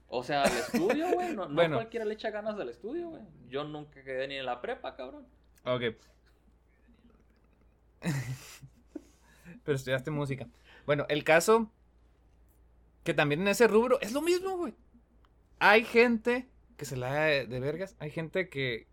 O 0.06 0.22
sea, 0.22 0.42
al 0.44 0.52
estudio, 0.56 1.08
güey, 1.12 1.34
no, 1.34 1.48
no 1.48 1.54
Bueno. 1.56 1.76
cualquiera 1.78 2.04
le 2.04 2.14
echa 2.14 2.30
ganas 2.30 2.54
al 2.61 2.68
estudio, 2.68 3.08
güey. 3.08 3.22
Yo 3.48 3.64
nunca 3.64 4.04
quedé 4.04 4.28
ni 4.28 4.37
en 4.37 4.46
la 4.46 4.61
prepa, 4.61 4.94
cabrón. 4.94 5.26
Ok. 5.64 5.82
Pero 9.64 9.76
estudiaste 9.76 10.11
música. 10.12 10.46
Bueno, 10.87 11.04
el 11.08 11.24
caso 11.24 11.70
que 13.09 13.14
también 13.14 13.40
en 13.40 13.49
ese 13.49 13.66
rubro 13.66 13.99
es 14.03 14.12
lo 14.12 14.21
mismo, 14.21 14.59
güey. 14.59 14.75
Hay 15.61 15.83
gente 15.83 16.47
que 16.77 16.85
se 16.85 16.94
la 16.94 17.11
da 17.11 17.25
de, 17.25 17.59
vergas, 17.59 17.97
hay 18.01 18.11
gente 18.11 18.51
que, 18.51 18.87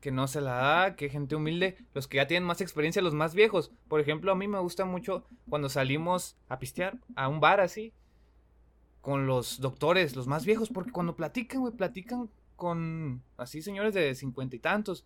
que 0.00 0.10
no 0.10 0.26
se 0.26 0.40
la 0.40 0.54
da, 0.54 0.96
que 0.96 1.10
gente 1.10 1.36
humilde, 1.36 1.76
los 1.92 2.08
que 2.08 2.16
ya 2.16 2.26
tienen 2.26 2.46
más 2.46 2.62
experiencia, 2.62 3.02
los 3.02 3.12
más 3.12 3.34
viejos. 3.34 3.70
Por 3.86 4.00
ejemplo, 4.00 4.32
a 4.32 4.34
mí 4.34 4.48
me 4.48 4.58
gusta 4.58 4.86
mucho 4.86 5.26
cuando 5.50 5.68
salimos 5.68 6.38
a 6.48 6.58
pistear 6.58 6.96
a 7.14 7.28
un 7.28 7.40
bar 7.40 7.60
así, 7.60 7.92
con 9.02 9.26
los 9.26 9.60
doctores, 9.60 10.16
los 10.16 10.28
más 10.28 10.46
viejos, 10.46 10.70
porque 10.70 10.90
cuando 10.90 11.14
platican, 11.14 11.60
güey, 11.60 11.74
platican 11.74 12.30
con 12.56 13.22
así 13.36 13.60
señores 13.60 13.92
de 13.92 14.14
cincuenta 14.14 14.56
y 14.56 14.60
tantos 14.60 15.04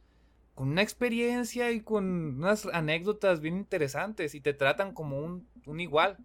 con 0.55 0.69
una 0.69 0.83
experiencia 0.83 1.73
y 1.73 1.81
con 1.81 2.37
unas 2.37 2.67
anécdotas 2.67 3.41
bien 3.41 3.57
interesantes 3.57 4.37
y 4.37 4.41
te 4.41 4.55
tratan 4.55 4.95
como 4.95 5.19
un, 5.19 5.49
un 5.67 5.81
igual. 5.81 6.17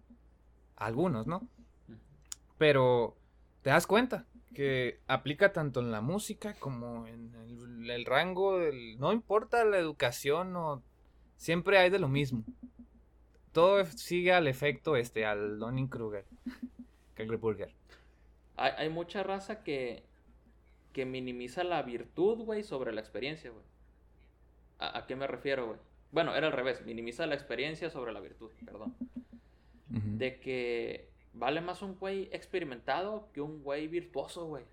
Algunos, 0.76 1.26
¿no? 1.26 1.48
Pero 2.58 3.16
te 3.62 3.70
das 3.70 3.86
cuenta 3.86 4.26
que 4.54 5.00
aplica 5.06 5.52
tanto 5.52 5.80
en 5.80 5.90
la 5.92 6.00
música 6.00 6.54
como 6.54 7.06
en 7.06 7.34
el, 7.34 7.90
el 7.90 8.04
rango 8.04 8.58
del... 8.58 8.98
No 8.98 9.12
importa 9.12 9.64
la 9.64 9.78
educación 9.78 10.56
o... 10.56 10.82
Siempre 11.36 11.78
hay 11.78 11.88
de 11.88 12.00
lo 12.00 12.08
mismo. 12.08 12.42
Todo 13.52 13.84
sigue 13.86 14.32
al 14.32 14.48
efecto 14.48 14.96
este, 14.96 15.24
al 15.24 15.60
Donning 15.60 15.86
Kruger. 15.86 16.24
Hay, 18.56 18.72
hay 18.76 18.88
mucha 18.88 19.22
raza 19.22 19.62
que, 19.62 20.02
que 20.92 21.06
minimiza 21.06 21.62
la 21.62 21.82
virtud, 21.82 22.38
güey, 22.38 22.64
sobre 22.64 22.92
la 22.92 23.00
experiencia, 23.00 23.50
güey. 23.50 23.64
¿A, 24.80 24.98
a 24.98 25.06
qué 25.06 25.14
me 25.14 25.28
refiero, 25.28 25.66
güey? 25.66 25.78
Bueno, 26.10 26.34
era 26.34 26.46
al 26.48 26.52
revés, 26.52 26.84
minimiza 26.84 27.26
la 27.26 27.34
experiencia 27.34 27.90
sobre 27.90 28.12
la 28.12 28.20
virtud, 28.20 28.50
perdón. 28.64 28.96
De 29.88 30.40
que 30.40 31.08
vale 31.38 31.60
más 31.60 31.82
un 31.82 31.96
güey 31.98 32.28
experimentado 32.32 33.28
que 33.32 33.40
un 33.40 33.62
güey 33.62 33.88
virtuoso, 33.88 34.46
güey. 34.46 34.64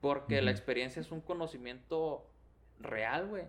Porque 0.00 0.42
la 0.42 0.50
experiencia 0.50 1.00
es 1.00 1.10
un 1.10 1.20
conocimiento 1.20 2.26
real, 2.80 3.28
güey. 3.28 3.44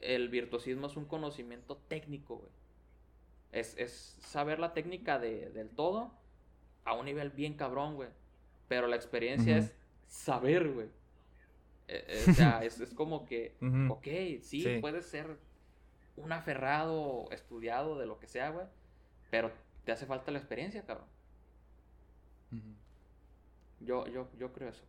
El 0.00 0.28
virtuosismo 0.28 0.86
es 0.86 0.96
un 0.96 1.04
conocimiento 1.04 1.76
técnico, 1.88 2.36
güey. 2.36 2.50
Es, 3.52 3.76
es 3.76 4.16
saber 4.20 4.58
la 4.58 4.72
técnica 4.72 5.18
de- 5.18 5.50
del 5.50 5.68
todo 5.68 6.12
a 6.84 6.94
un 6.94 7.04
nivel 7.04 7.30
bien 7.30 7.54
cabrón, 7.54 7.96
güey. 7.96 8.08
Pero 8.68 8.86
la 8.86 8.96
experiencia 8.96 9.58
es 9.58 9.74
saber, 10.06 10.70
güey. 10.72 10.86
Eh, 11.88 12.04
eh, 12.08 12.24
o 12.30 12.32
sea, 12.32 12.60
es, 12.64 12.80
es 12.80 12.94
como 12.94 13.26
que, 13.26 13.54
ok, 13.90 14.04
sí, 14.42 14.62
Sí. 14.62 14.78
puedes 14.80 15.04
ser 15.06 15.36
un 16.16 16.32
aferrado, 16.32 17.28
estudiado, 17.30 17.98
de 17.98 18.06
lo 18.06 18.18
que 18.18 18.26
sea, 18.28 18.50
güey. 18.50 18.66
Pero 19.30 19.50
te 19.84 19.92
hace 19.92 20.06
falta 20.06 20.30
la 20.30 20.38
experiencia, 20.38 20.84
cabrón. 20.84 21.06
Yo, 23.80 24.06
yo, 24.06 24.28
yo 24.38 24.52
creo 24.52 24.68
eso, 24.68 24.84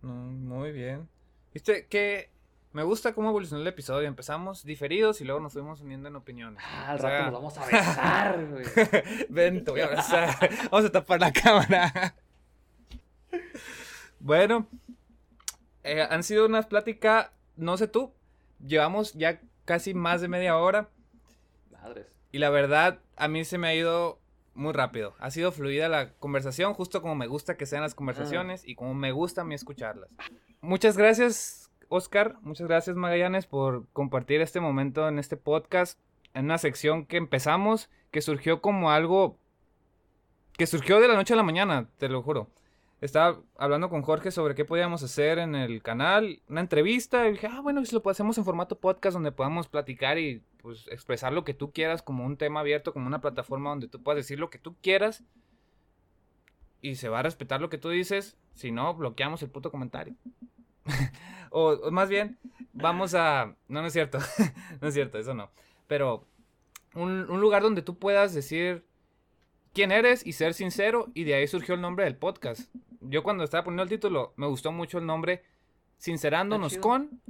pues. 0.00 0.10
muy 0.10 0.72
bien. 0.72 1.08
Viste 1.52 1.86
que 1.86 2.30
me 2.72 2.82
gusta 2.82 3.12
cómo 3.14 3.28
evolucionó 3.28 3.60
el 3.60 3.68
episodio. 3.68 4.08
Empezamos 4.08 4.64
diferidos 4.64 5.20
y 5.20 5.24
luego 5.24 5.40
nos 5.40 5.52
fuimos 5.52 5.82
uniendo 5.82 6.08
en 6.08 6.16
opiniones. 6.16 6.62
Ah, 6.66 6.90
al 6.90 6.98
rato 6.98 7.24
nos 7.24 7.32
vamos 7.34 7.58
a 7.58 7.66
besar, 7.66 8.46
güey. 8.50 8.64
Ven, 9.28 9.64
te 9.64 9.70
voy 9.70 9.80
a 9.80 9.86
abrazar. 9.86 10.34
vamos 10.70 10.86
a 10.86 10.92
tapar 10.92 11.20
la 11.20 11.32
cámara. 11.32 12.14
bueno, 14.18 14.66
eh, 15.84 16.06
han 16.08 16.22
sido 16.22 16.46
unas 16.46 16.66
pláticas, 16.66 17.30
no 17.56 17.76
sé 17.76 17.88
tú, 17.88 18.12
llevamos 18.66 19.12
ya 19.12 19.40
casi 19.64 19.92
más 19.92 20.20
de 20.22 20.28
media 20.28 20.56
hora. 20.56 20.88
Madres. 21.70 22.06
Y 22.32 22.38
la 22.38 22.50
verdad, 22.50 22.98
a 23.16 23.28
mí 23.28 23.44
se 23.44 23.58
me 23.58 23.68
ha 23.68 23.74
ido 23.74 24.18
muy 24.54 24.72
rápido. 24.72 25.14
Ha 25.18 25.30
sido 25.30 25.52
fluida 25.52 25.88
la 25.88 26.12
conversación, 26.14 26.74
justo 26.74 27.02
como 27.02 27.14
me 27.14 27.26
gusta 27.26 27.56
que 27.56 27.66
sean 27.66 27.82
las 27.82 27.94
conversaciones 27.94 28.66
y 28.66 28.74
como 28.74 28.94
me 28.94 29.12
gusta 29.12 29.42
a 29.42 29.44
mí 29.44 29.54
escucharlas. 29.54 30.10
Muchas 30.60 30.96
gracias, 30.96 31.70
Oscar. 31.88 32.36
Muchas 32.40 32.66
gracias, 32.66 32.96
Magallanes, 32.96 33.46
por 33.46 33.86
compartir 33.92 34.40
este 34.40 34.60
momento 34.60 35.06
en 35.08 35.18
este 35.18 35.36
podcast, 35.36 35.98
en 36.34 36.46
una 36.46 36.58
sección 36.58 37.04
que 37.06 37.18
empezamos, 37.18 37.90
que 38.10 38.22
surgió 38.22 38.60
como 38.60 38.90
algo 38.90 39.38
que 40.56 40.66
surgió 40.66 41.00
de 41.00 41.08
la 41.08 41.14
noche 41.14 41.34
a 41.34 41.36
la 41.36 41.42
mañana, 41.42 41.88
te 41.98 42.08
lo 42.08 42.22
juro. 42.22 42.48
Estaba 43.00 43.40
hablando 43.56 43.90
con 43.90 44.02
Jorge 44.02 44.30
sobre 44.30 44.54
qué 44.54 44.64
podíamos 44.64 45.02
hacer 45.02 45.38
en 45.38 45.54
el 45.56 45.82
canal, 45.82 46.40
una 46.48 46.60
entrevista, 46.60 47.26
y 47.26 47.32
dije, 47.32 47.48
ah, 47.50 47.60
bueno, 47.60 47.84
si 47.84 47.94
lo 47.94 48.02
hacemos 48.08 48.38
en 48.38 48.44
formato 48.44 48.78
podcast 48.78 49.14
donde 49.14 49.32
podamos 49.32 49.66
platicar 49.66 50.18
y 50.18 50.42
pues 50.62 50.86
expresar 50.88 51.32
lo 51.32 51.44
que 51.44 51.54
tú 51.54 51.72
quieras 51.72 52.02
como 52.02 52.24
un 52.24 52.36
tema 52.36 52.60
abierto, 52.60 52.92
como 52.92 53.06
una 53.06 53.20
plataforma 53.20 53.70
donde 53.70 53.88
tú 53.88 54.02
puedas 54.02 54.18
decir 54.18 54.38
lo 54.38 54.50
que 54.50 54.58
tú 54.58 54.76
quieras 54.80 55.24
y 56.80 56.96
se 56.96 57.08
va 57.08 57.20
a 57.20 57.22
respetar 57.22 57.60
lo 57.60 57.68
que 57.68 57.78
tú 57.78 57.90
dices, 57.90 58.36
si 58.54 58.70
no, 58.70 58.94
bloqueamos 58.94 59.42
el 59.42 59.50
puto 59.50 59.70
comentario. 59.70 60.14
o, 61.50 61.90
más 61.90 62.08
bien, 62.08 62.38
vamos 62.72 63.14
a... 63.14 63.54
No, 63.68 63.80
no 63.82 63.86
es 63.86 63.92
cierto, 63.92 64.18
no 64.80 64.88
es 64.88 64.94
cierto, 64.94 65.18
eso 65.18 65.34
no. 65.34 65.50
Pero 65.86 66.26
un, 66.94 67.30
un 67.30 67.40
lugar 67.40 67.62
donde 67.62 67.82
tú 67.82 67.98
puedas 67.98 68.32
decir 68.34 68.84
quién 69.72 69.92
eres 69.92 70.26
y 70.26 70.32
ser 70.32 70.54
sincero 70.54 71.10
y 71.14 71.24
de 71.24 71.34
ahí 71.34 71.46
surgió 71.46 71.74
el 71.74 71.80
nombre 71.80 72.04
del 72.04 72.16
podcast. 72.16 72.74
Yo 73.00 73.22
cuando 73.22 73.44
estaba 73.44 73.64
poniendo 73.64 73.82
el 73.82 73.88
título 73.88 74.32
me 74.36 74.46
gustó 74.46 74.72
mucho 74.72 74.98
el 74.98 75.06
nombre 75.06 75.42
Sincerándonos 76.02 76.78
con 76.78 77.20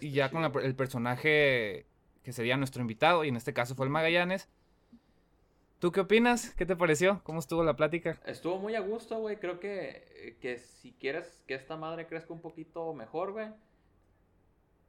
y 0.00 0.12
ya 0.12 0.30
con 0.30 0.44
el 0.44 0.74
personaje 0.74 1.86
que 2.22 2.32
sería 2.32 2.56
nuestro 2.56 2.82
invitado 2.82 3.24
y 3.24 3.28
en 3.28 3.36
este 3.36 3.52
caso 3.52 3.74
fue 3.74 3.86
el 3.86 3.90
Magallanes. 3.90 4.48
¿Tú 5.78 5.92
qué 5.92 6.00
opinas? 6.00 6.54
¿Qué 6.56 6.66
te 6.66 6.74
pareció? 6.74 7.20
¿Cómo 7.22 7.38
estuvo 7.38 7.62
la 7.62 7.76
plática? 7.76 8.18
Estuvo 8.26 8.58
muy 8.58 8.74
a 8.74 8.80
gusto, 8.80 9.18
güey. 9.20 9.36
Creo 9.36 9.60
que, 9.60 10.36
que 10.40 10.58
si 10.58 10.92
quieres 10.92 11.44
que 11.46 11.54
esta 11.54 11.76
madre 11.76 12.06
crezca 12.06 12.32
un 12.32 12.40
poquito 12.40 12.92
mejor, 12.94 13.32
güey, 13.32 13.48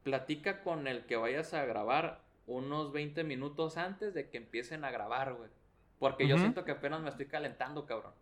platica 0.04 0.64
con 0.64 0.88
el 0.88 1.06
que 1.06 1.16
vayas 1.16 1.54
a 1.54 1.64
grabar 1.66 2.22
unos 2.48 2.92
20 2.92 3.24
minutos 3.24 3.78
antes 3.78 4.16
de 4.16 4.30
que 4.30 4.38
empiecen 4.38 4.84
a 4.84 4.90
grabar, 4.90 5.36
güey. 5.36 5.50
Porque 6.00 6.28
yo 6.28 6.38
siento 6.38 6.64
que 6.64 6.72
apenas 6.72 7.02
me 7.02 7.10
estoy 7.10 7.28
calentando, 7.28 7.86
cabrón. 7.86 8.14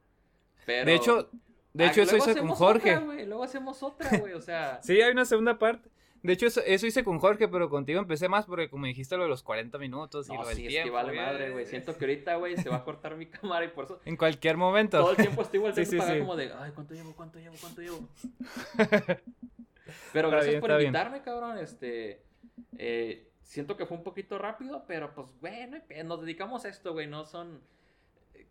Pero... 0.65 0.85
De 0.85 0.95
hecho, 0.95 1.29
de 1.73 1.85
hecho 1.85 2.01
eso 2.01 2.17
hice 2.17 2.38
con 2.38 2.49
Jorge. 2.49 2.99
luego 3.25 3.43
hacemos 3.43 3.81
otra, 3.83 4.17
güey, 4.17 4.33
o 4.33 4.41
sea... 4.41 4.79
sí, 4.83 4.99
hay 4.99 5.11
una 5.11 5.25
segunda 5.25 5.57
parte. 5.57 5.89
De 6.24 6.34
hecho, 6.34 6.47
eso, 6.47 6.61
hice 6.88 7.03
con 7.03 7.20
Jorge, 7.20 7.47
pero 7.47 7.70
contigo 7.70 7.99
empecé 7.99 8.28
más 8.28 8.45
porque 8.45 8.70
como 8.70 8.86
dijiste 8.86 9.18
lo 9.18 9.24
de 9.24 9.30
los 9.30 9.43
40 9.43 9.78
minutos 9.78 10.30
y 10.30 10.34
lo 10.36 10.45
del 10.45 10.55
sí, 10.55 10.68
tiempo. 10.68 10.78
Es 10.80 10.86
que 10.86 10.91
vale 10.91 11.13
madre, 11.13 11.51
güey. 11.51 11.65
Siento 11.65 11.97
que 11.97 12.05
ahorita, 12.05 12.36
güey, 12.36 12.57
se 12.57 12.70
va 12.70 12.78
a 12.78 12.84
cortar 12.84 13.15
mi 13.15 13.26
cámara 13.28 13.65
y 13.65 13.70
por 13.70 13.86
eso... 13.86 13.99
En 14.05 14.18
cualquier 14.18 14.57
momento. 14.57 14.99
Todo 14.99 15.11
el 15.11 15.18
tiempo 15.18 15.41
estoy 15.41 15.59
volteando 15.59 15.91
sí, 15.91 15.97
para 15.97 16.20
como 16.20 16.36
de, 16.36 16.51
ay, 16.53 16.72
¿cuánto 16.74 16.93
llevo, 16.93 17.13
cuánto 17.15 17.39
llevo, 17.39 17.55
cuánto 17.59 17.82
llevo? 17.82 17.99
pero 20.13 20.30
gracias 20.30 20.59
por 20.61 20.72
invitarme, 20.72 21.22
cabrón. 21.22 21.57
Este... 21.57 22.22
Eh, 22.78 23.28
siento 23.41 23.78
que 23.78 23.86
fue 23.86 23.97
un 23.97 24.03
poquito 24.03 24.38
rápido, 24.38 24.84
pero 24.88 25.13
pues, 25.13 25.28
bueno, 25.39 25.78
nos 26.05 26.22
dedicamos 26.22 26.65
a 26.65 26.70
esto, 26.70 26.93
güey. 26.93 27.07
No 27.07 27.26
son 27.26 27.61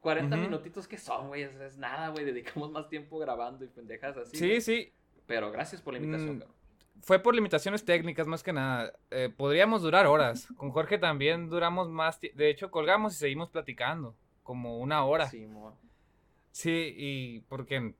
40 0.01 0.37
minutitos 0.37 0.89
que 0.89 0.99
son, 0.99 1.29
güey. 1.29 1.43
Es, 1.43 1.77
nada, 1.79 2.09
güey. 2.09 2.25
Dedicamos 2.25 2.71
más 2.71 2.89
tiempo 2.89 3.19
grabando 3.19 3.64
y 3.64 3.69
pendejas 3.69 4.17
así. 4.17 4.37
Sí, 4.37 4.61
sí. 4.61 4.93
Pero 5.27 5.51
gracias 5.51 5.83
por 5.83 5.95
la 5.95 5.99
invitación, 5.99 6.37
mm, 6.37 6.43
Fue 7.03 7.18
por 7.18 7.34
limitaciones 7.34 7.84
técnicas 7.84 8.26
más 8.26 8.42
que 8.42 8.53
nada. 8.53 8.92
Eh, 9.11 9.32
podríamos 9.34 9.82
durar 9.82 10.07
horas. 10.07 10.49
Con 10.57 10.70
Jorge 10.70 10.99
también 10.99 11.49
duramos 11.49 11.88
más. 11.88 12.20
De 12.20 12.51
hecho, 12.51 12.70
colgamos 12.70 13.14
y 13.14 13.16
seguimos 13.16 13.51
platicando. 13.51 14.14
Como 14.42 14.78
una 14.78 15.05
hora. 15.05 15.28
Sí, 15.28 15.47
Sí, 16.53 16.94
y 16.97 17.40
porque 17.49 17.94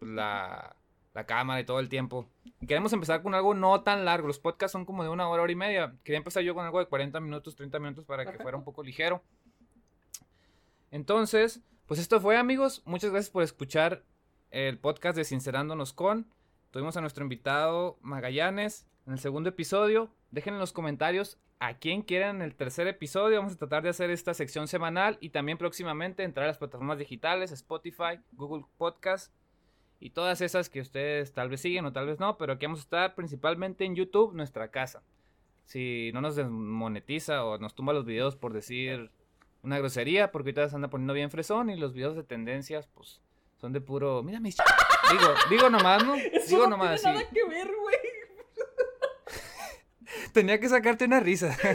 la, 0.00 0.74
la 1.14 1.26
cámara 1.26 1.60
y 1.60 1.64
todo 1.64 1.80
el 1.80 1.88
tiempo. 1.88 2.28
queremos 2.66 2.92
empezar 2.92 3.22
con 3.22 3.34
algo 3.34 3.54
no 3.54 3.82
tan 3.82 4.04
largo. 4.04 4.26
Los 4.26 4.38
podcasts 4.38 4.72
son 4.72 4.84
como 4.84 5.02
de 5.02 5.08
una 5.08 5.28
hora, 5.28 5.42
hora 5.42 5.52
y 5.52 5.56
media. 5.56 5.94
Quería 6.04 6.18
empezar 6.18 6.42
yo 6.42 6.54
con 6.54 6.64
algo 6.64 6.78
de 6.80 6.86
40 6.86 7.20
minutos, 7.20 7.56
30 7.56 7.78
minutos 7.78 8.04
para 8.04 8.24
que 8.26 8.38
fuera 8.38 8.56
un 8.56 8.64
poco 8.64 8.82
ligero. 8.82 9.22
Entonces, 10.90 11.60
pues 11.86 12.00
esto 12.00 12.20
fue 12.20 12.36
amigos. 12.36 12.82
Muchas 12.84 13.10
gracias 13.10 13.30
por 13.30 13.42
escuchar 13.42 14.02
el 14.50 14.78
podcast 14.78 15.16
de 15.16 15.24
Sincerándonos 15.24 15.92
con. 15.92 16.26
Tuvimos 16.70 16.96
a 16.96 17.00
nuestro 17.00 17.24
invitado 17.24 17.98
Magallanes 18.00 18.86
en 19.04 19.14
el 19.14 19.18
segundo 19.18 19.48
episodio. 19.48 20.08
Dejen 20.30 20.54
en 20.54 20.60
los 20.60 20.72
comentarios 20.72 21.36
a 21.58 21.74
quién 21.74 22.02
quieren 22.02 22.36
en 22.36 22.42
el 22.42 22.54
tercer 22.54 22.86
episodio. 22.86 23.38
Vamos 23.38 23.54
a 23.54 23.58
tratar 23.58 23.82
de 23.82 23.88
hacer 23.88 24.10
esta 24.10 24.34
sección 24.34 24.68
semanal 24.68 25.18
y 25.20 25.30
también 25.30 25.58
próximamente 25.58 26.22
entrar 26.22 26.44
a 26.44 26.46
las 26.46 26.58
plataformas 26.58 26.98
digitales, 26.98 27.50
Spotify, 27.50 28.20
Google 28.30 28.66
Podcast 28.78 29.34
y 29.98 30.10
todas 30.10 30.40
esas 30.42 30.70
que 30.70 30.80
ustedes 30.80 31.32
tal 31.32 31.48
vez 31.48 31.60
siguen 31.60 31.86
o 31.86 31.92
tal 31.92 32.06
vez 32.06 32.20
no, 32.20 32.38
pero 32.38 32.52
aquí 32.52 32.66
vamos 32.66 32.78
a 32.78 32.82
estar 32.82 33.14
principalmente 33.16 33.84
en 33.84 33.96
YouTube, 33.96 34.32
nuestra 34.32 34.70
casa. 34.70 35.02
Si 35.64 36.12
no 36.14 36.20
nos 36.20 36.36
desmonetiza 36.36 37.44
o 37.46 37.58
nos 37.58 37.74
tumba 37.74 37.92
los 37.92 38.04
videos 38.04 38.36
por 38.36 38.52
decir 38.52 39.10
una 39.64 39.76
grosería, 39.78 40.30
porque 40.30 40.50
ahorita 40.50 40.68
se 40.68 40.76
anda 40.76 40.88
poniendo 40.88 41.14
bien 41.14 41.32
fresón 41.32 41.68
y 41.68 41.76
los 41.76 41.94
videos 41.94 42.14
de 42.14 42.22
tendencias, 42.22 42.86
pues, 42.86 43.20
son 43.60 43.72
de 43.72 43.80
puro. 43.80 44.22
Mira 44.22 44.40
mis. 44.40 44.56
digo, 45.10 45.34
digo 45.50 45.70
nomás, 45.70 46.04
¿no? 46.04 46.14
digo 46.48 46.64
no 46.64 46.70
nomás. 46.70 47.02
Tiene 47.02 47.18
nada 47.18 47.30
que 47.30 47.44
ver, 47.44 47.68
güey. 47.68 47.96
Tenía 50.32 50.58
que 50.58 50.68
sacarte 50.68 51.04
una 51.04 51.20
risa. 51.20 51.56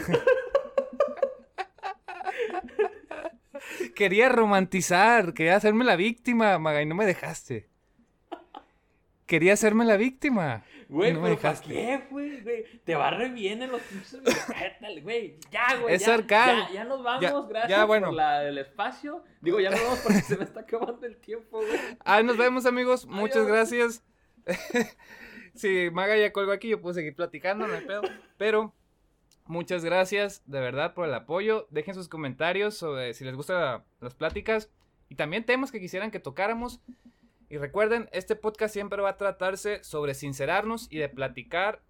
quería 3.95 4.29
romantizar, 4.29 5.33
quería 5.33 5.55
hacerme 5.55 5.85
la 5.85 5.95
víctima, 5.95 6.57
Maga, 6.59 6.81
y 6.81 6.85
no 6.85 6.95
me 6.95 7.05
dejaste. 7.05 7.69
Quería 9.25 9.53
hacerme 9.53 9.85
la 9.85 9.97
víctima. 9.97 10.63
Güey, 10.87 11.13
no 11.13 11.23
pero 11.23 11.39
¿para 11.39 11.59
qué, 11.59 12.03
güey? 12.11 12.43
Te 12.83 12.93
va 12.93 13.09
re 13.09 13.29
bien 13.29 13.61
en 13.63 13.71
los 13.71 13.81
pinches 13.81 14.21
güey. 15.03 15.39
Ya, 15.51 15.77
güey. 15.81 15.95
Es 15.95 16.05
ya, 16.05 16.17
ya, 16.27 16.69
ya, 16.71 16.83
nos 16.83 17.03
vamos, 17.03 17.49
gracias 17.49 17.85
por 17.85 18.13
la, 18.13 18.47
el 18.47 18.57
espacio. 18.59 19.23
Digo, 19.41 19.59
ya 19.59 19.71
nos 19.71 19.81
vamos 19.81 19.99
porque 19.99 20.21
se 20.21 20.37
me 20.37 20.43
está 20.43 20.59
acabando 20.59 21.05
el 21.05 21.17
tiempo, 21.17 21.57
güey. 21.57 21.79
Ahí 22.03 22.23
nos 22.23 22.37
vemos, 22.37 22.67
amigos. 22.67 23.07
Muchas 23.07 23.47
gracias. 23.47 24.03
si 25.55 25.89
Maga 25.91 26.17
ya 26.17 26.31
colgó 26.31 26.51
aquí, 26.51 26.69
yo 26.69 26.79
puedo 26.79 26.93
seguir 26.93 27.15
platicando, 27.15 27.65
no 27.67 27.73
hay 27.73 27.85
pedo. 27.85 28.03
Pero 28.37 28.75
muchas 29.45 29.83
gracias, 29.83 30.43
de 30.45 30.59
verdad, 30.59 30.93
por 30.93 31.07
el 31.07 31.13
apoyo. 31.15 31.67
Dejen 31.71 31.95
sus 31.95 32.09
comentarios 32.09 32.77
sobre 32.77 33.15
si 33.15 33.25
les 33.25 33.35
gustan 33.35 33.83
las 34.01 34.13
pláticas. 34.13 34.69
Y 35.09 35.15
también 35.15 35.45
temas 35.45 35.71
que 35.71 35.79
quisieran 35.79 36.11
que 36.11 36.19
tocáramos. 36.19 36.79
Y 37.49 37.57
recuerden, 37.57 38.09
este 38.11 38.35
podcast 38.35 38.73
siempre 38.73 39.01
va 39.01 39.09
a 39.09 39.17
tratarse 39.17 39.83
sobre 39.83 40.13
sincerarnos 40.13 40.87
y 40.89 40.97
de 40.97 41.09
platicar 41.09 41.81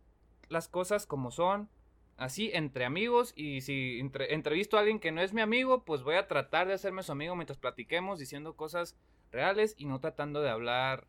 las 0.50 0.68
cosas 0.68 1.06
como 1.06 1.32
son, 1.32 1.70
así 2.18 2.52
entre 2.54 2.86
amigos. 2.86 3.34
Y 3.36 3.62
si 3.62 4.00
entrevisto 4.30 4.78
a 4.78 4.82
alguien 4.82 5.00
que 5.00 5.12
no 5.12 5.22
es 5.22 5.34
mi 5.34 5.42
amigo, 5.42 5.86
pues 5.86 6.04
voy 6.04 6.16
a 6.16 6.28
tratar 6.28 6.68
de 6.68 6.74
hacerme 6.74 7.04
su 7.04 7.12
amigo 7.12 7.36
mientras 7.36 7.58
platiquemos, 7.58 8.20
diciendo 8.20 8.56
cosas 8.56 8.96
reales 9.32 9.76
y 9.78 9.86
no 9.86 10.00
tratando 10.00 10.42
de 10.42 10.50
hablar 10.50 11.08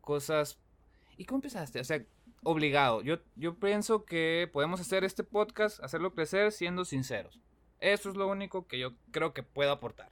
cosas. 0.00 0.58
¿Y 1.16 1.24
cómo 1.24 1.38
empezaste? 1.38 1.80
O 1.80 1.84
sea, 1.84 2.02
obligado. 2.42 3.02
Yo, 3.02 3.18
yo 3.36 3.58
pienso 3.58 4.04
que 4.04 4.48
podemos 4.52 4.80
hacer 4.80 5.04
este 5.04 5.24
podcast, 5.24 5.82
hacerlo 5.82 6.14
crecer 6.14 6.52
siendo 6.52 6.84
sinceros. 6.84 7.40
Eso 7.80 8.10
es 8.10 8.16
lo 8.16 8.26
único 8.26 8.66
que 8.66 8.78
yo 8.78 8.94
creo 9.10 9.32
que 9.32 9.42
puedo 9.42 9.70
aportar. 9.70 10.10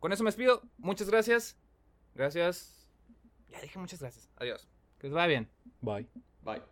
Con 0.00 0.12
eso 0.12 0.24
me 0.24 0.28
despido. 0.28 0.62
Muchas 0.78 1.08
gracias. 1.08 1.56
Gracias. 2.14 2.75
Ya 3.48 3.60
dije 3.60 3.78
muchas 3.78 4.00
gracias. 4.00 4.28
Adiós. 4.36 4.68
Que 4.98 5.06
os 5.08 5.12
vaya 5.12 5.26
bien. 5.26 5.48
Bye. 5.80 6.06
Bye. 6.42 6.62